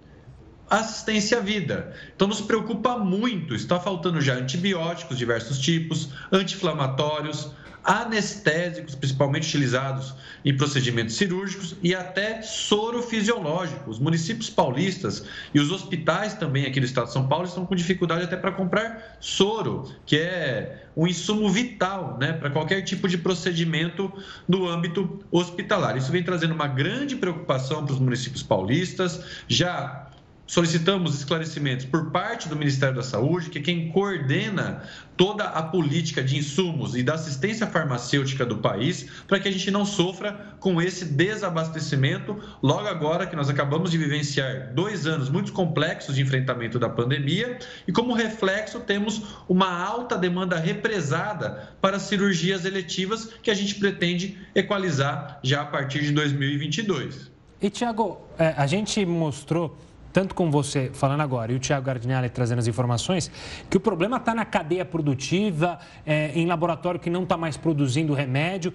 assistência 0.69 1.37
à 1.37 1.41
vida. 1.41 1.93
Então, 2.15 2.27
nos 2.27 2.39
preocupa 2.39 2.97
muito, 2.97 3.53
está 3.53 3.79
faltando 3.79 4.21
já 4.21 4.35
antibióticos, 4.35 5.17
diversos 5.17 5.59
tipos, 5.59 6.09
anti-inflamatórios, 6.31 7.51
anestésicos, 7.83 8.95
principalmente 8.95 9.47
utilizados 9.47 10.13
em 10.45 10.55
procedimentos 10.55 11.15
cirúrgicos, 11.15 11.75
e 11.81 11.95
até 11.95 12.41
soro 12.41 13.01
fisiológico. 13.01 13.89
Os 13.89 13.99
municípios 13.99 14.49
paulistas 14.49 15.25
e 15.53 15.59
os 15.59 15.71
hospitais 15.71 16.33
também 16.33 16.65
aqui 16.65 16.79
do 16.79 16.85
estado 16.85 17.07
de 17.07 17.13
São 17.13 17.27
Paulo 17.27 17.45
estão 17.45 17.65
com 17.65 17.75
dificuldade 17.75 18.23
até 18.23 18.35
para 18.35 18.51
comprar 18.51 19.17
soro, 19.19 19.91
que 20.05 20.17
é 20.17 20.85
um 20.95 21.07
insumo 21.07 21.49
vital 21.49 22.17
né, 22.19 22.33
para 22.33 22.49
qualquer 22.49 22.81
tipo 22.81 23.07
de 23.07 23.17
procedimento 23.17 24.11
no 24.47 24.67
âmbito 24.67 25.19
hospitalar. 25.31 25.97
Isso 25.97 26.11
vem 26.11 26.23
trazendo 26.23 26.53
uma 26.53 26.67
grande 26.67 27.15
preocupação 27.15 27.85
para 27.85 27.93
os 27.93 27.99
municípios 27.99 28.43
paulistas. 28.43 29.23
Já 29.47 30.10
solicitamos 30.51 31.15
esclarecimentos 31.15 31.85
por 31.85 32.11
parte 32.11 32.49
do 32.49 32.57
Ministério 32.57 32.95
da 32.95 33.03
Saúde, 33.03 33.49
que 33.49 33.59
é 33.59 33.61
quem 33.61 33.87
coordena 33.87 34.83
toda 35.15 35.45
a 35.45 35.63
política 35.63 36.21
de 36.21 36.37
insumos 36.37 36.93
e 36.93 37.01
da 37.01 37.13
assistência 37.13 37.65
farmacêutica 37.65 38.45
do 38.45 38.57
país, 38.57 39.07
para 39.29 39.39
que 39.39 39.47
a 39.47 39.51
gente 39.51 39.71
não 39.71 39.85
sofra 39.85 40.53
com 40.59 40.81
esse 40.81 41.05
desabastecimento, 41.05 42.37
logo 42.61 42.85
agora 42.85 43.25
que 43.25 43.35
nós 43.35 43.49
acabamos 43.49 43.91
de 43.91 43.97
vivenciar 43.97 44.73
dois 44.73 45.07
anos 45.07 45.29
muito 45.29 45.53
complexos 45.53 46.15
de 46.15 46.21
enfrentamento 46.21 46.77
da 46.77 46.89
pandemia, 46.89 47.57
e 47.87 47.93
como 47.93 48.13
reflexo 48.13 48.81
temos 48.81 49.21
uma 49.47 49.71
alta 49.71 50.17
demanda 50.17 50.57
represada 50.57 51.69
para 51.79 51.97
cirurgias 51.97 52.65
eletivas 52.65 53.29
que 53.41 53.49
a 53.49 53.55
gente 53.55 53.75
pretende 53.75 54.37
equalizar 54.53 55.39
já 55.41 55.61
a 55.61 55.65
partir 55.65 56.01
de 56.01 56.11
2022. 56.11 57.31
E, 57.61 57.69
Tiago, 57.69 58.19
é, 58.37 58.53
a 58.57 58.67
gente 58.67 59.05
mostrou 59.05 59.77
tanto 60.11 60.35
com 60.35 60.51
você 60.51 60.89
falando 60.93 61.21
agora 61.21 61.51
e 61.51 61.55
o 61.55 61.59
Tiago 61.59 61.85
Gardinelli 61.85 62.29
trazendo 62.29 62.59
as 62.59 62.67
informações, 62.67 63.31
que 63.69 63.77
o 63.77 63.79
problema 63.79 64.17
está 64.17 64.35
na 64.35 64.45
cadeia 64.45 64.85
produtiva, 64.85 65.79
é, 66.05 66.31
em 66.35 66.45
laboratório 66.45 66.99
que 66.99 67.09
não 67.09 67.23
está 67.23 67.37
mais 67.37 67.57
produzindo 67.57 68.13
remédio. 68.13 68.73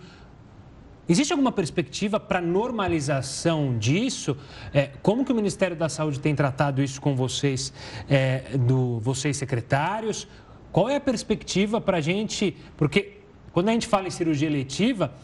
Existe 1.09 1.33
alguma 1.33 1.53
perspectiva 1.53 2.19
para 2.19 2.41
normalização 2.41 3.79
disso? 3.79 4.37
É, 4.75 4.91
como 5.03 5.25
que 5.25 5.33
o 5.33 5.35
Ministério 5.35 5.77
da 5.77 5.89
Saúde 5.89 6.19
tem 6.19 6.35
tratado 6.35 6.83
isso 6.83 7.01
com 7.01 7.15
vocês, 7.15 7.73
é, 8.09 8.57
do, 8.59 8.99
vocês 8.99 9.37
secretários? 9.37 10.27
Qual 10.73 10.89
é 10.89 10.97
a 10.97 11.01
perspectiva 11.01 11.81
para 11.81 11.99
a 11.99 12.01
gente? 12.01 12.57
Porque 12.77 13.21
quando 13.53 13.69
a 13.69 13.73
gente 13.73 13.87
fala 13.87 14.09
em 14.09 14.11
cirurgia 14.11 14.49
eletiva, 14.49 15.15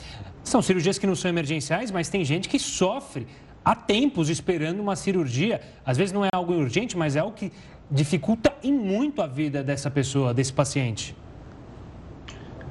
são 0.45 0.63
cirurgias 0.63 0.99
que 0.99 1.07
não 1.07 1.17
são 1.17 1.29
emergenciais, 1.29 1.91
mas 1.91 2.09
tem 2.09 2.25
gente 2.25 2.49
que 2.49 2.59
sofre 2.59 3.27
há 3.65 3.75
tempos 3.75 4.29
esperando 4.29 4.81
uma 4.81 4.97
cirurgia. 4.97 5.61
Às 5.85 5.97
vezes 5.97 6.13
não 6.13 6.25
é 6.25 6.29
algo 6.33 6.53
urgente, 6.53 6.97
mas 6.97 7.17
é 7.17 7.21
algo 7.21 7.35
que 7.35 7.53
dificulta 7.91 8.53
em 8.63 8.73
muito 8.73 9.21
a 9.21 9.27
vida 9.27 9.63
dessa 9.63 9.91
pessoa, 9.91 10.33
desse 10.33 10.53
paciente. 10.53 11.15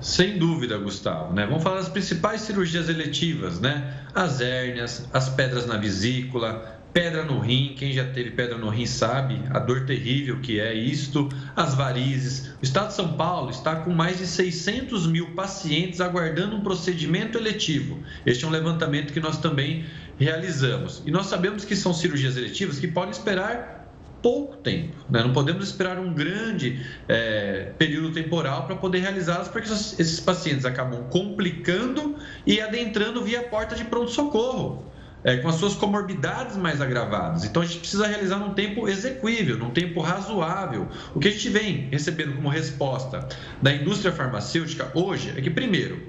Sem 0.01 0.39
dúvida, 0.39 0.77
Gustavo. 0.79 1.31
Né? 1.31 1.45
Vamos 1.45 1.61
falar 1.61 1.75
das 1.75 1.89
principais 1.89 2.41
cirurgias 2.41 2.89
eletivas, 2.89 3.59
né? 3.59 3.99
As 4.15 4.41
hérnias, 4.41 5.07
as 5.13 5.29
pedras 5.29 5.67
na 5.67 5.77
vesícula, 5.77 6.81
pedra 6.91 7.23
no 7.23 7.39
rim. 7.39 7.75
Quem 7.77 7.93
já 7.93 8.05
teve 8.05 8.31
pedra 8.31 8.57
no 8.57 8.69
rim 8.69 8.87
sabe 8.87 9.39
a 9.51 9.59
dor 9.59 9.85
terrível 9.85 10.39
que 10.39 10.59
é 10.59 10.73
isto. 10.73 11.29
As 11.55 11.75
varizes. 11.75 12.47
O 12.59 12.63
Estado 12.63 12.87
de 12.87 12.95
São 12.95 13.13
Paulo 13.13 13.51
está 13.51 13.75
com 13.75 13.91
mais 13.91 14.17
de 14.17 14.25
600 14.25 15.05
mil 15.05 15.35
pacientes 15.35 16.01
aguardando 16.01 16.55
um 16.55 16.61
procedimento 16.61 17.37
eletivo. 17.37 17.99
Este 18.25 18.43
é 18.43 18.47
um 18.47 18.51
levantamento 18.51 19.13
que 19.13 19.19
nós 19.19 19.37
também 19.37 19.85
realizamos. 20.23 21.01
E 21.05 21.11
nós 21.11 21.25
sabemos 21.27 21.65
que 21.65 21.75
são 21.75 21.93
cirurgias 21.93 22.37
eletivas 22.37 22.79
que 22.79 22.87
podem 22.87 23.11
esperar 23.11 23.91
pouco 24.21 24.57
tempo. 24.57 24.95
Né? 25.09 25.23
Não 25.23 25.33
podemos 25.33 25.67
esperar 25.67 25.97
um 25.97 26.13
grande 26.13 26.79
é, 27.07 27.71
período 27.77 28.13
temporal 28.13 28.67
para 28.67 28.75
poder 28.75 28.99
realizá-las, 28.99 29.47
porque 29.47 29.67
esses 29.67 30.19
pacientes 30.19 30.63
acabam 30.63 31.03
complicando 31.09 32.15
e 32.45 32.61
adentrando 32.61 33.23
via 33.23 33.41
porta 33.41 33.75
de 33.75 33.83
pronto-socorro. 33.83 34.91
é, 35.23 35.37
com 35.37 35.47
as 35.47 35.55
suas 35.55 35.75
comorbidades 35.75 36.57
mais 36.57 36.81
agravadas. 36.81 37.43
Então 37.43 37.61
a 37.61 37.65
gente 37.65 37.79
precisa 37.79 38.07
realizar 38.07 38.37
num 38.39 38.53
tempo 38.53 38.87
execuível, 38.87 39.57
num 39.57 39.69
tempo 39.69 40.01
razoável. 40.01 40.87
O 41.13 41.19
que 41.19 41.27
a 41.27 41.31
gente 41.31 41.49
vem 41.49 41.87
recebendo 41.91 42.35
como 42.35 42.49
resposta 42.49 43.27
da 43.61 43.73
indústria 43.73 44.11
farmacêutica 44.11 44.91
hoje 44.93 45.33
é 45.35 45.41
que, 45.41 45.49
primeiro, 45.49 46.01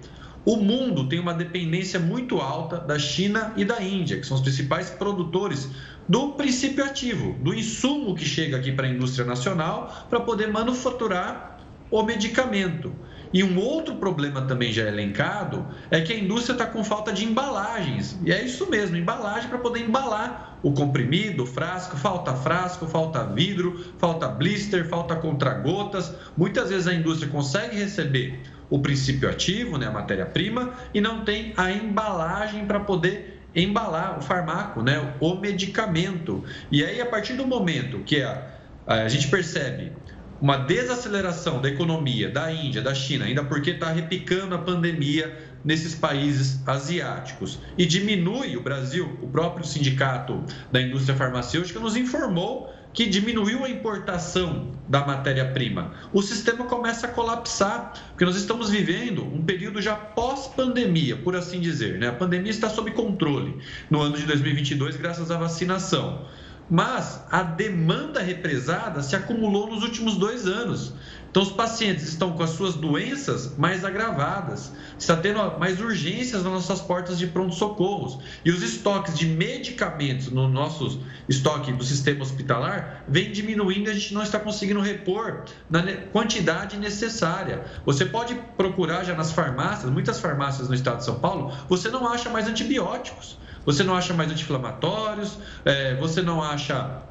o 0.44 0.56
mundo 0.56 1.08
tem 1.08 1.20
uma 1.20 1.32
dependência 1.32 2.00
muito 2.00 2.38
alta 2.38 2.78
da 2.78 2.98
China 2.98 3.52
e 3.56 3.64
da 3.64 3.80
Índia, 3.80 4.18
que 4.18 4.26
são 4.26 4.36
os 4.36 4.42
principais 4.42 4.90
produtores 4.90 5.68
do 6.08 6.32
princípio 6.32 6.84
ativo, 6.84 7.34
do 7.40 7.54
insumo 7.54 8.14
que 8.14 8.24
chega 8.24 8.56
aqui 8.56 8.72
para 8.72 8.86
a 8.86 8.90
indústria 8.90 9.24
nacional 9.24 10.06
para 10.10 10.18
poder 10.20 10.48
manufaturar 10.48 11.60
o 11.90 12.02
medicamento. 12.02 12.92
E 13.32 13.42
um 13.42 13.58
outro 13.58 13.94
problema 13.94 14.42
também 14.42 14.72
já 14.72 14.82
elencado 14.82 15.66
é 15.90 16.00
que 16.00 16.12
a 16.12 16.18
indústria 16.18 16.52
está 16.52 16.66
com 16.66 16.84
falta 16.84 17.12
de 17.12 17.24
embalagens. 17.24 18.18
E 18.24 18.32
é 18.32 18.44
isso 18.44 18.68
mesmo, 18.68 18.96
embalagem 18.96 19.48
para 19.48 19.58
poder 19.58 19.80
embalar 19.80 20.58
o 20.62 20.72
comprimido, 20.72 21.44
o 21.44 21.46
frasco, 21.46 21.96
falta 21.96 22.34
frasco, 22.34 22.86
falta 22.86 23.24
vidro, 23.24 23.86
falta 23.96 24.28
blister, 24.28 24.86
falta 24.86 25.16
contragotas. 25.16 26.14
Muitas 26.36 26.68
vezes 26.68 26.86
a 26.86 26.94
indústria 26.94 27.30
consegue 27.30 27.76
receber 27.76 28.38
o 28.72 28.78
princípio 28.78 29.28
ativo, 29.28 29.76
né, 29.76 29.86
a 29.86 29.90
matéria-prima, 29.90 30.72
e 30.94 31.00
não 31.00 31.26
tem 31.26 31.52
a 31.58 31.70
embalagem 31.70 32.64
para 32.64 32.80
poder 32.80 33.42
embalar 33.54 34.18
o 34.18 34.22
farmaco, 34.22 34.82
né, 34.82 35.12
o 35.20 35.34
medicamento. 35.34 36.42
E 36.70 36.82
aí, 36.82 36.98
a 36.98 37.04
partir 37.04 37.34
do 37.34 37.46
momento 37.46 37.98
que 37.98 38.22
a, 38.22 38.46
a 38.86 39.08
gente 39.08 39.28
percebe 39.28 39.92
uma 40.40 40.56
desaceleração 40.56 41.60
da 41.60 41.68
economia 41.68 42.30
da 42.30 42.50
Índia, 42.50 42.80
da 42.80 42.94
China, 42.94 43.26
ainda 43.26 43.44
porque 43.44 43.72
está 43.72 43.92
repicando 43.92 44.54
a 44.54 44.58
pandemia 44.58 45.38
nesses 45.62 45.94
países 45.94 46.66
asiáticos. 46.66 47.58
E 47.76 47.84
diminui 47.84 48.56
o 48.56 48.62
Brasil, 48.62 49.18
o 49.20 49.28
próprio 49.28 49.66
sindicato 49.66 50.42
da 50.72 50.80
indústria 50.80 51.14
farmacêutica 51.14 51.78
nos 51.78 51.94
informou 51.94 52.72
que 52.92 53.06
diminuiu 53.06 53.64
a 53.64 53.68
importação 53.70 54.72
da 54.88 55.04
matéria-prima. 55.06 55.92
O 56.12 56.20
sistema 56.20 56.64
começa 56.64 57.06
a 57.06 57.10
colapsar, 57.10 57.92
porque 58.08 58.24
nós 58.24 58.36
estamos 58.36 58.68
vivendo 58.68 59.24
um 59.24 59.42
período 59.42 59.80
já 59.80 59.96
pós-pandemia, 59.96 61.16
por 61.16 61.34
assim 61.34 61.60
dizer. 61.60 61.98
Né? 61.98 62.08
A 62.08 62.12
pandemia 62.12 62.50
está 62.50 62.68
sob 62.68 62.90
controle 62.90 63.58
no 63.90 64.00
ano 64.00 64.16
de 64.16 64.26
2022, 64.26 64.96
graças 64.96 65.30
à 65.30 65.38
vacinação. 65.38 66.26
Mas 66.70 67.20
a 67.30 67.42
demanda 67.42 68.20
represada 68.20 69.02
se 69.02 69.14
acumulou 69.14 69.68
nos 69.68 69.82
últimos 69.82 70.16
dois 70.16 70.46
anos. 70.46 70.94
Então, 71.32 71.42
os 71.42 71.50
pacientes 71.50 72.06
estão 72.08 72.32
com 72.32 72.42
as 72.42 72.50
suas 72.50 72.74
doenças 72.74 73.56
mais 73.56 73.86
agravadas, 73.86 74.70
está 74.98 75.16
tendo 75.16 75.58
mais 75.58 75.80
urgências 75.80 76.42
nas 76.42 76.52
nossas 76.52 76.82
portas 76.82 77.18
de 77.18 77.26
pronto-socorros. 77.26 78.18
E 78.44 78.50
os 78.50 78.62
estoques 78.62 79.18
de 79.18 79.26
medicamentos 79.26 80.30
no 80.30 80.46
nosso 80.46 81.00
estoque 81.26 81.72
do 81.72 81.82
sistema 81.84 82.20
hospitalar 82.20 83.02
vem 83.08 83.32
diminuindo 83.32 83.88
e 83.88 83.92
a 83.92 83.94
gente 83.94 84.12
não 84.12 84.22
está 84.22 84.38
conseguindo 84.38 84.80
repor 84.82 85.44
na 85.70 85.82
quantidade 86.12 86.76
necessária. 86.76 87.64
Você 87.86 88.04
pode 88.04 88.34
procurar 88.58 89.02
já 89.02 89.14
nas 89.14 89.32
farmácias, 89.32 89.90
muitas 89.90 90.20
farmácias 90.20 90.68
no 90.68 90.74
estado 90.74 90.98
de 90.98 91.06
São 91.06 91.18
Paulo, 91.18 91.50
você 91.66 91.88
não 91.88 92.06
acha 92.06 92.28
mais 92.28 92.46
antibióticos, 92.46 93.38
você 93.64 93.82
não 93.82 93.94
acha 93.94 94.14
mais 94.14 94.30
anti-inflamatórios, 94.30 95.38
é, 95.64 95.94
você 95.96 96.22
não 96.22 96.42
acha 96.42 97.02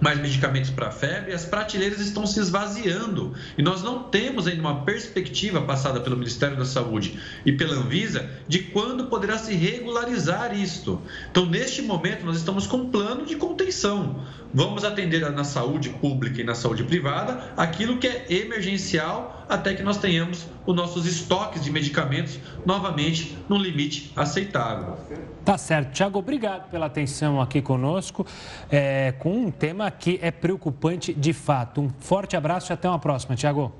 mais 0.00 0.18
medicamentos 0.20 0.70
para 0.70 0.90
febre, 0.90 1.32
as 1.32 1.44
prateleiras 1.44 2.00
estão 2.00 2.26
se 2.26 2.38
esvaziando. 2.38 3.34
E 3.56 3.62
nós 3.62 3.82
não 3.82 4.04
temos 4.04 4.46
ainda 4.46 4.60
uma 4.60 4.84
perspectiva 4.84 5.62
passada 5.62 6.00
pelo 6.00 6.16
Ministério 6.16 6.56
da 6.56 6.64
Saúde 6.64 7.18
e 7.44 7.52
pela 7.52 7.74
Anvisa 7.74 8.28
de 8.46 8.58
quando 8.60 9.06
poderá 9.06 9.38
se 9.38 9.54
regularizar 9.54 10.54
isto. 10.54 11.00
Então, 11.30 11.46
neste 11.46 11.82
momento, 11.82 12.24
nós 12.24 12.36
estamos 12.36 12.66
com 12.66 12.78
um 12.78 12.90
plano 12.90 13.24
de 13.24 13.36
contenção. 13.36 14.22
Vamos 14.52 14.84
atender 14.84 15.30
na 15.32 15.44
saúde 15.44 15.90
pública 15.90 16.40
e 16.40 16.44
na 16.44 16.54
saúde 16.54 16.84
privada 16.84 17.52
aquilo 17.56 17.98
que 17.98 18.06
é 18.06 18.26
emergencial 18.28 19.46
até 19.48 19.74
que 19.74 19.82
nós 19.82 19.98
tenhamos 19.98 20.46
os 20.66 20.74
nossos 20.74 21.06
estoques 21.06 21.62
de 21.62 21.70
medicamentos 21.70 22.38
novamente 22.64 23.36
no 23.48 23.56
limite 23.56 24.12
aceitável. 24.16 24.96
Tá 25.44 25.56
certo. 25.56 25.92
Tiago, 25.92 26.18
obrigado 26.18 26.68
pela 26.70 26.86
atenção 26.86 27.40
aqui 27.40 27.62
conosco, 27.62 28.26
é, 28.70 29.12
com 29.12 29.32
um 29.32 29.50
tema 29.50 29.90
que 29.90 30.18
é 30.20 30.30
preocupante 30.30 31.14
de 31.14 31.32
fato. 31.32 31.80
Um 31.80 31.90
forte 32.00 32.36
abraço 32.36 32.72
e 32.72 32.74
até 32.74 32.88
uma 32.88 32.98
próxima, 32.98 33.36
Tiago. 33.36 33.72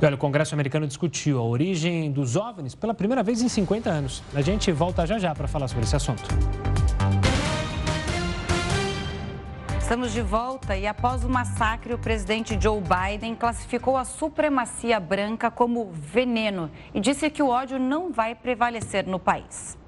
olha, 0.00 0.14
o 0.14 0.18
Congresso 0.18 0.54
americano 0.54 0.86
discutiu 0.86 1.38
a 1.38 1.42
origem 1.42 2.12
dos 2.12 2.36
OVNIs 2.36 2.74
pela 2.74 2.94
primeira 2.94 3.22
vez 3.22 3.42
em 3.42 3.48
50 3.48 3.90
anos. 3.90 4.22
A 4.34 4.42
gente 4.42 4.70
volta 4.70 5.04
já 5.06 5.18
já 5.18 5.34
para 5.34 5.48
falar 5.48 5.66
sobre 5.66 5.84
esse 5.84 5.96
assunto. 5.96 6.24
Estamos 9.86 10.12
de 10.12 10.20
volta 10.20 10.76
e 10.76 10.84
após 10.84 11.22
o 11.22 11.28
massacre, 11.28 11.94
o 11.94 11.98
presidente 11.98 12.58
Joe 12.60 12.82
Biden 12.82 13.36
classificou 13.36 13.96
a 13.96 14.04
supremacia 14.04 14.98
branca 14.98 15.48
como 15.48 15.92
veneno 15.92 16.68
e 16.92 16.98
disse 16.98 17.30
que 17.30 17.40
o 17.40 17.46
ódio 17.46 17.78
não 17.78 18.12
vai 18.12 18.34
prevalecer 18.34 19.06
no 19.06 19.20
país. 19.20 19.78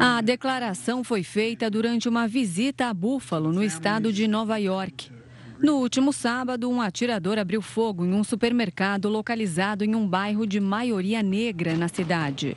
A 0.00 0.20
declaração 0.20 1.04
foi 1.04 1.22
feita 1.22 1.70
durante 1.70 2.08
uma 2.08 2.26
visita 2.26 2.86
a 2.86 2.92
Buffalo, 2.92 3.52
no 3.52 3.62
estado 3.62 4.12
de 4.12 4.26
Nova 4.26 4.56
York. 4.56 5.12
No 5.60 5.76
último 5.76 6.12
sábado, 6.12 6.68
um 6.68 6.80
atirador 6.80 7.38
abriu 7.38 7.62
fogo 7.62 8.04
em 8.04 8.12
um 8.12 8.24
supermercado 8.24 9.08
localizado 9.08 9.84
em 9.84 9.94
um 9.94 10.08
bairro 10.08 10.44
de 10.44 10.58
maioria 10.58 11.22
negra 11.22 11.76
na 11.76 11.86
cidade. 11.86 12.56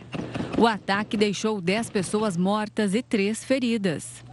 O 0.58 0.66
ataque 0.66 1.16
deixou 1.16 1.62
10 1.62 1.92
pessoas 1.92 2.36
mortas 2.36 2.96
e 2.96 3.04
3 3.04 3.44
feridas. 3.44 4.26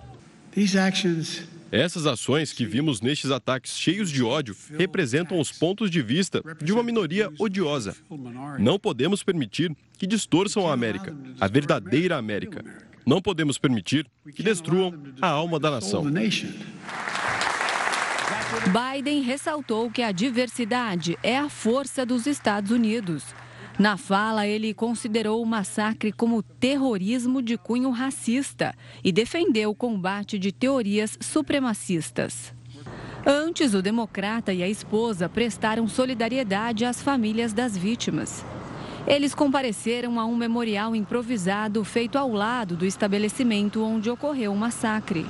These 0.52 0.78
actions 0.78 1.57
essas 1.70 2.06
ações 2.06 2.52
que 2.52 2.64
vimos 2.64 3.00
nestes 3.00 3.30
ataques 3.30 3.76
cheios 3.76 4.10
de 4.10 4.22
ódio 4.22 4.56
representam 4.76 5.38
os 5.38 5.52
pontos 5.52 5.90
de 5.90 6.00
vista 6.00 6.42
de 6.62 6.72
uma 6.72 6.82
minoria 6.82 7.30
odiosa. 7.38 7.94
Não 8.58 8.78
podemos 8.78 9.22
permitir 9.22 9.74
que 9.98 10.06
distorçam 10.06 10.68
a 10.68 10.72
América, 10.72 11.16
a 11.40 11.46
verdadeira 11.46 12.16
América. 12.16 12.64
Não 13.06 13.20
podemos 13.20 13.58
permitir 13.58 14.06
que 14.34 14.42
destruam 14.42 14.94
a 15.20 15.28
alma 15.28 15.58
da 15.58 15.70
nação. 15.70 16.04
Biden 18.66 19.22
ressaltou 19.22 19.90
que 19.90 20.02
a 20.02 20.10
diversidade 20.10 21.18
é 21.22 21.38
a 21.38 21.48
força 21.48 22.04
dos 22.04 22.26
Estados 22.26 22.70
Unidos. 22.70 23.24
Na 23.78 23.96
fala, 23.96 24.44
ele 24.44 24.74
considerou 24.74 25.40
o 25.40 25.46
massacre 25.46 26.10
como 26.10 26.42
terrorismo 26.42 27.40
de 27.40 27.56
cunho 27.56 27.90
racista 27.90 28.74
e 29.04 29.12
defendeu 29.12 29.70
o 29.70 29.74
combate 29.74 30.36
de 30.36 30.50
teorias 30.50 31.16
supremacistas. 31.20 32.52
Antes, 33.24 33.74
o 33.74 33.82
democrata 33.82 34.52
e 34.52 34.64
a 34.64 34.68
esposa 34.68 35.28
prestaram 35.28 35.86
solidariedade 35.86 36.84
às 36.84 37.00
famílias 37.00 37.52
das 37.52 37.76
vítimas. 37.76 38.44
Eles 39.06 39.32
compareceram 39.32 40.18
a 40.18 40.24
um 40.24 40.34
memorial 40.34 40.96
improvisado 40.96 41.84
feito 41.84 42.18
ao 42.18 42.32
lado 42.32 42.76
do 42.76 42.84
estabelecimento 42.84 43.82
onde 43.82 44.10
ocorreu 44.10 44.52
o 44.52 44.56
massacre. 44.56 45.24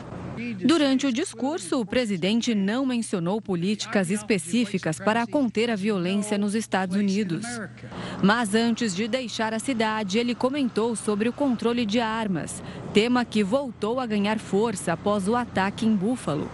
Durante 0.65 1.07
o 1.07 1.13
discurso, 1.13 1.81
o 1.81 1.87
presidente 1.87 2.55
não 2.55 2.87
mencionou 2.87 3.41
políticas 3.41 4.11
específicas 4.11 4.99
para 4.99 5.27
conter 5.27 5.71
a 5.71 5.77
violência 5.77 6.39
nos 6.39 6.55
Estados 6.55 6.97
Unidos. 6.97 7.45
Mas 8.23 8.55
antes 8.55 8.95
de 8.95 9.09
deixar 9.09 9.53
a 9.53 9.59
cidade, 9.59 10.19
ele 10.19 10.35
comentou 10.35 10.95
sobre 10.95 11.29
o 11.29 11.33
controle 11.33 11.85
de 11.85 12.01
armas, 12.01 12.63
tema 12.93 13.25
que 13.25 13.43
voltou 13.43 14.01
a 14.01 14.07
ganhar 14.07 14.39
força 14.39 14.93
após 14.93 15.29
o 15.29 15.35
ataque 15.35 15.87
em 15.87 15.95
Buffalo. 15.95 16.51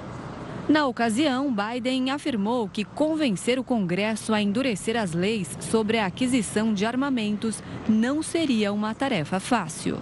Na 0.68 0.86
ocasião, 0.86 1.54
Biden 1.54 2.10
afirmou 2.10 2.66
que 2.68 2.84
convencer 2.84 3.58
o 3.58 3.64
Congresso 3.64 4.32
a 4.32 4.40
endurecer 4.40 4.96
as 4.96 5.12
leis 5.12 5.58
sobre 5.60 5.98
a 5.98 6.06
aquisição 6.06 6.72
de 6.72 6.86
armamentos 6.86 7.62
não 7.86 8.22
seria 8.22 8.72
uma 8.72 8.94
tarefa 8.94 9.38
fácil. 9.38 10.00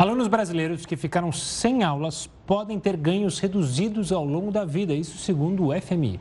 Alunos 0.00 0.28
brasileiros 0.28 0.86
que 0.86 0.96
ficaram 0.96 1.30
sem 1.30 1.82
aulas 1.82 2.26
podem 2.46 2.80
ter 2.80 2.96
ganhos 2.96 3.38
reduzidos 3.38 4.10
ao 4.10 4.24
longo 4.24 4.50
da 4.50 4.64
vida, 4.64 4.94
isso 4.94 5.18
segundo 5.18 5.66
o 5.66 5.78
FMI. 5.78 6.18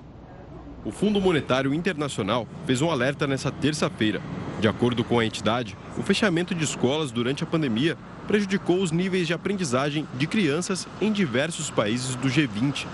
O 0.84 0.92
Fundo 0.92 1.22
Monetário 1.22 1.74
Internacional 1.74 2.46
fez 2.66 2.82
um 2.82 2.92
alerta 2.92 3.26
nessa 3.26 3.50
terça-feira. 3.50 4.22
De 4.60 4.68
acordo 4.68 5.02
com 5.02 5.18
a 5.18 5.26
entidade, 5.26 5.78
o 5.98 6.04
fechamento 6.04 6.54
de 6.54 6.62
escolas 6.62 7.10
durante 7.10 7.42
a 7.42 7.48
pandemia 7.48 7.98
prejudicou 8.28 8.82
os 8.82 8.92
níveis 8.92 9.26
de 9.26 9.34
aprendizagem 9.34 10.06
de 10.16 10.28
crianças 10.28 10.86
em 11.00 11.10
diversos 11.10 11.72
países 11.72 12.16
do 12.16 12.28
G20. 12.28 12.86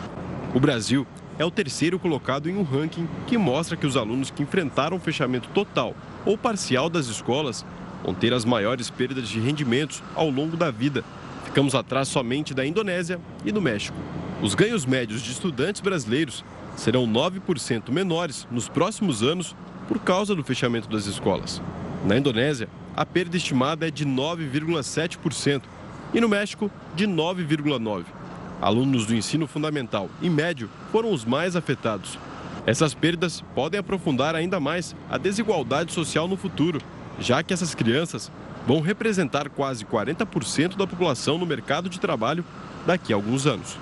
O 0.54 0.60
Brasil 0.60 1.08
é 1.40 1.44
o 1.44 1.50
terceiro 1.50 1.98
colocado 1.98 2.48
em 2.48 2.56
um 2.56 2.64
ranking 2.64 3.08
que 3.26 3.40
mostra 3.40 3.76
que 3.76 3.88
os 3.88 3.98
alunos 3.98 4.30
que 4.30 4.44
enfrentaram 4.44 4.98
o 4.98 5.00
fechamento 5.00 5.50
total 5.50 5.96
ou 6.24 6.38
parcial 6.38 6.92
das 6.92 7.08
escolas 7.08 7.66
vão 8.06 8.14
ter 8.14 8.32
as 8.34 8.46
maiores 8.46 8.90
perdas 8.90 9.28
de 9.28 9.40
rendimentos 9.40 10.04
ao 10.14 10.30
longo 10.30 10.56
da 10.56 10.70
vida. 10.70 11.04
Ficamos 11.46 11.74
atrás 11.74 12.08
somente 12.08 12.54
da 12.54 12.66
Indonésia 12.66 13.20
e 13.44 13.52
do 13.52 13.62
México. 13.62 13.98
Os 14.42 14.54
ganhos 14.54 14.86
médios 14.86 15.22
de 15.22 15.32
estudantes 15.32 15.82
brasileiros 15.82 16.46
serão 16.76 17.08
9% 17.08 17.90
menores 17.92 18.48
nos 18.52 18.70
próximos 18.70 19.24
anos 19.24 19.56
por 19.88 20.00
causa 20.00 20.36
do 20.36 20.44
fechamento 20.44 20.88
das 20.88 21.08
escolas. 21.08 21.62
Na 22.06 22.18
Indonésia, 22.18 22.70
a 22.96 23.06
perda 23.06 23.38
estimada 23.38 23.88
é 23.88 23.92
de 23.92 24.06
9,7%, 24.06 25.64
e 26.14 26.22
no 26.22 26.30
México, 26.30 26.70
de 26.96 27.08
9,9. 27.08 28.04
Alunos 28.62 29.06
do 29.06 29.16
ensino 29.16 29.48
fundamental 29.48 30.10
e 30.22 30.30
médio 30.30 30.70
foram 30.92 31.12
os 31.12 31.26
mais 31.26 31.56
afetados. 31.56 32.18
Essas 32.66 32.94
perdas 32.94 33.44
podem 33.54 33.80
aprofundar 33.80 34.36
ainda 34.36 34.60
mais 34.60 34.96
a 35.10 35.18
desigualdade 35.18 35.92
social 35.92 36.28
no 36.28 36.38
futuro, 36.38 36.80
já 37.20 37.44
que 37.44 37.54
essas 37.54 37.76
crianças 37.76 38.32
vão 38.66 38.82
representar 38.82 39.50
quase 39.50 39.86
40% 39.86 40.76
da 40.76 40.88
população 40.88 41.38
no 41.38 41.46
mercado 41.46 41.90
de 41.90 42.00
trabalho 42.00 42.44
daqui 42.86 43.14
a 43.14 43.16
alguns 43.16 43.46
anos. 43.46 43.78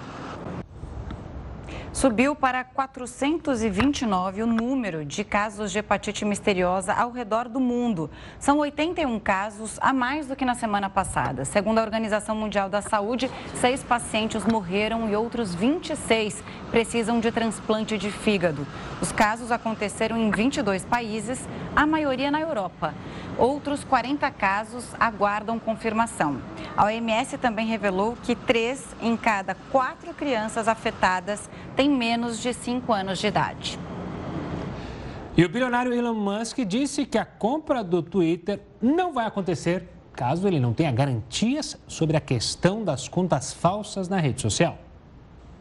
Subiu 1.94 2.36
para 2.36 2.64
429 2.64 4.42
o 4.42 4.48
número 4.48 5.06
de 5.06 5.24
casos 5.24 5.72
de 5.72 5.78
hepatite 5.78 6.26
misteriosa 6.26 6.92
ao 6.92 7.12
redor 7.12 7.48
do 7.48 7.60
mundo. 7.60 8.10
São 8.40 8.58
81 8.58 9.20
casos 9.20 9.78
a 9.80 9.94
mais 9.94 10.26
do 10.26 10.36
que 10.36 10.44
na 10.44 10.56
semana 10.56 10.90
passada. 10.90 11.46
Segundo 11.46 11.78
a 11.78 11.84
Organização 11.84 12.36
Mundial 12.36 12.68
da 12.68 12.82
Saúde, 12.82 13.30
seis 13.54 13.84
pacientes 13.84 14.44
morreram 14.44 15.08
e 15.08 15.16
outros 15.16 15.54
26 15.54 16.44
precisam 16.74 17.20
de 17.20 17.32
transplante 17.32 18.00
de 18.00 18.10
fígado. 18.10 18.66
Os 19.00 19.12
casos 19.12 19.52
aconteceram 19.52 20.18
em 20.18 20.32
22 20.32 20.84
países, 20.84 21.48
a 21.76 21.86
maioria 21.86 22.32
na 22.32 22.42
Europa. 22.42 22.96
Outros 23.38 23.84
40 23.84 24.30
casos 24.32 24.84
aguardam 25.00 25.60
confirmação. 25.60 26.42
A 26.76 26.86
OMS 26.86 27.38
também 27.38 27.68
revelou 27.68 28.18
que 28.24 28.36
três 28.36 28.84
em 29.00 29.16
cada 29.16 29.54
quatro 29.72 30.16
crianças 30.16 30.68
afetadas 30.68 31.48
têm 31.76 31.92
menos 31.92 32.40
de 32.40 32.52
5 32.52 32.92
anos 32.92 33.20
de 33.20 33.28
idade. 33.28 33.80
E 35.38 35.46
o 35.46 35.50
bilionário 35.50 35.94
Elon 35.94 36.16
Musk 36.16 36.58
disse 36.66 37.06
que 37.06 37.20
a 37.20 37.26
compra 37.26 37.84
do 37.84 38.02
Twitter 38.02 38.60
não 38.82 39.14
vai 39.14 39.28
acontecer 39.28 39.88
caso 40.14 40.48
ele 40.48 40.60
não 40.60 40.74
tenha 40.74 40.92
garantias 40.92 41.78
sobre 41.88 42.18
a 42.18 42.22
questão 42.22 42.84
das 42.84 43.08
contas 43.08 43.54
falsas 43.54 44.10
na 44.10 44.18
rede 44.18 44.42
social. 44.42 44.80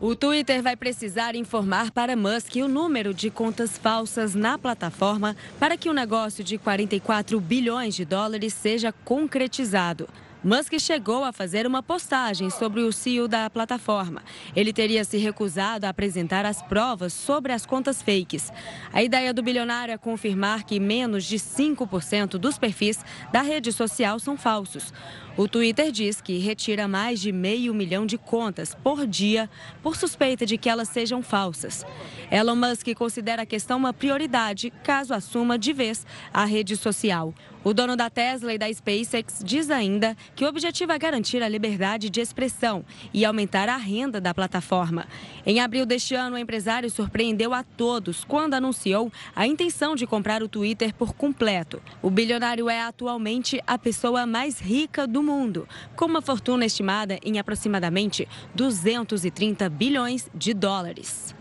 O 0.04 0.16
Twitter 0.16 0.60
vai 0.60 0.74
precisar 0.74 1.36
informar 1.36 1.92
para 1.92 2.16
Musk 2.16 2.56
o 2.56 2.66
número 2.66 3.14
de 3.14 3.30
contas 3.30 3.78
falsas 3.78 4.34
na 4.34 4.58
plataforma 4.58 5.36
para 5.60 5.76
que 5.76 5.88
o 5.88 5.92
negócio 5.92 6.42
de 6.42 6.58
44 6.58 7.40
bilhões 7.40 7.94
de 7.94 8.04
dólares 8.04 8.52
seja 8.52 8.90
concretizado. 8.90 10.08
Musk 10.42 10.76
chegou 10.80 11.22
a 11.22 11.32
fazer 11.32 11.68
uma 11.68 11.84
postagem 11.84 12.50
sobre 12.50 12.80
o 12.80 12.92
CEO 12.92 13.28
da 13.28 13.48
plataforma. 13.48 14.24
Ele 14.56 14.72
teria 14.72 15.04
se 15.04 15.16
recusado 15.18 15.86
a 15.86 15.90
apresentar 15.90 16.44
as 16.44 16.60
provas 16.60 17.12
sobre 17.12 17.52
as 17.52 17.64
contas 17.64 18.02
fakes. 18.02 18.52
A 18.92 19.04
ideia 19.04 19.32
do 19.32 19.40
bilionário 19.40 19.94
é 19.94 19.96
confirmar 19.96 20.64
que 20.64 20.80
menos 20.80 21.26
de 21.26 21.36
5% 21.36 22.38
dos 22.38 22.58
perfis 22.58 23.04
da 23.32 23.40
rede 23.40 23.70
social 23.70 24.18
são 24.18 24.36
falsos. 24.36 24.92
O 25.34 25.48
Twitter 25.48 25.90
diz 25.90 26.20
que 26.20 26.36
retira 26.36 26.86
mais 26.86 27.18
de 27.18 27.32
meio 27.32 27.72
milhão 27.72 28.04
de 28.04 28.18
contas 28.18 28.74
por 28.74 29.06
dia 29.06 29.48
por 29.82 29.96
suspeita 29.96 30.44
de 30.44 30.58
que 30.58 30.68
elas 30.68 30.90
sejam 30.90 31.22
falsas. 31.22 31.86
Elon 32.30 32.54
Musk 32.54 32.94
considera 32.94 33.42
a 33.42 33.46
questão 33.46 33.78
uma 33.78 33.94
prioridade 33.94 34.70
caso 34.84 35.14
assuma 35.14 35.58
de 35.58 35.72
vez 35.72 36.06
a 36.34 36.44
rede 36.44 36.76
social. 36.76 37.34
O 37.64 37.72
dono 37.72 37.94
da 37.94 38.10
Tesla 38.10 38.52
e 38.52 38.58
da 38.58 38.72
SpaceX 38.72 39.40
diz 39.44 39.70
ainda 39.70 40.16
que 40.34 40.44
o 40.44 40.48
objetivo 40.48 40.90
é 40.90 40.98
garantir 40.98 41.42
a 41.44 41.48
liberdade 41.48 42.10
de 42.10 42.20
expressão 42.20 42.84
e 43.14 43.24
aumentar 43.24 43.68
a 43.68 43.76
renda 43.76 44.20
da 44.20 44.34
plataforma. 44.34 45.06
Em 45.46 45.60
abril 45.60 45.86
deste 45.86 46.12
ano, 46.16 46.34
o 46.34 46.38
empresário 46.38 46.90
surpreendeu 46.90 47.54
a 47.54 47.62
todos 47.62 48.24
quando 48.24 48.54
anunciou 48.54 49.12
a 49.34 49.46
intenção 49.46 49.94
de 49.94 50.08
comprar 50.08 50.42
o 50.42 50.48
Twitter 50.48 50.92
por 50.92 51.14
completo. 51.14 51.80
O 52.02 52.10
bilionário 52.10 52.68
é 52.68 52.82
atualmente 52.82 53.60
a 53.64 53.78
pessoa 53.78 54.26
mais 54.26 54.58
rica 54.58 55.06
do 55.06 55.21
mundo, 55.22 55.68
com 55.96 56.06
uma 56.06 56.20
fortuna 56.20 56.66
estimada 56.66 57.18
em 57.24 57.38
aproximadamente 57.38 58.28
230 58.54 59.68
bilhões 59.68 60.28
de 60.34 60.52
dólares. 60.52 61.34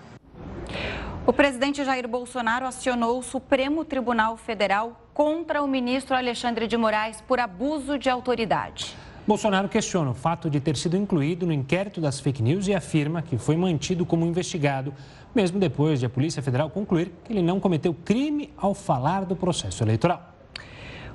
O 1.25 1.31
presidente 1.31 1.83
Jair 1.85 2.07
Bolsonaro 2.07 2.65
acionou 2.65 3.19
o 3.19 3.23
Supremo 3.23 3.85
Tribunal 3.85 4.37
Federal 4.37 5.07
contra 5.13 5.61
o 5.61 5.67
ministro 5.67 6.15
Alexandre 6.15 6.67
de 6.67 6.75
Moraes 6.75 7.21
por 7.21 7.39
abuso 7.39 7.97
de 7.99 8.09
autoridade. 8.09 8.95
Bolsonaro 9.27 9.69
questiona 9.69 10.09
o 10.09 10.15
fato 10.15 10.49
de 10.49 10.59
ter 10.59 10.75
sido 10.75 10.97
incluído 10.97 11.45
no 11.45 11.53
inquérito 11.53 12.01
das 12.01 12.19
fake 12.19 12.41
news 12.41 12.67
e 12.67 12.73
afirma 12.73 13.21
que 13.21 13.37
foi 13.37 13.55
mantido 13.55 14.03
como 14.03 14.25
investigado, 14.25 14.93
mesmo 15.33 15.59
depois 15.59 15.99
de 15.99 16.07
a 16.07 16.09
Polícia 16.09 16.41
Federal 16.41 16.71
concluir 16.71 17.11
que 17.23 17.31
ele 17.31 17.43
não 17.43 17.59
cometeu 17.59 17.93
crime 17.93 18.51
ao 18.57 18.73
falar 18.73 19.23
do 19.23 19.35
processo 19.35 19.83
eleitoral. 19.83 20.30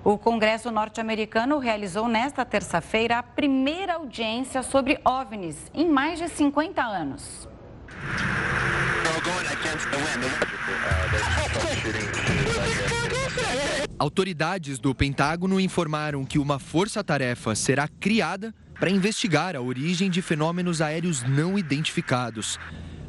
O 0.06 0.16
Congresso 0.16 0.70
norte-americano 0.70 1.58
realizou 1.58 2.06
nesta 2.06 2.44
terça-feira 2.44 3.18
a 3.18 3.24
primeira 3.24 3.94
audiência 3.94 4.62
sobre 4.62 5.00
OVNIs 5.04 5.68
em 5.74 5.90
mais 5.90 6.20
de 6.20 6.28
50 6.28 6.80
anos. 6.80 7.48
Autoridades 13.98 14.78
do 14.78 14.94
Pentágono 14.94 15.58
informaram 15.58 16.24
que 16.24 16.38
uma 16.38 16.60
força-tarefa 16.60 17.56
será 17.56 17.88
criada 17.88 18.54
para 18.78 18.90
investigar 18.90 19.56
a 19.56 19.60
origem 19.60 20.08
de 20.08 20.22
fenômenos 20.22 20.80
aéreos 20.80 21.24
não 21.24 21.58
identificados. 21.58 22.60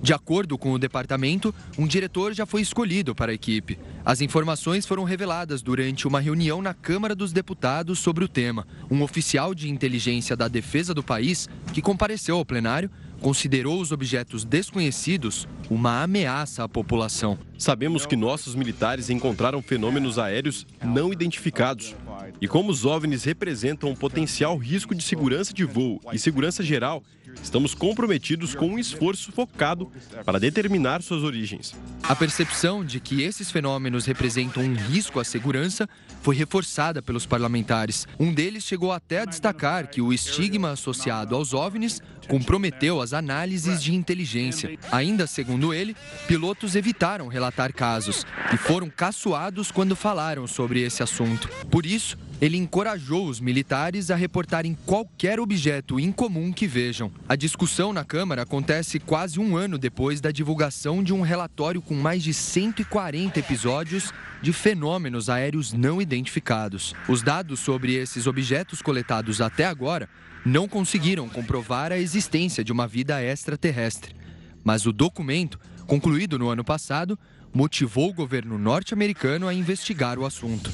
De 0.01 0.13
acordo 0.13 0.57
com 0.57 0.71
o 0.73 0.79
departamento, 0.79 1.53
um 1.77 1.87
diretor 1.87 2.33
já 2.33 2.45
foi 2.45 2.61
escolhido 2.61 3.15
para 3.15 3.31
a 3.31 3.35
equipe. 3.35 3.79
As 4.05 4.21
informações 4.21 4.85
foram 4.85 5.03
reveladas 5.03 5.61
durante 5.61 6.07
uma 6.07 6.19
reunião 6.19 6.61
na 6.61 6.73
Câmara 6.73 7.15
dos 7.15 7.33
Deputados 7.33 7.99
sobre 7.99 8.23
o 8.23 8.27
tema. 8.27 8.65
Um 8.89 9.01
oficial 9.01 9.53
de 9.53 9.69
inteligência 9.69 10.35
da 10.35 10.47
defesa 10.47 10.93
do 10.93 11.03
país, 11.03 11.49
que 11.73 11.81
compareceu 11.81 12.37
ao 12.37 12.45
plenário, 12.45 12.91
considerou 13.19 13.81
os 13.81 13.91
objetos 13.91 14.45
desconhecidos 14.45 15.47
uma 15.69 16.03
ameaça 16.03 16.63
à 16.63 16.69
população. 16.69 17.37
Sabemos 17.57 18.05
que 18.05 18.15
nossos 18.15 18.55
militares 18.55 19.09
encontraram 19.09 19.61
fenômenos 19.61 20.19
aéreos 20.19 20.65
não 20.83 21.11
identificados. 21.11 21.95
E 22.39 22.47
como 22.47 22.71
os 22.71 22.85
OVNIs 22.85 23.23
representam 23.23 23.89
um 23.89 23.95
potencial 23.95 24.55
risco 24.57 24.93
de 24.93 25.03
segurança 25.03 25.53
de 25.53 25.65
voo 25.65 25.99
e 26.13 26.19
segurança 26.19 26.63
geral, 26.63 27.03
Estamos 27.43 27.73
comprometidos 27.73 28.53
com 28.53 28.67
um 28.67 28.79
esforço 28.79 29.31
focado 29.31 29.91
para 30.25 30.39
determinar 30.39 31.01
suas 31.01 31.23
origens. 31.23 31.75
A 32.03 32.15
percepção 32.15 32.83
de 32.83 32.99
que 32.99 33.21
esses 33.21 33.49
fenômenos 33.49 34.05
representam 34.05 34.63
um 34.63 34.73
risco 34.73 35.19
à 35.19 35.23
segurança 35.23 35.88
foi 36.21 36.35
reforçada 36.35 37.01
pelos 37.01 37.25
parlamentares. 37.25 38.07
Um 38.19 38.33
deles 38.33 38.63
chegou 38.63 38.91
até 38.91 39.21
a 39.21 39.25
destacar 39.25 39.88
que 39.88 40.01
o 40.01 40.11
estigma 40.11 40.71
associado 40.71 41.35
aos 41.35 41.53
OVNIs 41.53 42.01
comprometeu 42.27 43.01
as 43.01 43.13
análises 43.13 43.81
de 43.81 43.95
inteligência. 43.95 44.77
Ainda 44.91 45.25
segundo 45.25 45.73
ele, 45.73 45.95
pilotos 46.27 46.75
evitaram 46.75 47.27
relatar 47.27 47.73
casos 47.73 48.25
e 48.53 48.57
foram 48.57 48.89
caçoados 48.89 49.71
quando 49.71 49.95
falaram 49.95 50.45
sobre 50.45 50.81
esse 50.81 51.01
assunto. 51.01 51.49
Por 51.71 51.85
isso, 51.85 52.17
ele 52.39 52.57
encorajou 52.57 53.27
os 53.27 53.39
militares 53.39 54.11
a 54.11 54.15
reportarem 54.15 54.77
qualquer 54.85 55.39
objeto 55.39 55.99
incomum 55.99 56.51
que 56.51 56.67
vejam. 56.67 57.11
A 57.27 57.35
discussão 57.35 57.91
na 57.91 58.05
Câmara 58.05 58.43
acontece 58.43 58.99
quase 58.99 59.39
um 59.39 59.57
ano 59.57 59.77
depois 59.77 60.21
da 60.21 60.31
divulgação 60.31 61.03
de 61.03 61.13
um 61.13 61.21
relatório 61.21 61.81
com 61.81 61.95
mais 61.95 62.21
de 62.21 62.33
140 62.33 63.39
episódios 63.39 64.13
de 64.41 64.53
fenômenos 64.53 65.29
aéreos 65.29 65.73
não 65.73 65.99
identificados. 65.99 66.93
Os 67.07 67.23
dados 67.23 67.59
sobre 67.59 67.95
esses 67.95 68.27
objetos 68.27 68.81
coletados 68.81 69.41
até 69.41 69.65
agora 69.65 70.07
não 70.45 70.67
conseguiram 70.67 71.27
comprovar 71.27 71.91
a 71.91 71.97
existência 71.97 72.63
de 72.63 72.71
uma 72.71 72.88
vida 72.88 73.21
extraterrestre. 73.21 74.15
Mas 74.63 74.85
o 74.85 74.93
documento, 74.93 75.59
concluído 75.88 76.38
no 76.38 76.49
ano 76.49 76.63
passado, 76.63 77.17
motivou 77.51 78.09
o 78.09 78.13
governo 78.13 78.59
norte-americano 78.59 79.47
a 79.47 79.53
investigar 79.53 80.19
o 80.19 80.25
assunto. 80.25 80.69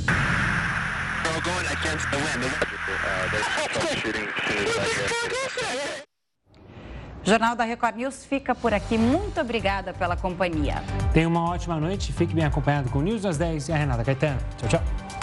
O 7.25 7.29
Jornal 7.29 7.55
da 7.55 7.63
Record 7.63 7.95
News 7.95 8.25
fica 8.25 8.55
por 8.55 8.73
aqui. 8.73 8.97
Muito 8.97 9.39
obrigada 9.41 9.93
pela 9.93 10.15
companhia. 10.15 10.83
Tenha 11.13 11.27
uma 11.27 11.49
ótima 11.49 11.79
noite. 11.79 12.13
Fique 12.13 12.33
bem 12.33 12.45
acompanhado 12.45 12.89
com 12.89 12.99
o 12.99 13.01
News 13.01 13.21
das 13.21 13.37
10 13.37 13.69
e 13.69 13.73
a 13.73 13.75
Renata 13.75 14.03
Caetano. 14.03 14.39
Tchau, 14.57 14.69
tchau. 14.69 15.22